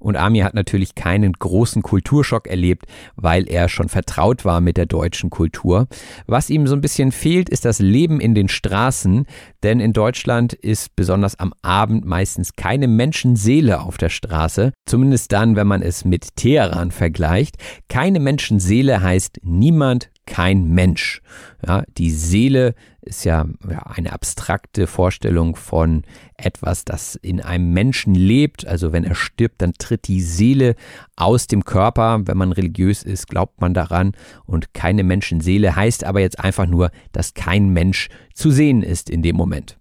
Und 0.00 0.16
Amir 0.16 0.44
hat 0.44 0.54
natürlich 0.54 0.94
keinen 0.94 1.32
großen 1.34 1.82
Kulturschock 1.82 2.48
erlebt, 2.48 2.86
weil 3.16 3.48
er 3.48 3.68
schon 3.68 3.88
vertraut 3.88 4.44
war 4.44 4.60
mit 4.60 4.76
der 4.76 4.86
deutschen 4.86 5.30
Kultur. 5.30 5.86
Was 6.26 6.50
ihm 6.50 6.66
so 6.66 6.74
ein 6.74 6.80
bisschen 6.80 7.12
fehlt, 7.12 7.48
ist 7.48 7.64
das 7.64 7.78
Leben 7.78 8.20
in 8.20 8.34
den 8.34 8.48
Straßen, 8.48 9.26
denn 9.62 9.78
in 9.78 9.92
Deutschland 9.92 10.54
ist 10.54 10.96
besonders 10.96 11.38
am 11.38 11.52
Abend 11.62 12.04
meistens 12.04 12.54
keine 12.54 12.88
Menschenseele 12.88 13.80
auf 13.80 13.98
der 13.98 14.08
Straße, 14.08 14.72
zumindest 14.86 15.32
dann, 15.32 15.54
wenn 15.54 15.66
man 15.66 15.82
es 15.82 16.04
mit 16.04 16.34
Teheran 16.36 16.90
vergleicht. 16.90 17.56
Keine 17.88 18.20
Menschenseele 18.20 19.02
heißt 19.02 19.38
niemand, 19.42 20.10
kein 20.30 20.68
Mensch. 20.68 21.22
Ja, 21.66 21.82
die 21.98 22.10
Seele 22.10 22.74
ist 23.02 23.24
ja, 23.24 23.46
ja, 23.68 23.82
eine 23.82 24.12
abstrakte 24.12 24.86
Vorstellung 24.86 25.56
von 25.56 26.04
etwas, 26.36 26.84
das 26.84 27.16
in 27.16 27.40
einem 27.40 27.72
Menschen 27.72 28.14
lebt. 28.14 28.64
Also 28.64 28.92
wenn 28.92 29.02
er 29.02 29.16
stirbt, 29.16 29.60
dann 29.60 29.72
tritt 29.74 30.06
die 30.06 30.20
Seele 30.20 30.76
aus 31.16 31.48
dem 31.48 31.64
Körper. 31.64 32.20
Wenn 32.26 32.38
man 32.38 32.52
religiös 32.52 33.02
ist, 33.02 33.26
glaubt 33.26 33.60
man 33.60 33.74
daran. 33.74 34.12
Und 34.46 34.72
keine 34.72 35.02
Menschenseele 35.02 35.74
heißt 35.74 36.04
aber 36.04 36.20
jetzt 36.20 36.38
einfach 36.38 36.66
nur, 36.66 36.92
dass 37.10 37.34
kein 37.34 37.70
Mensch 37.70 38.08
zu 38.32 38.52
sehen 38.52 38.84
ist 38.84 39.10
in 39.10 39.22
dem 39.22 39.34
Moment. 39.34 39.79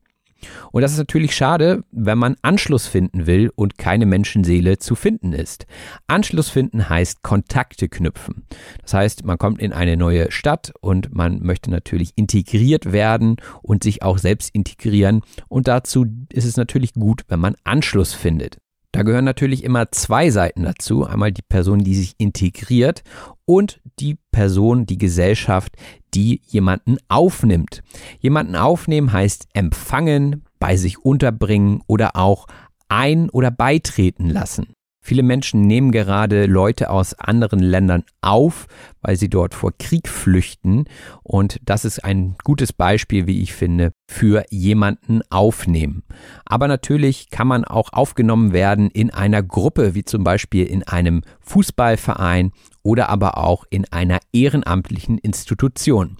Und 0.72 0.82
das 0.82 0.92
ist 0.92 0.98
natürlich 0.98 1.36
schade, 1.36 1.84
wenn 1.92 2.18
man 2.18 2.36
Anschluss 2.42 2.88
finden 2.88 3.28
will 3.28 3.52
und 3.56 3.78
keine 3.78 4.06
Menschenseele 4.06 4.78
zu 4.78 4.96
finden 4.96 5.34
ist. 5.34 5.66
Anschluss 6.08 6.50
finden 6.50 6.90
heißt 6.90 7.22
Kontakte 7.24 7.90
knüpfen. 7.90 8.46
Das 8.82 8.94
heißt, 8.94 9.26
man 9.26 9.38
kommt 9.38 9.62
in 9.62 9.74
eine 9.74 9.98
neue 9.98 10.32
Stadt 10.32 10.74
und 10.82 11.14
man 11.14 11.42
möchte 11.42 11.72
natürlich 11.72 12.14
integriert 12.16 12.92
werden 12.92 13.38
und 13.62 13.84
sich 13.84 14.04
auch 14.04 14.18
selbst 14.18 14.54
integrieren. 14.54 15.22
Und 15.48 15.68
dazu 15.68 16.06
ist 16.32 16.46
es 16.46 16.58
natürlich 16.58 16.94
gut, 16.94 17.24
wenn 17.28 17.40
man 17.40 17.56
Anschluss 17.64 18.14
findet. 18.14 18.58
Da 19.00 19.04
gehören 19.04 19.24
natürlich 19.24 19.64
immer 19.64 19.94
zwei 19.94 20.30
Seiten 20.30 20.64
dazu. 20.64 21.06
Einmal 21.06 21.32
die 21.32 21.42
Person, 21.42 21.86
die 21.86 21.96
sich 21.96 22.16
integriert 22.18 23.02
und 23.46 23.80
die 24.02 24.18
Person, 24.34 24.88
die 24.88 24.98
Gesellschaft, 24.98 25.72
die 26.14 26.42
jemanden 26.48 26.98
aufnimmt. 27.08 27.82
Jemanden 28.20 28.58
aufnehmen 28.58 29.14
heißt 29.14 29.48
empfangen, 29.54 30.44
bei 30.60 30.76
sich 30.76 31.00
unterbringen 31.00 31.82
oder 31.88 32.18
auch 32.18 32.48
ein- 32.90 33.30
oder 33.30 33.52
beitreten 33.52 34.30
lassen. 34.30 34.74
Viele 35.10 35.24
Menschen 35.24 35.62
nehmen 35.62 35.92
gerade 35.92 36.46
Leute 36.46 36.92
aus 36.92 37.16
anderen 37.16 37.58
Ländern 37.58 38.04
auf, 38.22 38.68
weil 39.02 39.16
sie 39.16 39.28
dort 39.28 39.56
vor 39.56 39.72
Krieg 39.76 40.08
flüchten. 40.08 40.86
Und 41.24 41.60
das 41.64 41.84
ist 41.84 42.06
ein 42.06 42.36
gutes 42.44 42.74
Beispiel, 42.74 43.26
wie 43.26 43.42
ich 43.42 43.56
finde, 43.56 43.92
für 44.08 44.46
jemanden 44.52 45.24
aufnehmen. 45.32 46.04
Aber 46.46 46.68
natürlich 46.68 47.32
kann 47.32 47.48
man 47.48 47.66
auch 47.66 47.92
aufgenommen 47.92 48.54
werden 48.54 48.92
in 48.92 49.10
einer 49.10 49.42
Gruppe, 49.42 49.96
wie 49.96 50.06
zum 50.06 50.24
Beispiel 50.24 50.68
in 50.68 50.84
einem 50.84 51.24
Fußballverein 51.40 52.52
oder 52.84 53.10
aber 53.10 53.40
auch 53.40 53.66
in 53.72 53.92
einer 53.92 54.20
ehrenamtlichen 54.32 55.18
Institution. 55.18 56.18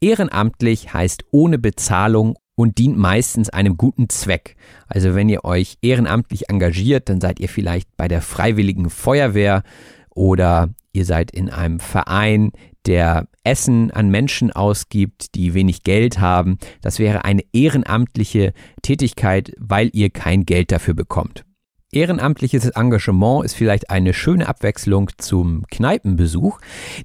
Ehrenamtlich 0.00 0.92
heißt 0.92 1.26
ohne 1.30 1.60
Bezahlung 1.60 2.34
und 2.54 2.78
dient 2.78 2.96
meistens 2.96 3.48
einem 3.48 3.76
guten 3.76 4.08
Zweck. 4.08 4.56
Also 4.86 5.14
wenn 5.14 5.28
ihr 5.28 5.44
euch 5.44 5.78
ehrenamtlich 5.82 6.48
engagiert, 6.50 7.08
dann 7.08 7.20
seid 7.20 7.40
ihr 7.40 7.48
vielleicht 7.48 7.96
bei 7.96 8.08
der 8.08 8.22
Freiwilligen 8.22 8.90
Feuerwehr 8.90 9.62
oder 10.10 10.70
ihr 10.92 11.04
seid 11.04 11.30
in 11.30 11.50
einem 11.50 11.80
Verein, 11.80 12.52
der 12.86 13.28
Essen 13.44 13.90
an 13.90 14.10
Menschen 14.10 14.50
ausgibt, 14.52 15.34
die 15.34 15.54
wenig 15.54 15.84
Geld 15.84 16.18
haben. 16.18 16.58
Das 16.80 16.98
wäre 16.98 17.24
eine 17.24 17.42
ehrenamtliche 17.52 18.52
Tätigkeit, 18.82 19.52
weil 19.58 19.90
ihr 19.92 20.10
kein 20.10 20.44
Geld 20.44 20.72
dafür 20.72 20.94
bekommt. 20.94 21.44
Ehrenamtliches 21.94 22.70
Engagement 22.70 23.44
ist 23.44 23.54
vielleicht 23.54 23.90
eine 23.90 24.14
schöne 24.14 24.48
Abwechslung 24.48 25.10
zum 25.18 25.66
Kneipenbesuch. 25.70 26.58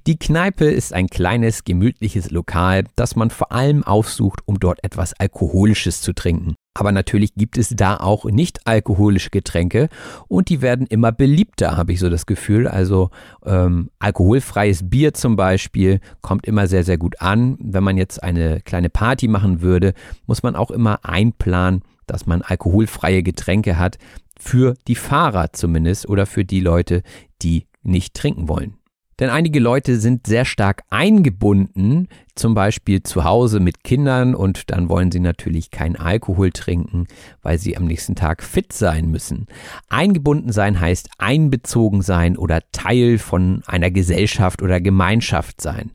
Die 0.06 0.18
Kneipe 0.18 0.64
ist 0.64 0.94
ein 0.94 1.08
kleines, 1.08 1.64
gemütliches 1.64 2.30
Lokal, 2.30 2.84
das 2.96 3.14
man 3.14 3.28
vor 3.28 3.52
allem 3.52 3.84
aufsucht, 3.84 4.40
um 4.46 4.58
dort 4.58 4.82
etwas 4.82 5.12
Alkoholisches 5.12 6.00
zu 6.00 6.14
trinken. 6.14 6.56
Aber 6.78 6.92
natürlich 6.92 7.34
gibt 7.34 7.58
es 7.58 7.70
da 7.70 7.96
auch 7.96 8.24
nicht 8.24 8.68
alkoholische 8.68 9.30
Getränke 9.30 9.88
und 10.28 10.48
die 10.48 10.62
werden 10.62 10.86
immer 10.86 11.10
beliebter, 11.10 11.76
habe 11.76 11.92
ich 11.92 11.98
so 11.98 12.08
das 12.08 12.24
Gefühl. 12.24 12.68
Also 12.68 13.10
ähm, 13.44 13.90
alkoholfreies 13.98 14.88
Bier 14.88 15.12
zum 15.12 15.34
Beispiel 15.34 15.98
kommt 16.20 16.46
immer 16.46 16.68
sehr, 16.68 16.84
sehr 16.84 16.96
gut 16.96 17.20
an. 17.20 17.58
Wenn 17.60 17.82
man 17.82 17.96
jetzt 17.96 18.22
eine 18.22 18.60
kleine 18.60 18.90
Party 18.90 19.26
machen 19.26 19.60
würde, 19.60 19.92
muss 20.28 20.44
man 20.44 20.54
auch 20.54 20.70
immer 20.70 21.00
einplanen, 21.04 21.82
dass 22.06 22.26
man 22.26 22.42
alkoholfreie 22.42 23.24
Getränke 23.24 23.76
hat, 23.76 23.98
für 24.38 24.74
die 24.86 24.94
Fahrer 24.94 25.52
zumindest 25.52 26.08
oder 26.08 26.26
für 26.26 26.44
die 26.44 26.60
Leute, 26.60 27.02
die 27.42 27.66
nicht 27.82 28.14
trinken 28.14 28.46
wollen. 28.46 28.74
Denn 29.18 29.30
einige 29.30 29.58
Leute 29.58 29.98
sind 29.98 30.26
sehr 30.26 30.44
stark 30.44 30.82
eingebunden, 30.90 32.08
zum 32.36 32.54
Beispiel 32.54 33.02
zu 33.02 33.24
Hause 33.24 33.58
mit 33.58 33.82
Kindern 33.82 34.34
und 34.34 34.70
dann 34.70 34.88
wollen 34.88 35.10
sie 35.10 35.18
natürlich 35.18 35.72
keinen 35.72 35.96
Alkohol 35.96 36.52
trinken, 36.52 37.06
weil 37.42 37.58
sie 37.58 37.76
am 37.76 37.86
nächsten 37.86 38.14
Tag 38.14 38.44
fit 38.44 38.72
sein 38.72 39.10
müssen. 39.10 39.46
Eingebunden 39.88 40.52
sein 40.52 40.78
heißt 40.78 41.10
einbezogen 41.18 42.02
sein 42.02 42.36
oder 42.36 42.60
Teil 42.70 43.18
von 43.18 43.62
einer 43.66 43.90
Gesellschaft 43.90 44.62
oder 44.62 44.80
Gemeinschaft 44.80 45.60
sein. 45.60 45.90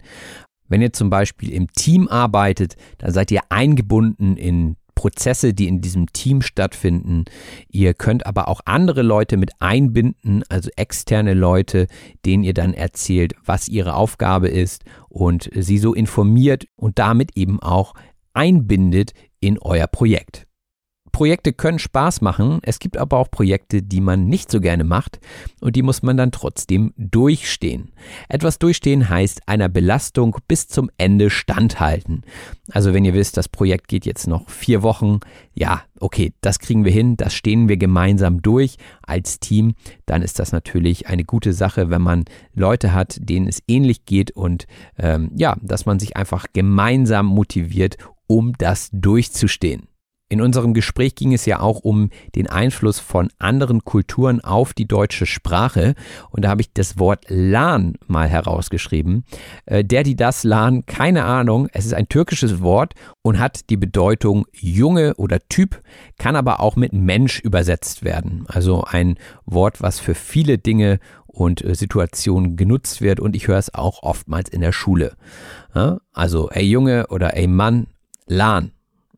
Wenn 0.68 0.82
ihr 0.82 0.92
zum 0.92 1.10
Beispiel 1.10 1.52
im 1.52 1.72
Team 1.72 2.08
arbeitet, 2.08 2.76
dann 2.98 3.12
seid 3.12 3.32
ihr 3.32 3.42
eingebunden 3.50 4.36
in 4.36 4.76
Prozesse, 4.96 5.54
die 5.54 5.68
in 5.68 5.82
diesem 5.82 6.12
Team 6.14 6.42
stattfinden. 6.42 7.26
Ihr 7.70 7.94
könnt 7.94 8.26
aber 8.26 8.48
auch 8.48 8.62
andere 8.66 9.02
Leute 9.02 9.38
mit 9.38 9.52
einbinden, 9.60 10.44
also 10.50 10.70
externe 10.76 11.34
Leute, 11.34 11.88
denen 12.26 12.44
ihr 12.44 12.54
dann 12.54 12.74
erzählt, 12.74 13.34
was 13.46 13.68
ihre 13.68 13.96
Aufgabe 13.96 14.48
ist 14.48 14.84
und 15.10 15.50
sie 15.54 15.78
so 15.78 15.94
informiert 15.94 16.66
und 16.76 17.00
damit 17.00 17.36
eben 17.36 17.62
auch 17.62 17.94
einbindet 18.34 19.14
in 19.40 19.60
euer 19.60 19.88
Projekt. 19.88 20.48
Projekte 21.14 21.54
können 21.54 21.78
Spaß 21.78 22.22
machen, 22.22 22.60
es 22.64 22.80
gibt 22.80 22.98
aber 22.98 23.20
auch 23.20 23.30
Projekte, 23.30 23.84
die 23.84 24.02
man 24.02 24.26
nicht 24.26 24.50
so 24.50 24.60
gerne 24.60 24.84
macht 24.84 25.20
und 25.62 25.76
die 25.76 25.84
muss 25.84 26.02
man 26.02 26.18
dann 26.18 26.32
trotzdem 26.32 26.92
durchstehen. 26.98 27.92
Etwas 28.30 28.58
durchstehen 28.58 29.08
heißt 29.08 29.48
einer 29.48 29.70
Belastung 29.70 30.36
bis 30.48 30.68
zum 30.68 30.90
Ende 30.98 31.30
standhalten. 31.30 32.24
Also 32.72 32.96
wenn 32.96 33.06
ihr 33.06 33.14
wisst, 33.14 33.38
das 33.38 33.48
Projekt 33.48 33.88
geht 33.90 34.08
jetzt 34.08 34.28
noch 34.28 34.50
vier 34.50 34.82
Wochen, 34.82 35.20
ja, 35.54 35.84
okay, 36.00 36.34
das 36.42 36.58
kriegen 36.58 36.84
wir 36.84 36.92
hin, 36.92 37.16
das 37.16 37.36
stehen 37.36 37.70
wir 37.70 37.78
gemeinsam 37.78 38.42
durch 38.42 38.78
als 39.04 39.40
Team, 39.40 39.76
dann 40.08 40.24
ist 40.24 40.40
das 40.40 40.52
natürlich 40.52 41.08
eine 41.08 41.26
gute 41.26 41.54
Sache, 41.54 41.92
wenn 41.92 42.02
man 42.02 42.26
Leute 42.56 42.92
hat, 42.92 43.18
denen 43.22 43.48
es 43.48 43.62
ähnlich 43.68 44.06
geht 44.06 44.32
und 44.32 44.66
ähm, 44.98 45.30
ja, 45.36 45.58
dass 45.62 45.86
man 45.86 46.00
sich 46.00 46.18
einfach 46.18 46.48
gemeinsam 46.54 47.28
motiviert, 47.28 47.98
um 48.26 48.54
das 48.58 48.90
durchzustehen. 48.92 49.88
In 50.30 50.42
unserem 50.42 50.74
Gespräch 50.74 51.14
ging 51.14 51.32
es 51.32 51.46
ja 51.46 51.60
auch 51.60 51.82
um 51.82 52.10
den 52.36 52.48
Einfluss 52.48 53.00
von 53.00 53.30
anderen 53.38 53.86
Kulturen 53.86 54.42
auf 54.42 54.74
die 54.74 54.88
deutsche 54.88 55.28
Sprache. 55.28 55.94
Und 56.32 56.44
da 56.44 56.50
habe 56.50 56.62
ich 56.62 56.74
das 56.74 56.98
Wort 56.98 57.26
Lan 57.28 57.98
mal 58.08 58.28
herausgeschrieben. 58.28 59.26
Äh, 59.66 59.84
der, 59.84 60.02
die 60.02 60.16
das 60.16 60.44
Lan, 60.44 60.88
keine 60.88 61.26
Ahnung. 61.26 61.68
Es 61.72 61.86
ist 61.86 61.94
ein 61.94 62.10
türkisches 62.10 62.62
Wort 62.62 62.94
und 63.22 63.38
hat 63.38 63.70
die 63.70 63.78
Bedeutung 63.78 64.46
Junge 64.54 65.14
oder 65.18 65.40
Typ, 65.50 65.82
kann 66.18 66.36
aber 66.36 66.62
auch 66.62 66.78
mit 66.78 66.94
Mensch 66.94 67.40
übersetzt 67.40 68.04
werden. 68.04 68.46
Also 68.48 68.84
ein 68.86 69.18
Wort, 69.46 69.82
was 69.84 70.00
für 70.00 70.16
viele 70.16 70.58
Dinge 70.58 71.00
und 71.28 71.64
äh, 71.64 71.76
Situationen 71.76 72.56
genutzt 72.56 73.02
wird 73.02 73.20
und 73.20 73.36
ich 73.36 73.48
höre 73.48 73.58
es 73.58 73.74
auch 73.74 74.02
oftmals 74.02 74.50
in 74.50 74.62
der 74.62 74.72
Schule. 74.72 75.16
Also, 76.14 76.50
ey 76.52 76.66
Junge 76.66 77.08
oder 77.08 77.36
ey 77.36 77.48
Mann, 77.48 77.88
Lan. 78.28 78.72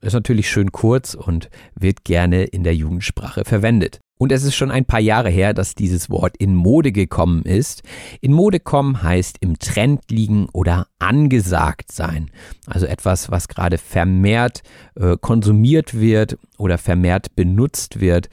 Ist 0.05 0.13
natürlich 0.13 0.47
schön 0.47 0.71
kurz 0.71 1.15
und 1.15 1.49
wird 1.73 2.03
gerne 2.03 2.43
in 2.43 2.63
der 2.63 2.75
Jugendsprache 2.75 3.43
verwendet. 3.43 4.01
Und 4.19 4.31
es 4.31 4.43
ist 4.43 4.53
schon 4.55 4.69
ein 4.69 4.85
paar 4.85 4.99
Jahre 4.99 5.31
her, 5.31 5.55
dass 5.55 5.73
dieses 5.73 6.11
Wort 6.11 6.37
in 6.37 6.53
Mode 6.53 6.91
gekommen 6.91 7.41
ist. 7.41 7.81
In 8.21 8.31
Mode 8.31 8.59
kommen 8.59 9.01
heißt 9.01 9.37
im 9.39 9.57
Trend 9.57 10.11
liegen 10.11 10.47
oder 10.53 10.85
angesagt 10.99 11.91
sein. 11.91 12.29
Also 12.67 12.85
etwas, 12.85 13.31
was 13.31 13.47
gerade 13.47 13.79
vermehrt 13.79 14.61
äh, 14.93 15.17
konsumiert 15.19 15.99
wird 15.99 16.37
oder 16.59 16.77
vermehrt 16.77 17.35
benutzt 17.35 17.99
wird. 17.99 18.29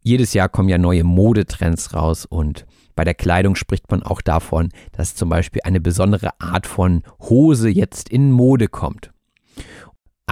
Jedes 0.00 0.32
Jahr 0.32 0.48
kommen 0.48 0.70
ja 0.70 0.78
neue 0.78 1.04
Modetrends 1.04 1.92
raus 1.92 2.24
und 2.24 2.64
bei 2.94 3.04
der 3.04 3.14
Kleidung 3.14 3.54
spricht 3.54 3.90
man 3.90 4.02
auch 4.02 4.22
davon, 4.22 4.70
dass 4.92 5.14
zum 5.14 5.28
Beispiel 5.28 5.60
eine 5.64 5.82
besondere 5.82 6.30
Art 6.40 6.66
von 6.66 7.02
Hose 7.20 7.68
jetzt 7.68 8.08
in 8.08 8.32
Mode 8.32 8.68
kommt. 8.68 9.11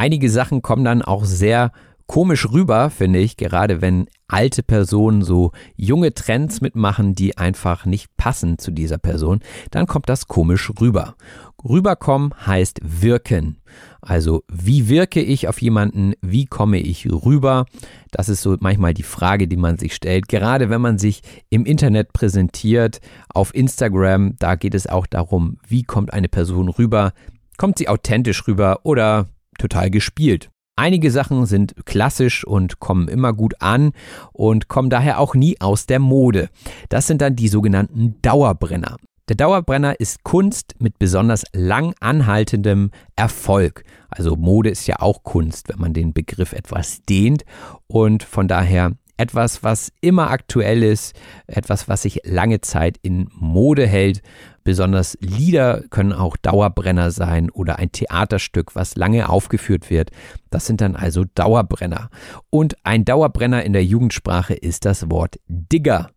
Einige 0.01 0.31
Sachen 0.31 0.63
kommen 0.63 0.83
dann 0.83 1.03
auch 1.03 1.27
sehr 1.27 1.73
komisch 2.07 2.51
rüber, 2.51 2.89
finde 2.89 3.19
ich, 3.19 3.37
gerade 3.37 3.83
wenn 3.83 4.07
alte 4.29 4.63
Personen 4.63 5.21
so 5.21 5.53
junge 5.77 6.15
Trends 6.15 6.63
mitmachen, 6.63 7.15
die 7.15 7.37
einfach 7.37 7.85
nicht 7.85 8.17
passen 8.17 8.57
zu 8.57 8.71
dieser 8.71 8.97
Person, 8.97 9.41
dann 9.71 9.87
kommt 9.87 10.09
das 10.09 10.27
komisch 10.27 10.73
rüber. 10.81 11.17
Rüberkommen 11.63 12.33
heißt 12.47 12.81
wirken. 12.83 13.59
Also 14.01 14.43
wie 14.51 14.89
wirke 14.89 15.21
ich 15.21 15.49
auf 15.49 15.61
jemanden, 15.61 16.15
wie 16.23 16.47
komme 16.47 16.79
ich 16.79 17.07
rüber? 17.07 17.67
Das 18.11 18.31
ist 18.31 18.41
so 18.41 18.57
manchmal 18.59 18.95
die 18.95 19.03
Frage, 19.03 19.49
die 19.49 19.59
man 19.59 19.77
sich 19.77 19.95
stellt. 19.95 20.29
Gerade 20.29 20.71
wenn 20.71 20.81
man 20.81 20.99
sich 20.99 21.21
im 21.51 21.67
Internet 21.67 22.15
präsentiert, 22.15 23.03
auf 23.29 23.55
Instagram, 23.55 24.37
da 24.39 24.55
geht 24.55 24.75
es 24.75 24.87
auch 24.87 25.07
darum, 25.07 25.59
wie 25.69 25.83
kommt 25.83 26.15
eine 26.15 26.31
Person 26.31 26.71
rüber? 26.71 27.13
Kommt 27.59 27.77
sie 27.77 27.89
authentisch 27.89 28.49
rüber 28.49 28.81
oder 28.85 29.29
total 29.61 29.91
gespielt. 29.91 30.51
Einige 30.77 31.11
Sachen 31.11 31.45
sind 31.47 31.75
klassisch 31.85 32.45
und 32.45 32.81
kommen 32.81 33.09
immer 33.09 33.35
gut 33.35 33.55
an 33.61 33.93
und 34.33 34.69
kommen 34.69 34.89
daher 34.89 35.21
auch 35.21 35.35
nie 35.35 35.61
aus 35.61 35.87
der 35.87 35.99
Mode. 35.99 36.49
Das 36.89 37.07
sind 37.07 37.21
dann 37.21 37.37
die 37.37 37.49
sogenannten 37.49 38.17
Dauerbrenner. 38.23 38.97
Der 39.29 39.37
Dauerbrenner 39.37 40.01
ist 40.01 40.25
Kunst 40.25 40.75
mit 40.81 40.99
besonders 40.99 41.45
lang 41.53 41.95
anhaltendem 42.01 42.91
Erfolg. 43.15 43.85
Also 44.09 44.37
Mode 44.37 44.71
ist 44.71 44.87
ja 44.87 45.01
auch 45.01 45.23
Kunst, 45.23 45.69
wenn 45.69 45.79
man 45.79 45.93
den 45.93 46.13
Begriff 46.13 46.53
etwas 46.53 47.03
dehnt 47.03 47.45
und 47.87 48.23
von 48.23 48.49
daher 48.49 48.93
etwas, 49.21 49.63
was 49.63 49.93
immer 50.01 50.31
aktuell 50.31 50.83
ist, 50.83 51.15
etwas, 51.47 51.89
was 51.89 52.03
sich 52.03 52.23
lange 52.25 52.63
Zeit 52.63 52.97
in 53.03 53.29
Mode 53.35 53.87
hält. 53.87 54.23
Besonders 54.65 55.17
Lieder 55.21 55.83
können 55.91 56.13
auch 56.13 56.37
Dauerbrenner 56.37 57.11
sein 57.11 57.51
oder 57.51 57.79
ein 57.79 57.93
Theaterstück, 57.93 58.75
was 58.75 58.97
lange 58.97 59.29
aufgeführt 59.29 59.91
wird. 59.91 60.11
Das 60.51 60.67
sind 60.67 60.81
dann 60.81 60.97
also 60.97 61.25
Dauerbrenner. 61.35 62.11
Und 62.51 62.77
ein 62.85 63.05
Dauerbrenner 63.05 63.65
in 63.65 63.73
der 63.73 63.85
Jugendsprache 63.85 64.55
ist 64.55 64.85
das 64.85 65.11
Wort 65.11 65.39
Digger. 65.49 66.11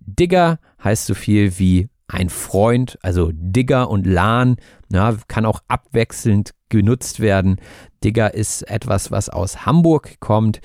Digger 0.00 0.58
heißt 0.82 1.06
so 1.06 1.14
viel 1.14 1.58
wie 1.58 1.88
ein 2.08 2.28
Freund, 2.28 2.98
also 3.02 3.30
Digger 3.32 3.90
und 3.90 4.06
Lan, 4.06 4.56
ja, 4.90 5.16
kann 5.26 5.44
auch 5.44 5.60
abwechselnd 5.66 6.52
genutzt 6.68 7.20
werden. 7.20 7.60
Digger 8.04 8.34
ist 8.34 8.62
etwas, 8.62 9.10
was 9.10 9.28
aus 9.28 9.66
Hamburg 9.66 10.20
kommt 10.20 10.60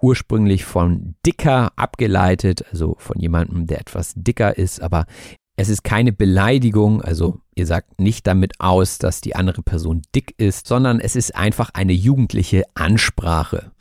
ursprünglich 0.00 0.64
von 0.64 1.14
dicker 1.26 1.72
abgeleitet, 1.76 2.64
also 2.70 2.96
von 2.98 3.18
jemandem, 3.20 3.66
der 3.66 3.80
etwas 3.80 4.14
dicker 4.16 4.56
ist, 4.56 4.80
aber 4.80 5.06
es 5.58 5.68
ist 5.68 5.82
keine 5.82 6.12
Beleidigung, 6.12 7.02
also 7.02 7.40
ihr 7.56 7.66
sagt 7.66 8.00
nicht 8.00 8.28
damit 8.28 8.60
aus, 8.60 8.98
dass 8.98 9.20
die 9.20 9.34
andere 9.34 9.60
Person 9.60 10.02
dick 10.14 10.32
ist, 10.38 10.68
sondern 10.68 11.00
es 11.00 11.16
ist 11.16 11.34
einfach 11.34 11.70
eine 11.74 11.92
jugendliche 11.92 12.62
Ansprache. 12.74 13.72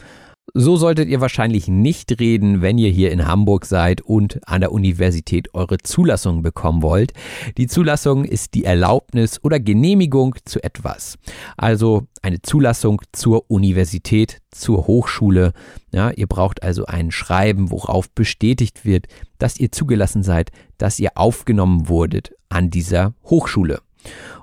So 0.54 0.78
solltet 0.78 1.10
ihr 1.10 1.20
wahrscheinlich 1.20 1.68
nicht 1.68 2.22
reden, 2.22 2.62
wenn 2.62 2.78
ihr 2.78 2.90
hier 2.90 3.12
in 3.12 3.28
Hamburg 3.28 3.66
seid 3.66 4.00
und 4.00 4.40
an 4.48 4.62
der 4.62 4.72
Universität 4.72 5.54
eure 5.54 5.78
Zulassung 5.78 6.42
bekommen 6.42 6.82
wollt. 6.82 7.12
Die 7.58 7.68
Zulassung 7.68 8.24
ist 8.24 8.54
die 8.54 8.64
Erlaubnis 8.64 9.44
oder 9.44 9.60
Genehmigung 9.60 10.36
zu 10.46 10.64
etwas. 10.64 11.18
Also 11.58 12.08
eine 12.22 12.42
Zulassung 12.42 13.02
zur 13.12 13.52
Universität, 13.52 14.40
zur 14.50 14.88
Hochschule. 14.88 15.52
Ja, 15.92 16.12
ihr 16.12 16.28
braucht 16.28 16.64
also 16.64 16.86
ein 16.86 17.12
Schreiben, 17.12 17.70
worauf 17.70 18.10
bestätigt 18.10 18.86
wird, 18.86 19.08
dass 19.40 19.60
ihr 19.60 19.74
zugelassen 19.74 20.24
seid, 20.24 20.52
dass 20.78 20.98
ihr 20.98 21.12
aufgenommen 21.16 21.90
wurdet 21.90 22.34
an 22.48 22.70
dieser 22.70 23.14
Hochschule. 23.26 23.82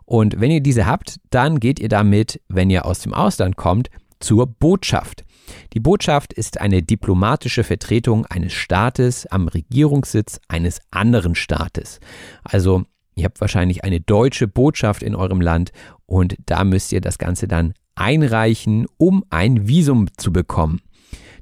Und 0.05 0.39
wenn 0.39 0.51
ihr 0.51 0.61
diese 0.61 0.85
habt, 0.85 1.19
dann 1.31 1.61
geht 1.61 1.81
ihr 1.81 1.89
damit, 1.89 2.43
wenn 2.49 2.69
ihr 2.69 2.85
aus 2.85 3.01
dem 3.01 3.15
Ausland 3.15 3.57
kommt, 3.57 3.89
zur 4.21 4.47
Botschaft. 4.47 5.25
Die 5.72 5.80
Botschaft 5.80 6.32
ist 6.32 6.61
eine 6.61 6.82
diplomatische 6.82 7.64
Vertretung 7.64 8.26
eines 8.26 8.53
Staates 8.53 9.26
am 9.26 9.49
Regierungssitz 9.49 10.40
eines 10.49 10.80
anderen 10.90 11.34
Staates. 11.34 12.01
Also 12.42 12.84
Ihr 13.16 13.24
habt 13.24 13.40
wahrscheinlich 13.40 13.84
eine 13.84 14.01
deutsche 14.01 14.49
Botschaft 14.49 15.03
in 15.03 15.14
eurem 15.14 15.40
Land 15.40 15.70
und 16.07 16.36
da 16.47 16.64
müsst 16.64 16.92
ihr 16.92 17.01
das 17.01 17.18
Ganze 17.18 17.47
dann 17.47 17.74
einreichen, 17.95 18.86
um 18.97 19.24
ein 19.30 19.68
Visum 19.68 20.09
zu 20.16 20.32
bekommen. 20.32 20.80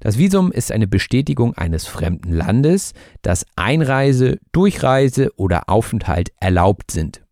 Das 0.01 0.19
Visum 0.19 0.53
ist 0.53 0.73
eine 0.73 0.87
Bestätigung 0.87 1.55
eines 1.55 1.87
fremden 1.87 2.33
Landes, 2.33 2.93
dass 3.23 3.47
Einreise, 3.57 4.39
Durchreise 4.51 5.31
oder 5.37 5.69
Aufenthalt 5.69 6.33
erlaubt 6.41 6.91
sind. 6.91 7.23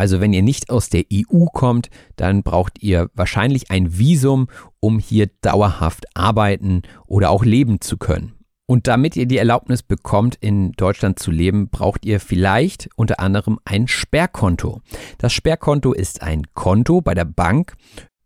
Also 0.00 0.18
wenn 0.22 0.32
ihr 0.32 0.40
nicht 0.40 0.70
aus 0.70 0.88
der 0.88 1.04
EU 1.12 1.44
kommt, 1.52 1.90
dann 2.16 2.42
braucht 2.42 2.82
ihr 2.82 3.10
wahrscheinlich 3.12 3.70
ein 3.70 3.98
Visum, 3.98 4.48
um 4.80 4.98
hier 4.98 5.28
dauerhaft 5.42 6.06
arbeiten 6.14 6.80
oder 7.06 7.28
auch 7.28 7.44
leben 7.44 7.82
zu 7.82 7.98
können. 7.98 8.32
Und 8.64 8.86
damit 8.86 9.14
ihr 9.14 9.26
die 9.26 9.36
Erlaubnis 9.36 9.82
bekommt, 9.82 10.36
in 10.40 10.72
Deutschland 10.72 11.18
zu 11.18 11.30
leben, 11.30 11.68
braucht 11.68 12.06
ihr 12.06 12.18
vielleicht 12.18 12.88
unter 12.96 13.20
anderem 13.20 13.58
ein 13.66 13.88
Sperrkonto. 13.88 14.80
Das 15.18 15.34
Sperrkonto 15.34 15.92
ist 15.92 16.22
ein 16.22 16.44
Konto 16.54 17.02
bei 17.02 17.12
der 17.12 17.26
Bank, 17.26 17.74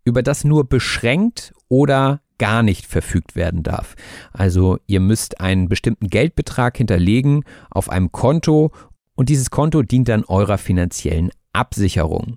über 0.05 0.23
das 0.23 0.45
nur 0.45 0.69
beschränkt 0.69 1.55
oder 1.69 2.21
gar 2.39 2.63
nicht 2.63 2.87
verfügt 2.87 3.35
werden 3.35 3.65
darf. 3.65 3.97
Also 4.33 4.79
ihr 4.87 5.01
müsst 5.01 5.41
einen 5.41 5.69
bestimmten 5.69 6.07
Geldbetrag 6.07 6.77
hinterlegen 6.77 7.43
auf 7.69 7.91
einem 7.91 8.13
Konto 8.13 8.71
und 9.17 9.29
dieses 9.29 9.51
Konto 9.51 9.83
dient 9.83 10.09
dann 10.09 10.23
eurer 10.23 10.59
finanziellen 10.59 11.33
Absicherung. 11.55 12.37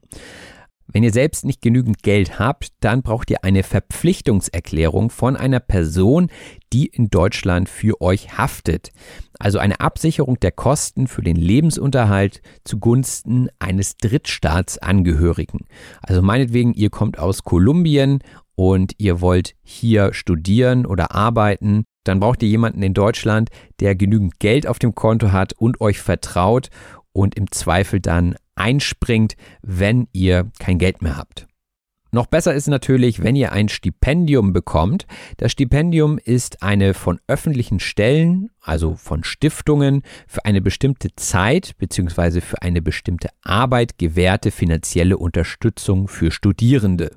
Wenn 0.89 1.03
ihr 1.03 1.11
selbst 1.11 1.43
nicht 1.43 1.61
genügend 1.61 2.01
Geld 2.01 2.39
habt, 2.39 2.70
dann 2.80 3.01
braucht 3.01 3.30
ihr 3.30 3.43
eine 3.43 3.63
Verpflichtungserklärung 3.63 5.09
von 5.09 5.36
einer 5.36 5.59
Person, 5.59 6.30
die 6.72 6.86
in 6.86 7.09
Deutschland 7.09 7.68
für 7.68 7.99
euch 8.01 8.38
haftet. 8.38 8.91
Also 9.38 9.59
eine 9.59 9.82
Absicherung 9.82 10.39
der 10.39 10.53
Kosten 10.53 11.07
für 11.07 11.22
den 11.22 11.36
Lebensunterhalt 11.36 12.41
zugunsten 12.63 13.49
eines 13.59 13.97
Drittstaatsangehörigen. 13.97 15.65
Also 16.01 16.22
meinetwegen, 16.22 16.74
ihr 16.74 16.89
kommt 16.89 17.20
aus 17.20 17.43
Kolumbien 17.43 18.20
und 18.55 18.93
ihr 18.97 19.20
wollt 19.20 19.55
hier 19.63 20.13
studieren 20.13 20.86
oder 20.86 21.13
arbeiten, 21.13 21.84
dann 22.05 22.22
braucht 22.22 22.41
ihr 22.41 22.49
jemanden 22.49 22.82
in 22.82 22.93
Deutschland, 22.93 23.49
der 23.82 23.95
genügend 23.95 24.39
Geld 24.39 24.65
auf 24.65 24.80
dem 24.80 24.95
Konto 24.95 25.34
hat 25.34 25.51
und 25.53 25.82
euch 25.82 25.99
vertraut 25.99 26.70
und 27.11 27.36
im 27.36 27.51
Zweifel 27.51 27.99
dann 27.99 28.36
einspringt, 28.58 29.36
wenn 29.62 30.08
ihr 30.14 30.51
kein 30.60 30.80
Geld 30.80 31.01
mehr 31.01 31.18
habt. 31.18 31.47
Noch 32.12 32.28
besser 32.28 32.53
ist 32.53 32.68
natürlich, 32.68 33.22
wenn 33.22 33.36
ihr 33.36 33.51
ein 33.51 33.68
Stipendium 33.68 34.53
bekommt. 34.53 35.05
Das 35.38 35.51
Stipendium 35.51 36.18
ist 36.18 36.64
eine 36.64 36.93
von 36.93 37.20
öffentlichen 37.28 37.80
Stellen, 37.80 38.49
also 38.62 38.95
von 38.95 39.24
Stiftungen, 39.24 40.03
für 40.26 40.45
eine 40.45 40.62
bestimmte 40.62 41.10
Zeit 41.16 41.78
bzw. 41.78 42.39
für 42.41 42.62
eine 42.62 42.82
bestimmte 42.82 43.30
Arbeit 43.43 43.97
gewährte 43.97 44.51
finanzielle 44.51 45.18
Unterstützung 45.18 46.08
für 46.08 46.32
Studierende. 46.32 47.12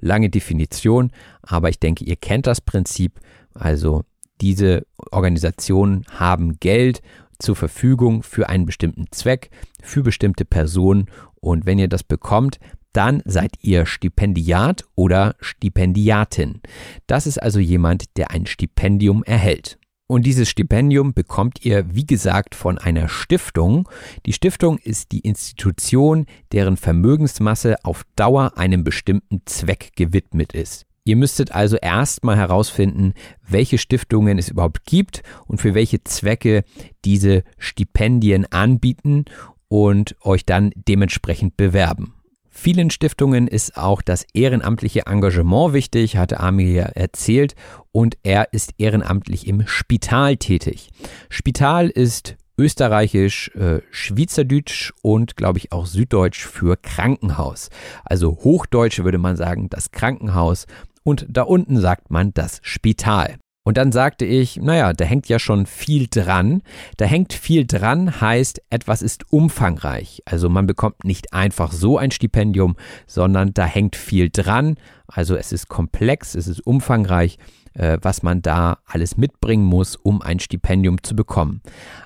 Lange 0.00 0.30
Definition, 0.30 1.12
aber 1.42 1.68
ich 1.68 1.78
denke, 1.78 2.04
ihr 2.04 2.16
kennt 2.16 2.46
das 2.46 2.62
Prinzip. 2.62 3.20
Also 3.52 4.02
diese 4.40 4.86
Organisationen 5.10 6.04
haben 6.10 6.58
Geld 6.58 7.02
zur 7.42 7.56
Verfügung 7.56 8.22
für 8.22 8.48
einen 8.48 8.66
bestimmten 8.66 9.06
Zweck, 9.10 9.50
für 9.82 10.02
bestimmte 10.02 10.44
Personen 10.44 11.06
und 11.40 11.66
wenn 11.66 11.78
ihr 11.78 11.88
das 11.88 12.04
bekommt, 12.04 12.58
dann 12.92 13.22
seid 13.24 13.52
ihr 13.62 13.86
Stipendiat 13.86 14.84
oder 14.94 15.34
Stipendiatin. 15.40 16.60
Das 17.06 17.26
ist 17.26 17.42
also 17.42 17.58
jemand, 17.58 18.16
der 18.16 18.30
ein 18.30 18.46
Stipendium 18.46 19.24
erhält. 19.24 19.78
Und 20.06 20.26
dieses 20.26 20.50
Stipendium 20.50 21.14
bekommt 21.14 21.64
ihr, 21.64 21.94
wie 21.94 22.04
gesagt, 22.04 22.54
von 22.54 22.76
einer 22.76 23.08
Stiftung. 23.08 23.88
Die 24.26 24.34
Stiftung 24.34 24.76
ist 24.76 25.10
die 25.10 25.20
Institution, 25.20 26.26
deren 26.52 26.76
Vermögensmasse 26.76 27.76
auf 27.82 28.04
Dauer 28.14 28.58
einem 28.58 28.84
bestimmten 28.84 29.40
Zweck 29.46 29.92
gewidmet 29.96 30.52
ist. 30.52 30.84
Ihr 31.04 31.16
müsstet 31.16 31.50
also 31.52 31.76
erstmal 31.76 32.36
herausfinden, 32.36 33.14
welche 33.46 33.78
Stiftungen 33.78 34.38
es 34.38 34.48
überhaupt 34.48 34.84
gibt 34.84 35.22
und 35.46 35.60
für 35.60 35.74
welche 35.74 36.04
Zwecke 36.04 36.64
diese 37.04 37.42
Stipendien 37.58 38.46
anbieten 38.52 39.24
und 39.66 40.14
euch 40.22 40.46
dann 40.46 40.70
dementsprechend 40.76 41.56
bewerben. 41.56 42.14
Vielen 42.54 42.90
Stiftungen 42.90 43.48
ist 43.48 43.76
auch 43.76 44.02
das 44.02 44.24
ehrenamtliche 44.34 45.06
Engagement 45.06 45.72
wichtig, 45.72 46.18
hatte 46.18 46.38
Amir 46.38 46.92
erzählt, 46.94 47.54
und 47.90 48.16
er 48.22 48.52
ist 48.52 48.74
ehrenamtlich 48.78 49.46
im 49.46 49.66
Spital 49.66 50.36
tätig. 50.36 50.90
Spital 51.30 51.88
ist 51.88 52.36
österreichisch, 52.58 53.50
äh, 53.56 53.80
schweizerdeutsch 53.90 54.92
und 55.02 55.36
glaube 55.36 55.58
ich 55.58 55.72
auch 55.72 55.86
süddeutsch 55.86 56.46
für 56.46 56.76
Krankenhaus. 56.76 57.70
Also 58.04 58.38
hochdeutsch 58.44 59.00
würde 59.00 59.18
man 59.18 59.36
sagen 59.36 59.68
das 59.70 59.90
Krankenhaus 59.90 60.66
und 61.04 61.26
da 61.28 61.42
unten 61.42 61.80
sagt 61.80 62.10
man 62.10 62.32
das 62.34 62.60
Spital. 62.62 63.36
Und 63.64 63.76
dann 63.76 63.92
sagte 63.92 64.24
ich, 64.24 64.56
naja, 64.56 64.92
da 64.92 65.04
hängt 65.04 65.28
ja 65.28 65.38
schon 65.38 65.66
viel 65.66 66.08
dran. 66.10 66.62
Da 66.96 67.04
hängt 67.04 67.32
viel 67.32 67.64
dran 67.64 68.20
heißt, 68.20 68.60
etwas 68.70 69.02
ist 69.02 69.32
umfangreich. 69.32 70.20
Also 70.24 70.48
man 70.48 70.66
bekommt 70.66 71.04
nicht 71.04 71.32
einfach 71.32 71.70
so 71.70 71.96
ein 71.96 72.10
Stipendium, 72.10 72.76
sondern 73.06 73.54
da 73.54 73.64
hängt 73.64 73.94
viel 73.94 74.30
dran. 74.30 74.76
Also 75.06 75.36
es 75.36 75.52
ist 75.52 75.68
komplex, 75.68 76.34
es 76.34 76.48
ist 76.48 76.66
umfangreich 76.66 77.38
äh, 77.74 77.98
was 78.02 78.22
man 78.22 78.42
da 78.42 78.78
alles 78.86 79.16
mitbringen 79.16 79.64
muss, 79.64 79.96
um 79.96 80.22
ein 80.22 80.40
Stipendium 80.40 81.02
zu 81.02 81.16
bekommen. 81.16 81.62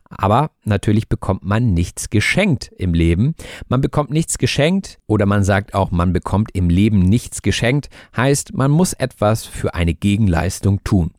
Aber 0.08 0.50
natürlich 0.64 1.08
bekommt 1.08 1.44
man 1.44 1.74
nichts 1.74 2.10
geschenkt 2.10 2.70
im 2.76 2.94
Leben. 2.94 3.34
Man 3.68 3.80
bekommt 3.80 4.10
nichts 4.10 4.38
geschenkt 4.38 4.98
oder 5.06 5.26
man 5.26 5.44
sagt 5.44 5.74
auch, 5.74 5.90
man 5.90 6.12
bekommt 6.12 6.50
im 6.54 6.70
Leben 6.70 7.00
nichts 7.00 7.42
geschenkt, 7.42 7.88
heißt, 8.16 8.54
man 8.54 8.70
muss 8.70 8.92
etwas 8.92 9.44
für 9.44 9.74
eine 9.74 9.94
Gegenleistung 9.94 10.82
tun. 10.84 11.12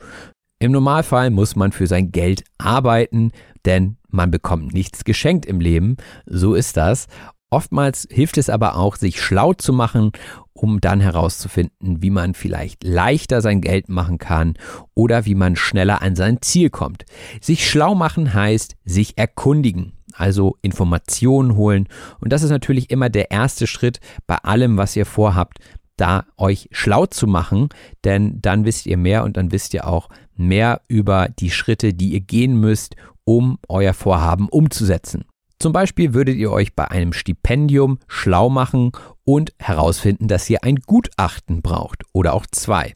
Im 0.60 0.72
Normalfall 0.72 1.30
muss 1.30 1.56
man 1.56 1.72
für 1.72 1.86
sein 1.86 2.12
Geld 2.12 2.44
arbeiten, 2.58 3.32
denn 3.66 3.98
man 4.10 4.32
bekommt 4.32 4.74
nichts 4.74 5.04
geschenkt 5.04 5.46
im 5.46 5.60
Leben. 5.60 5.98
So 6.26 6.56
ist 6.56 6.78
das. 6.78 7.08
Oftmals 7.50 8.08
hilft 8.12 8.38
es 8.38 8.50
aber 8.50 8.76
auch, 8.76 8.98
sich 8.98 9.22
schlau 9.22 9.54
zu 9.54 9.72
machen, 9.72 10.12
um 10.52 10.82
dann 10.82 11.00
herauszufinden, 11.00 12.02
wie 12.02 12.10
man 12.10 12.34
vielleicht 12.34 12.84
leichter 12.84 13.42
sein 13.42 13.62
Geld 13.62 13.88
machen 13.88 14.18
kann 14.18 14.56
oder 14.96 15.26
wie 15.26 15.36
man 15.36 15.56
schneller 15.56 16.02
an 16.02 16.16
sein 16.16 16.42
Ziel 16.42 16.70
kommt. 16.70 17.06
Sich 17.40 17.70
schlau 17.70 17.96
machen 17.96 18.34
heißt 18.34 18.76
sich 18.84 19.18
erkundigen, 19.18 19.94
also 20.14 20.58
Informationen 20.62 21.56
holen. 21.56 21.88
Und 22.20 22.34
das 22.34 22.44
ist 22.44 22.50
natürlich 22.50 22.90
immer 22.90 23.10
der 23.10 23.32
erste 23.32 23.66
Schritt 23.66 24.00
bei 24.26 24.38
allem, 24.38 24.78
was 24.78 24.96
ihr 24.96 25.06
vorhabt, 25.06 25.60
da 25.96 26.26
euch 26.38 26.68
schlau 26.72 27.06
zu 27.06 27.28
machen, 27.28 27.70
denn 28.04 28.42
dann 28.42 28.66
wisst 28.66 28.86
ihr 28.88 28.98
mehr 28.98 29.24
und 29.24 29.38
dann 29.38 29.52
wisst 29.52 29.74
ihr 29.74 29.88
auch 29.88 30.10
mehr 30.36 30.82
über 30.88 31.30
die 31.40 31.50
Schritte, 31.50 31.94
die 31.94 32.14
ihr 32.14 32.22
gehen 32.22 32.60
müsst, 32.60 32.96
um 33.24 33.58
euer 33.68 33.94
Vorhaben 33.94 34.50
umzusetzen. 34.50 35.26
Zum 35.60 35.74
Beispiel 35.74 36.14
würdet 36.14 36.38
ihr 36.38 36.52
euch 36.52 36.76
bei 36.76 36.90
einem 36.90 37.14
Stipendium 37.14 37.98
schlau 38.08 38.50
machen 38.50 38.92
und 39.24 39.54
herausfinden, 39.58 40.28
dass 40.28 40.50
ihr 40.50 40.64
ein 40.64 40.78
Gutachten 40.78 41.64
braucht 41.64 42.04
oder 42.14 42.34
auch 42.34 42.46
zwei. 42.46 42.94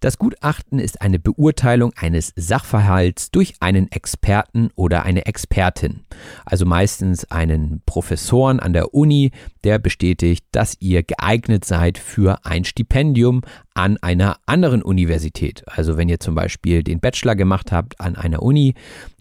Das 0.00 0.16
Gutachten 0.16 0.78
ist 0.78 1.02
eine 1.02 1.18
Beurteilung 1.18 1.92
eines 1.96 2.32
Sachverhalts 2.36 3.32
durch 3.32 3.54
einen 3.58 3.90
Experten 3.90 4.70
oder 4.76 5.02
eine 5.02 5.26
Expertin, 5.26 6.04
also 6.44 6.64
meistens 6.64 7.30
einen 7.30 7.82
Professoren 7.86 8.60
an 8.60 8.72
der 8.72 8.94
Uni, 8.94 9.32
der 9.64 9.78
bestätigt, 9.80 10.46
dass 10.52 10.76
ihr 10.80 11.02
geeignet 11.02 11.64
seid 11.64 11.98
für 11.98 12.46
ein 12.46 12.64
Stipendium 12.64 13.42
an 13.74 13.98
einer 13.98 14.38
anderen 14.46 14.82
Universität. 14.82 15.64
Also 15.66 15.96
wenn 15.96 16.08
ihr 16.08 16.20
zum 16.20 16.34
Beispiel 16.34 16.84
den 16.84 17.00
Bachelor 17.00 17.34
gemacht 17.34 17.72
habt 17.72 18.00
an 18.00 18.16
einer 18.16 18.42
Uni, 18.42 18.74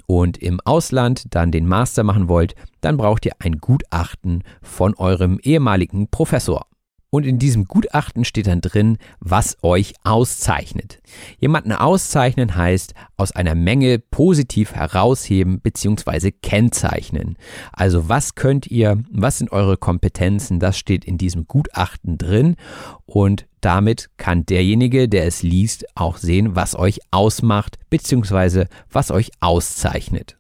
und 0.08 0.38
im 0.38 0.60
Ausland 0.62 1.24
dann 1.32 1.52
den 1.52 1.68
Master 1.68 2.04
machen 2.04 2.28
wollt, 2.28 2.56
dann 2.82 2.98
braucht 2.98 3.26
ihr 3.26 3.34
ein 3.40 3.58
Gutachten 3.60 4.44
von 4.62 4.96
eurem 4.96 5.40
ehemaligen 5.42 6.08
Professor. 6.10 6.68
Und 7.16 7.26
in 7.26 7.40
diesem 7.40 7.64
Gutachten 7.64 8.26
steht 8.26 8.48
dann 8.48 8.60
drin, 8.60 8.98
was 9.22 9.56
euch 9.64 9.94
auszeichnet. 10.04 11.00
Jemanden 11.40 11.72
auszeichnen 11.72 12.58
heißt 12.58 12.94
aus 13.16 13.32
einer 13.32 13.56
Menge 13.56 14.00
positiv 14.00 14.74
herausheben 14.74 15.62
bzw. 15.62 16.32
kennzeichnen. 16.32 17.38
Also 17.72 18.10
was 18.10 18.36
könnt 18.36 18.68
ihr, 18.68 19.02
was 19.10 19.38
sind 19.38 19.54
eure 19.54 19.78
Kompetenzen, 19.78 20.60
das 20.60 20.78
steht 20.78 21.06
in 21.06 21.18
diesem 21.18 21.48
Gutachten 21.48 22.18
drin 22.18 22.58
und 23.06 23.46
damit 23.62 24.10
kann 24.18 24.46
derjenige, 24.46 25.08
der 25.08 25.26
es 25.26 25.42
liest, 25.42 25.86
auch 25.96 26.18
sehen, 26.18 26.58
was 26.58 26.78
euch 26.78 27.00
ausmacht 27.12 27.80
bzw. 27.90 28.66
was 28.92 29.10
euch 29.10 29.32
auszeichnet. 29.40 30.36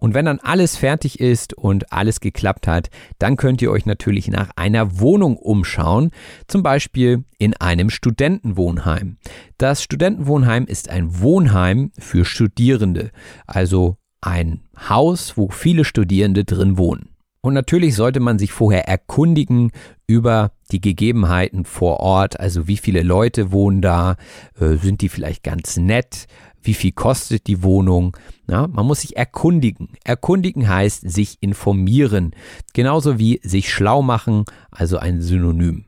Und 0.00 0.14
wenn 0.14 0.24
dann 0.24 0.40
alles 0.40 0.76
fertig 0.76 1.20
ist 1.20 1.54
und 1.54 1.92
alles 1.92 2.20
geklappt 2.20 2.66
hat, 2.66 2.90
dann 3.18 3.36
könnt 3.36 3.62
ihr 3.62 3.70
euch 3.70 3.86
natürlich 3.86 4.28
nach 4.28 4.50
einer 4.56 4.98
Wohnung 4.98 5.36
umschauen, 5.36 6.10
zum 6.48 6.62
Beispiel 6.62 7.24
in 7.38 7.54
einem 7.54 7.90
Studentenwohnheim. 7.90 9.18
Das 9.58 9.82
Studentenwohnheim 9.82 10.64
ist 10.64 10.88
ein 10.88 11.20
Wohnheim 11.20 11.92
für 11.98 12.24
Studierende, 12.24 13.10
also 13.46 13.98
ein 14.22 14.62
Haus, 14.88 15.36
wo 15.36 15.50
viele 15.50 15.84
Studierende 15.84 16.44
drin 16.44 16.78
wohnen. 16.78 17.10
Und 17.42 17.54
natürlich 17.54 17.94
sollte 17.94 18.20
man 18.20 18.38
sich 18.38 18.52
vorher 18.52 18.86
erkundigen 18.86 19.70
über 20.06 20.52
die 20.72 20.80
Gegebenheiten 20.80 21.64
vor 21.64 22.00
Ort, 22.00 22.38
also 22.38 22.68
wie 22.68 22.76
viele 22.76 23.02
Leute 23.02 23.50
wohnen 23.50 23.80
da, 23.80 24.16
äh, 24.60 24.76
sind 24.76 25.00
die 25.00 25.08
vielleicht 25.08 25.42
ganz 25.42 25.78
nett, 25.78 26.26
wie 26.62 26.74
viel 26.74 26.92
kostet 26.92 27.46
die 27.46 27.62
Wohnung. 27.62 28.16
Ja, 28.48 28.66
man 28.66 28.86
muss 28.86 29.02
sich 29.02 29.16
erkundigen. 29.16 29.90
Erkundigen 30.04 30.68
heißt 30.68 31.10
sich 31.10 31.38
informieren, 31.40 32.32
genauso 32.74 33.18
wie 33.18 33.40
sich 33.42 33.72
schlau 33.72 34.02
machen, 34.02 34.44
also 34.70 34.98
ein 34.98 35.20
Synonym. 35.20 35.84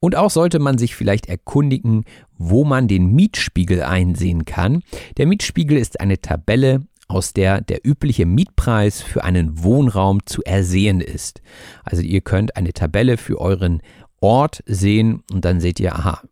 Und 0.00 0.16
auch 0.16 0.30
sollte 0.30 0.58
man 0.58 0.78
sich 0.78 0.96
vielleicht 0.96 1.26
erkundigen, 1.26 2.04
wo 2.36 2.64
man 2.64 2.88
den 2.88 3.12
Mietspiegel 3.12 3.82
einsehen 3.82 4.44
kann. 4.44 4.82
Der 5.16 5.26
Mietspiegel 5.26 5.78
ist 5.78 6.00
eine 6.00 6.20
Tabelle, 6.20 6.86
aus 7.06 7.32
der 7.32 7.60
der 7.60 7.86
übliche 7.86 8.26
Mietpreis 8.26 9.00
für 9.00 9.22
einen 9.22 9.62
Wohnraum 9.62 10.24
zu 10.26 10.42
ersehen 10.42 11.00
ist. 11.00 11.40
Also 11.84 12.02
ihr 12.02 12.20
könnt 12.20 12.56
eine 12.56 12.72
Tabelle 12.72 13.16
für 13.16 13.40
euren 13.40 13.80
Ort 14.20 14.62
sehen 14.66 15.22
und 15.32 15.44
dann 15.44 15.60
seht 15.60 15.78
ihr, 15.78 15.94
aha, 15.94 16.22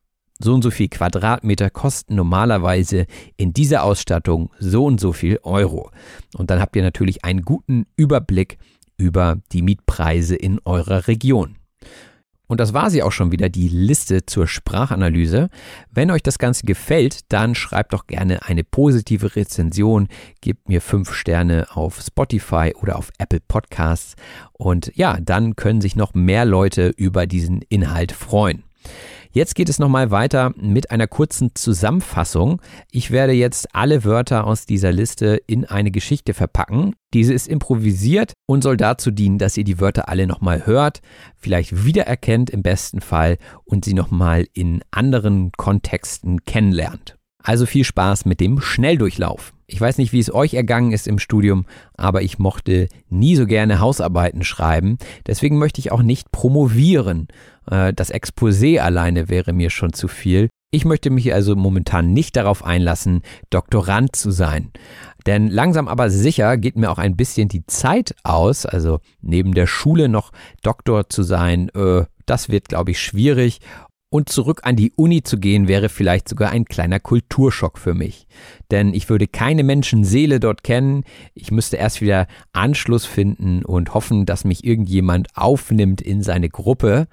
so 0.42 0.54
und 0.54 0.62
so 0.62 0.70
viel 0.70 0.88
Quadratmeter 0.88 1.70
kosten 1.70 2.14
normalerweise 2.14 3.06
in 3.36 3.52
dieser 3.52 3.84
Ausstattung 3.84 4.50
so 4.58 4.84
und 4.84 5.00
so 5.00 5.12
viel 5.12 5.38
Euro. 5.42 5.90
Und 6.36 6.50
dann 6.50 6.60
habt 6.60 6.74
ihr 6.76 6.82
natürlich 6.82 7.24
einen 7.24 7.42
guten 7.42 7.86
Überblick 7.96 8.58
über 8.96 9.38
die 9.52 9.62
Mietpreise 9.62 10.36
in 10.36 10.60
eurer 10.64 11.06
Region. 11.06 11.56
Und 12.50 12.58
das 12.58 12.74
war 12.74 12.90
sie 12.90 13.04
auch 13.04 13.12
schon 13.12 13.30
wieder, 13.30 13.48
die 13.48 13.68
Liste 13.68 14.26
zur 14.26 14.48
Sprachanalyse. 14.48 15.50
Wenn 15.92 16.10
euch 16.10 16.24
das 16.24 16.36
Ganze 16.36 16.66
gefällt, 16.66 17.20
dann 17.32 17.54
schreibt 17.54 17.92
doch 17.92 18.08
gerne 18.08 18.42
eine 18.42 18.64
positive 18.64 19.36
Rezension, 19.36 20.08
gebt 20.40 20.68
mir 20.68 20.80
fünf 20.80 21.14
Sterne 21.14 21.68
auf 21.74 22.00
Spotify 22.00 22.74
oder 22.82 22.98
auf 22.98 23.10
Apple 23.18 23.38
Podcasts. 23.46 24.16
Und 24.52 24.90
ja, 24.96 25.18
dann 25.20 25.54
können 25.54 25.80
sich 25.80 25.94
noch 25.94 26.12
mehr 26.12 26.44
Leute 26.44 26.88
über 26.88 27.28
diesen 27.28 27.62
Inhalt 27.68 28.10
freuen. 28.10 28.64
Jetzt 29.32 29.54
geht 29.54 29.68
es 29.68 29.78
nochmal 29.78 30.10
weiter 30.10 30.52
mit 30.56 30.90
einer 30.90 31.06
kurzen 31.06 31.54
Zusammenfassung. 31.54 32.60
Ich 32.90 33.12
werde 33.12 33.32
jetzt 33.32 33.74
alle 33.76 34.04
Wörter 34.04 34.44
aus 34.44 34.66
dieser 34.66 34.90
Liste 34.90 35.40
in 35.46 35.64
eine 35.64 35.92
Geschichte 35.92 36.34
verpacken. 36.34 36.96
Diese 37.14 37.32
ist 37.32 37.46
improvisiert 37.46 38.32
und 38.46 38.62
soll 38.62 38.76
dazu 38.76 39.12
dienen, 39.12 39.38
dass 39.38 39.56
ihr 39.56 39.62
die 39.62 39.78
Wörter 39.78 40.08
alle 40.08 40.26
nochmal 40.26 40.66
hört, 40.66 41.00
vielleicht 41.36 41.84
wiedererkennt 41.84 42.50
im 42.50 42.62
besten 42.62 43.00
Fall 43.00 43.38
und 43.64 43.84
sie 43.84 43.94
nochmal 43.94 44.46
in 44.52 44.82
anderen 44.90 45.52
Kontexten 45.52 46.44
kennenlernt. 46.44 47.16
Also 47.42 47.66
viel 47.66 47.84
Spaß 47.84 48.24
mit 48.24 48.40
dem 48.40 48.60
Schnelldurchlauf. 48.60 49.52
Ich 49.72 49.80
weiß 49.80 49.98
nicht, 49.98 50.12
wie 50.12 50.18
es 50.18 50.34
euch 50.34 50.54
ergangen 50.54 50.90
ist 50.90 51.06
im 51.06 51.20
Studium, 51.20 51.64
aber 51.96 52.22
ich 52.22 52.40
mochte 52.40 52.88
nie 53.08 53.36
so 53.36 53.46
gerne 53.46 53.78
Hausarbeiten 53.78 54.42
schreiben. 54.42 54.98
Deswegen 55.28 55.58
möchte 55.58 55.80
ich 55.80 55.92
auch 55.92 56.02
nicht 56.02 56.32
promovieren. 56.32 57.28
Äh, 57.70 57.92
das 57.94 58.12
Exposé 58.12 58.80
alleine 58.80 59.28
wäre 59.28 59.52
mir 59.52 59.70
schon 59.70 59.92
zu 59.92 60.08
viel. 60.08 60.48
Ich 60.72 60.84
möchte 60.84 61.10
mich 61.10 61.32
also 61.32 61.54
momentan 61.54 62.12
nicht 62.12 62.36
darauf 62.36 62.64
einlassen, 62.64 63.22
Doktorand 63.50 64.16
zu 64.16 64.32
sein. 64.32 64.70
Denn 65.26 65.48
langsam 65.48 65.86
aber 65.86 66.10
sicher 66.10 66.56
geht 66.56 66.76
mir 66.76 66.90
auch 66.90 66.98
ein 66.98 67.16
bisschen 67.16 67.48
die 67.48 67.64
Zeit 67.66 68.14
aus, 68.24 68.66
also 68.66 68.98
neben 69.20 69.54
der 69.54 69.66
Schule 69.66 70.08
noch 70.08 70.32
Doktor 70.62 71.08
zu 71.08 71.22
sein, 71.22 71.68
äh, 71.70 72.04
das 72.26 72.48
wird, 72.48 72.68
glaube 72.68 72.92
ich, 72.92 73.00
schwierig 73.00 73.60
und 74.10 74.28
zurück 74.28 74.60
an 74.64 74.76
die 74.76 74.92
Uni 74.96 75.22
zu 75.22 75.38
gehen 75.38 75.68
wäre 75.68 75.88
vielleicht 75.88 76.28
sogar 76.28 76.50
ein 76.50 76.64
kleiner 76.64 76.98
Kulturschock 77.00 77.78
für 77.78 77.94
mich. 77.94 78.26
Denn 78.70 78.92
ich 78.92 79.08
würde 79.08 79.28
keine 79.28 79.62
Menschenseele 79.62 80.40
dort 80.40 80.64
kennen. 80.64 81.04
Ich 81.34 81.52
müsste 81.52 81.76
erst 81.76 82.00
wieder 82.00 82.26
Anschluss 82.52 83.06
finden 83.06 83.64
und 83.64 83.94
hoffen, 83.94 84.26
dass 84.26 84.44
mich 84.44 84.64
irgendjemand 84.64 85.28
aufnimmt 85.36 86.00
in 86.02 86.22
seine 86.22 86.50
Gruppe. 86.50 87.06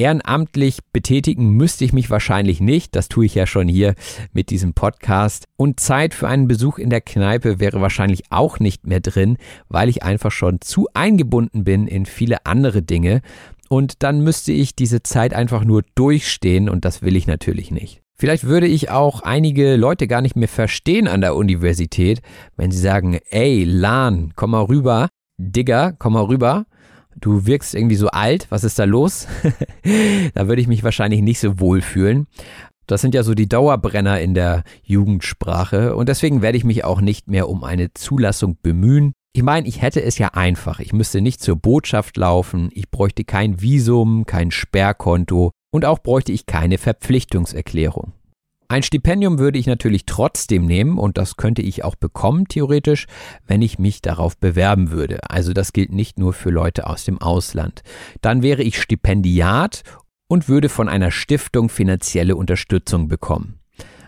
Ehrenamtlich 0.00 0.78
betätigen 0.92 1.50
müsste 1.54 1.84
ich 1.84 1.92
mich 1.92 2.08
wahrscheinlich 2.08 2.60
nicht, 2.60 2.94
das 2.94 3.08
tue 3.08 3.26
ich 3.26 3.34
ja 3.34 3.48
schon 3.48 3.66
hier 3.66 3.96
mit 4.32 4.50
diesem 4.50 4.72
Podcast. 4.72 5.46
Und 5.56 5.80
Zeit 5.80 6.14
für 6.14 6.28
einen 6.28 6.46
Besuch 6.46 6.78
in 6.78 6.88
der 6.88 7.00
Kneipe 7.00 7.58
wäre 7.58 7.80
wahrscheinlich 7.80 8.22
auch 8.30 8.60
nicht 8.60 8.86
mehr 8.86 9.00
drin, 9.00 9.38
weil 9.68 9.88
ich 9.88 10.04
einfach 10.04 10.30
schon 10.30 10.60
zu 10.60 10.86
eingebunden 10.94 11.64
bin 11.64 11.88
in 11.88 12.06
viele 12.06 12.46
andere 12.46 12.80
Dinge. 12.80 13.22
Und 13.68 14.02
dann 14.02 14.20
müsste 14.22 14.52
ich 14.52 14.74
diese 14.74 15.02
Zeit 15.02 15.34
einfach 15.34 15.64
nur 15.64 15.82
durchstehen 15.94 16.68
und 16.68 16.84
das 16.84 17.02
will 17.02 17.16
ich 17.16 17.26
natürlich 17.26 17.70
nicht. 17.70 18.02
Vielleicht 18.20 18.44
würde 18.44 18.66
ich 18.66 18.90
auch 18.90 19.20
einige 19.20 19.76
Leute 19.76 20.08
gar 20.08 20.22
nicht 20.22 20.34
mehr 20.34 20.48
verstehen 20.48 21.06
an 21.06 21.20
der 21.20 21.36
Universität, 21.36 22.20
wenn 22.56 22.72
sie 22.72 22.80
sagen, 22.80 23.20
ey, 23.30 23.62
Lan, 23.62 24.32
komm 24.34 24.50
mal 24.50 24.64
rüber, 24.64 25.08
Digger, 25.38 25.92
komm 25.98 26.14
mal 26.14 26.24
rüber. 26.24 26.66
Du 27.20 27.46
wirkst 27.46 27.74
irgendwie 27.74 27.96
so 27.96 28.08
alt, 28.08 28.46
was 28.50 28.64
ist 28.64 28.78
da 28.78 28.84
los? 28.84 29.28
da 30.34 30.48
würde 30.48 30.60
ich 30.60 30.68
mich 30.68 30.82
wahrscheinlich 30.82 31.20
nicht 31.20 31.38
so 31.38 31.60
wohl 31.60 31.80
fühlen. 31.80 32.26
Das 32.88 33.02
sind 33.02 33.14
ja 33.14 33.22
so 33.22 33.34
die 33.34 33.48
Dauerbrenner 33.48 34.20
in 34.20 34.34
der 34.34 34.64
Jugendsprache 34.82 35.94
und 35.94 36.08
deswegen 36.08 36.42
werde 36.42 36.58
ich 36.58 36.64
mich 36.64 36.84
auch 36.84 37.00
nicht 37.00 37.28
mehr 37.28 37.48
um 37.48 37.62
eine 37.62 37.92
Zulassung 37.92 38.56
bemühen. 38.62 39.12
Ich 39.38 39.44
meine, 39.44 39.68
ich 39.68 39.80
hätte 39.82 40.02
es 40.02 40.18
ja 40.18 40.30
einfach. 40.30 40.80
Ich 40.80 40.92
müsste 40.92 41.20
nicht 41.20 41.40
zur 41.40 41.54
Botschaft 41.54 42.16
laufen, 42.16 42.70
ich 42.72 42.90
bräuchte 42.90 43.22
kein 43.22 43.60
Visum, 43.60 44.26
kein 44.26 44.50
Sperrkonto 44.50 45.52
und 45.70 45.84
auch 45.84 46.00
bräuchte 46.00 46.32
ich 46.32 46.46
keine 46.46 46.76
Verpflichtungserklärung. 46.76 48.14
Ein 48.66 48.82
Stipendium 48.82 49.38
würde 49.38 49.60
ich 49.60 49.68
natürlich 49.68 50.06
trotzdem 50.06 50.66
nehmen 50.66 50.98
und 50.98 51.18
das 51.18 51.36
könnte 51.36 51.62
ich 51.62 51.84
auch 51.84 51.94
bekommen, 51.94 52.48
theoretisch, 52.48 53.06
wenn 53.46 53.62
ich 53.62 53.78
mich 53.78 54.02
darauf 54.02 54.36
bewerben 54.36 54.90
würde. 54.90 55.20
Also 55.30 55.52
das 55.52 55.72
gilt 55.72 55.92
nicht 55.92 56.18
nur 56.18 56.32
für 56.32 56.50
Leute 56.50 56.88
aus 56.88 57.04
dem 57.04 57.22
Ausland. 57.22 57.82
Dann 58.20 58.42
wäre 58.42 58.64
ich 58.64 58.82
Stipendiat 58.82 59.84
und 60.26 60.48
würde 60.48 60.68
von 60.68 60.88
einer 60.88 61.12
Stiftung 61.12 61.68
finanzielle 61.68 62.34
Unterstützung 62.34 63.06
bekommen. 63.06 63.60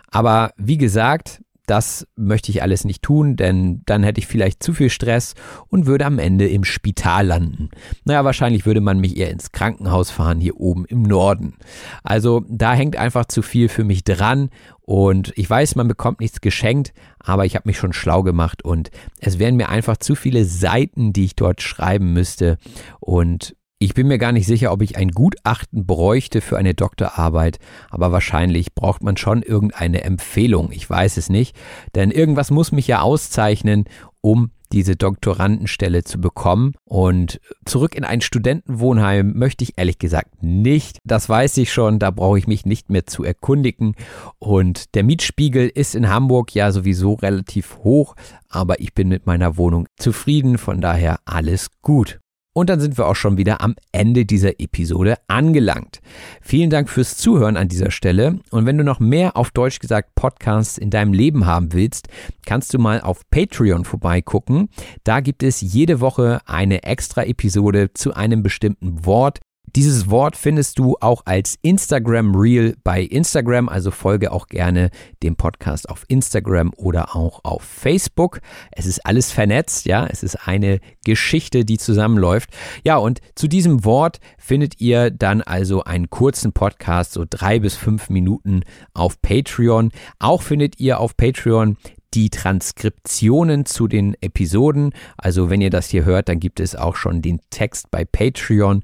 Aber 0.09 0.51
wie 0.57 0.77
gesagt, 0.77 1.41
das 1.71 2.07
möchte 2.17 2.51
ich 2.51 2.63
alles 2.63 2.85
nicht 2.85 3.01
tun, 3.01 3.37
denn 3.37 3.83
dann 3.87 4.03
hätte 4.03 4.19
ich 4.19 4.27
vielleicht 4.27 4.61
zu 4.61 4.73
viel 4.73 4.91
Stress 4.91 5.35
und 5.69 5.87
würde 5.87 6.05
am 6.05 6.19
Ende 6.19 6.49
im 6.49 6.65
Spital 6.65 7.29
landen. 7.29 7.71
Naja, 8.05 8.25
wahrscheinlich 8.25 8.67
würde 8.67 8.81
man 8.81 8.99
mich 8.99 9.17
eher 9.17 9.31
ins 9.31 9.53
Krankenhaus 9.53 10.11
fahren, 10.11 10.41
hier 10.41 10.57
oben 10.59 10.85
im 10.85 11.03
Norden. 11.03 11.55
Also 12.03 12.45
da 12.49 12.73
hängt 12.73 12.97
einfach 12.97 13.27
zu 13.27 13.41
viel 13.43 13.69
für 13.69 13.85
mich 13.85 14.03
dran 14.03 14.51
und 14.81 15.33
ich 15.37 15.49
weiß, 15.49 15.77
man 15.77 15.87
bekommt 15.87 16.19
nichts 16.19 16.41
geschenkt, 16.41 16.93
aber 17.21 17.47
ich 17.47 17.55
habe 17.55 17.69
mich 17.69 17.79
schon 17.79 17.93
schlau 17.93 18.25
gemacht 18.25 18.65
und 18.65 18.91
es 19.21 19.39
wären 19.39 19.55
mir 19.55 19.69
einfach 19.69 19.97
zu 19.97 20.17
viele 20.17 20.45
Seiten, 20.45 21.13
die 21.13 21.27
ich 21.27 21.37
dort 21.37 21.63
schreiben 21.63 22.13
müsste. 22.13 22.59
Und 22.99 23.55
ich 23.83 23.95
bin 23.95 24.09
mir 24.09 24.19
gar 24.19 24.33
nicht 24.33 24.47
sicher, 24.47 24.73
ob 24.73 24.83
ich 24.83 24.99
ein 24.99 25.11
Gutachten 25.11 25.87
bräuchte 25.87 26.43
für 26.43 26.59
eine 26.59 26.75
Doktorarbeit, 26.75 27.59
aber 27.89 28.13
wahrscheinlich 28.13 28.75
braucht 28.75 29.03
man 29.03 29.17
schon 29.17 29.43
irgendeine 29.43 30.05
Empfehlung. 30.05 30.71
Ich 30.71 30.89
weiß 30.89 31.17
es 31.17 31.31
nicht, 31.31 31.57
denn 31.95 32.11
irgendwas 32.11 32.51
muss 32.51 32.73
mich 32.73 32.87
ja 32.87 33.01
auszeichnen, 33.01 33.87
um 34.21 34.51
diese 34.71 34.97
Doktorandenstelle 34.97 36.05
zu 36.05 36.21
bekommen. 36.21 36.75
Und 36.85 37.41
zurück 37.65 37.95
in 37.95 38.05
ein 38.05 38.21
Studentenwohnheim 38.21 39.33
möchte 39.35 39.65
ich 39.65 39.79
ehrlich 39.79 39.99
gesagt 39.99 40.43
nicht. 40.43 40.99
Das 41.05 41.29
weiß 41.29 41.57
ich 41.57 41.73
schon, 41.73 41.99
da 41.99 42.11
brauche 42.11 42.39
ich 42.39 42.47
mich 42.47 42.67
nicht 42.67 42.91
mehr 42.91 43.07
zu 43.07 43.25
erkundigen. 43.25 43.95
Und 44.39 44.95
der 44.95 45.05
Mietspiegel 45.05 45.69
ist 45.69 45.95
in 45.95 46.11
Hamburg 46.11 46.55
ja 46.55 46.71
sowieso 46.71 47.15
relativ 47.15 47.79
hoch, 47.79 48.15
aber 48.51 48.79
ich 48.81 48.93
bin 48.93 49.09
mit 49.09 49.27
meiner 49.27 49.57
Wohnung 49.57 49.87
zufrieden, 49.99 50.59
von 50.59 50.83
daher 50.83 51.19
alles 51.25 51.71
gut. 51.81 52.20
Und 52.53 52.69
dann 52.69 52.81
sind 52.81 52.99
wir 52.99 53.07
auch 53.07 53.15
schon 53.15 53.39
wieder 53.39 53.61
am 53.61 53.77
Ende 53.93 54.27
dieser 54.27 54.59
Episode 54.59 55.15
angelangt. 55.29 56.01
Vielen 56.41 56.69
Dank 56.69 56.91
fürs 56.91 57.17
Zuhören 57.17 57.57
an 57.57 57.69
dieser 57.69 57.93
Stelle. 57.93 58.41
Und 58.51 58.67
wenn 58.67 58.77
du 58.77 58.83
noch 58.83 58.99
mehr 58.99 59.37
auf 59.37 59.53
Deutsch 59.53 59.79
gesagt 59.79 60.17
Podcasts 60.17 60.77
in 60.77 60.91
deinem 60.91 61.13
Leben 61.13 61.47
haben 61.47 61.73
willst, 61.73 62.09
kannst 62.45 62.75
du 62.75 62.79
mal 62.79 63.01
auf 63.03 63.23
Patreon 63.31 63.85
vorbeigucken. 63.85 64.69
Da 65.05 65.21
gibt 65.21 65.45
es 65.45 65.61
jede 65.61 66.01
Woche 66.01 66.41
eine 66.45 66.83
extra 66.83 67.23
Episode 67.23 67.93
zu 67.95 68.15
einem 68.15 68.43
bestimmten 68.43 69.07
Wort, 69.07 69.39
dieses 69.77 70.11
Wort 70.11 70.37
findest 70.37 70.79
du 70.79 70.97
auch 71.01 71.23
als 71.25 71.59
Instagram 71.63 72.35
Reel 72.35 72.77
bei 72.83 73.03
Instagram, 73.03 73.69
also 73.69 73.91
folge 73.91 74.33
auch 74.33 74.47
gerne 74.47 74.91
dem 75.23 75.37
Podcast 75.37 75.89
auf 75.89 76.05
Instagram 76.09 76.73
oder 76.77 77.15
auch 77.15 77.41
auf 77.45 77.63
Facebook. 77.63 78.41
Es 78.73 78.87
ist 78.87 79.05
alles 79.07 79.33
vernetzt, 79.33 79.87
ja, 79.87 80.07
es 80.07 80.23
ist 80.23 80.49
eine 80.49 80.81
Geschichte, 81.05 81.65
die 81.65 81.79
zusammenläuft. 81.79 82.51
Ja, 82.85 82.97
und 82.97 83.21
zu 83.35 83.49
diesem 83.49 83.85
Wort 83.85 84.19
findet 84.39 84.81
ihr 84.81 85.11
dann 85.11 85.43
also 85.43 85.85
einen 85.85 86.11
kurzen 86.11 86.53
Podcast, 86.53 87.13
so 87.13 87.25
drei 87.29 87.59
bis 87.59 87.77
fünf 87.77 88.11
Minuten 88.11 88.63
auf 88.95 89.21
Patreon. 89.23 89.91
Auch 90.19 90.43
findet 90.43 90.81
ihr 90.81 91.01
auf 91.01 91.17
Patreon 91.17 91.77
die 92.15 92.31
Transkriptionen 92.31 93.67
zu 93.67 93.89
den 93.89 94.15
Episoden. 94.21 94.93
Also 95.17 95.51
wenn 95.51 95.61
ihr 95.61 95.71
das 95.71 95.89
hier 95.89 96.05
hört, 96.05 96.29
dann 96.29 96.41
gibt 96.41 96.61
es 96.61 96.75
auch 96.77 96.97
schon 96.97 97.23
den 97.23 97.41
Text 97.51 97.91
bei 97.91 98.05
Patreon. 98.05 98.83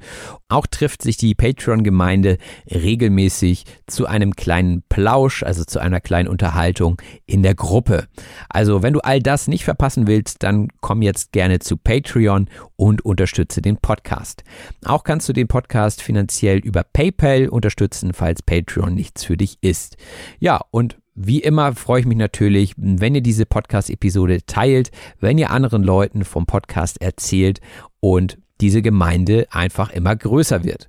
Auch 0.49 0.67
trifft 0.67 1.03
sich 1.03 1.17
die 1.17 1.35
Patreon-Gemeinde 1.35 2.39
regelmäßig 2.71 3.65
zu 3.87 4.07
einem 4.07 4.37
kleinen 4.37 4.83
Plausch, 4.89 5.43
also 5.43 5.65
zu 5.65 5.81
einer 5.81 6.01
kleinen 6.01 6.29
Unterhaltung 6.29 7.03
in 7.27 7.43
der 7.43 7.55
Gruppe. 7.55 8.07
Also 8.49 8.83
wenn 8.83 8.93
du 8.93 9.01
all 9.01 9.21
das 9.21 9.49
nicht 9.49 9.65
verpassen 9.65 10.07
willst, 10.07 10.43
dann 10.43 10.69
komm 10.81 11.03
jetzt 11.03 11.33
gerne 11.33 11.59
zu 11.59 11.77
Patreon 11.77 12.49
und 12.77 13.05
unterstütze 13.05 13.61
den 13.61 13.79
Podcast. 13.79 14.45
Auch 14.85 15.03
kannst 15.03 15.29
du 15.29 15.33
den 15.33 15.49
Podcast 15.49 16.03
finanziell 16.03 16.59
über 16.59 16.85
PayPal 16.85 17.49
unterstützen, 17.49 18.13
falls 18.13 18.43
Patreon 18.43 18.95
nichts 18.95 19.25
für 19.25 19.37
dich 19.37 19.59
ist. 19.63 19.97
Ja, 20.39 20.61
und 20.71 20.97
wie 21.17 21.41
immer 21.41 21.75
freue 21.75 22.01
ich 22.01 22.07
mich 22.07 22.19
natürlich, 22.19 22.75
wenn 22.77 23.15
ihr 23.15 23.23
diese 23.23 23.47
Podcast-Episode 23.47 24.45
teilt, 24.47 24.91
wenn 25.19 25.39
ihr 25.39 25.51
anderen 25.51 25.83
Leuten 25.83 26.25
vom 26.25 26.45
Podcast 26.47 27.01
erzählt 27.01 27.61
und 28.01 28.39
diese 28.61 28.83
Gemeinde 28.83 29.47
einfach 29.51 29.91
immer 29.91 30.15
größer 30.15 30.63
wird. 30.63 30.89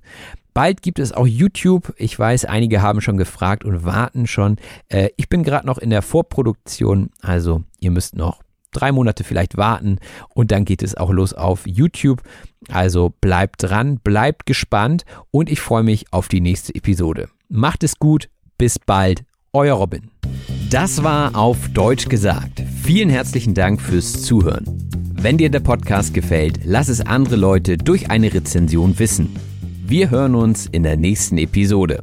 Bald 0.52 0.82
gibt 0.82 0.98
es 0.98 1.12
auch 1.12 1.26
YouTube. 1.26 1.94
Ich 1.96 2.18
weiß, 2.18 2.44
einige 2.44 2.82
haben 2.82 3.00
schon 3.00 3.16
gefragt 3.16 3.64
und 3.64 3.84
warten 3.84 4.26
schon. 4.26 4.56
Äh, 4.88 5.10
ich 5.16 5.28
bin 5.28 5.44
gerade 5.44 5.66
noch 5.66 5.78
in 5.78 5.90
der 5.90 6.02
Vorproduktion, 6.02 7.10
also 7.22 7.64
ihr 7.80 7.90
müsst 7.90 8.16
noch 8.16 8.42
drei 8.70 8.92
Monate 8.92 9.24
vielleicht 9.24 9.56
warten 9.56 9.98
und 10.34 10.50
dann 10.50 10.66
geht 10.66 10.82
es 10.82 10.94
auch 10.94 11.10
los 11.10 11.32
auf 11.32 11.66
YouTube. 11.66 12.22
Also 12.70 13.14
bleibt 13.20 13.62
dran, 13.62 13.98
bleibt 13.98 14.44
gespannt 14.44 15.04
und 15.30 15.48
ich 15.48 15.60
freue 15.60 15.84
mich 15.84 16.12
auf 16.12 16.28
die 16.28 16.40
nächste 16.40 16.74
Episode. 16.74 17.28
Macht 17.48 17.82
es 17.82 17.98
gut, 17.98 18.28
bis 18.58 18.78
bald, 18.78 19.24
euer 19.52 19.74
Robin. 19.74 20.10
Das 20.70 21.02
war 21.02 21.36
auf 21.36 21.68
Deutsch 21.70 22.08
gesagt. 22.08 22.62
Vielen 22.82 23.08
herzlichen 23.08 23.54
Dank 23.54 23.80
fürs 23.80 24.22
Zuhören. 24.22 24.64
Wenn 25.12 25.38
dir 25.38 25.50
der 25.50 25.60
Podcast 25.60 26.14
gefällt, 26.14 26.60
lass 26.64 26.88
es 26.88 27.00
andere 27.00 27.36
Leute 27.36 27.76
durch 27.76 28.10
eine 28.10 28.32
Rezension 28.32 28.98
wissen. 28.98 29.34
Wir 29.86 30.10
hören 30.10 30.34
uns 30.34 30.66
in 30.66 30.82
der 30.82 30.96
nächsten 30.96 31.38
Episode. 31.38 32.02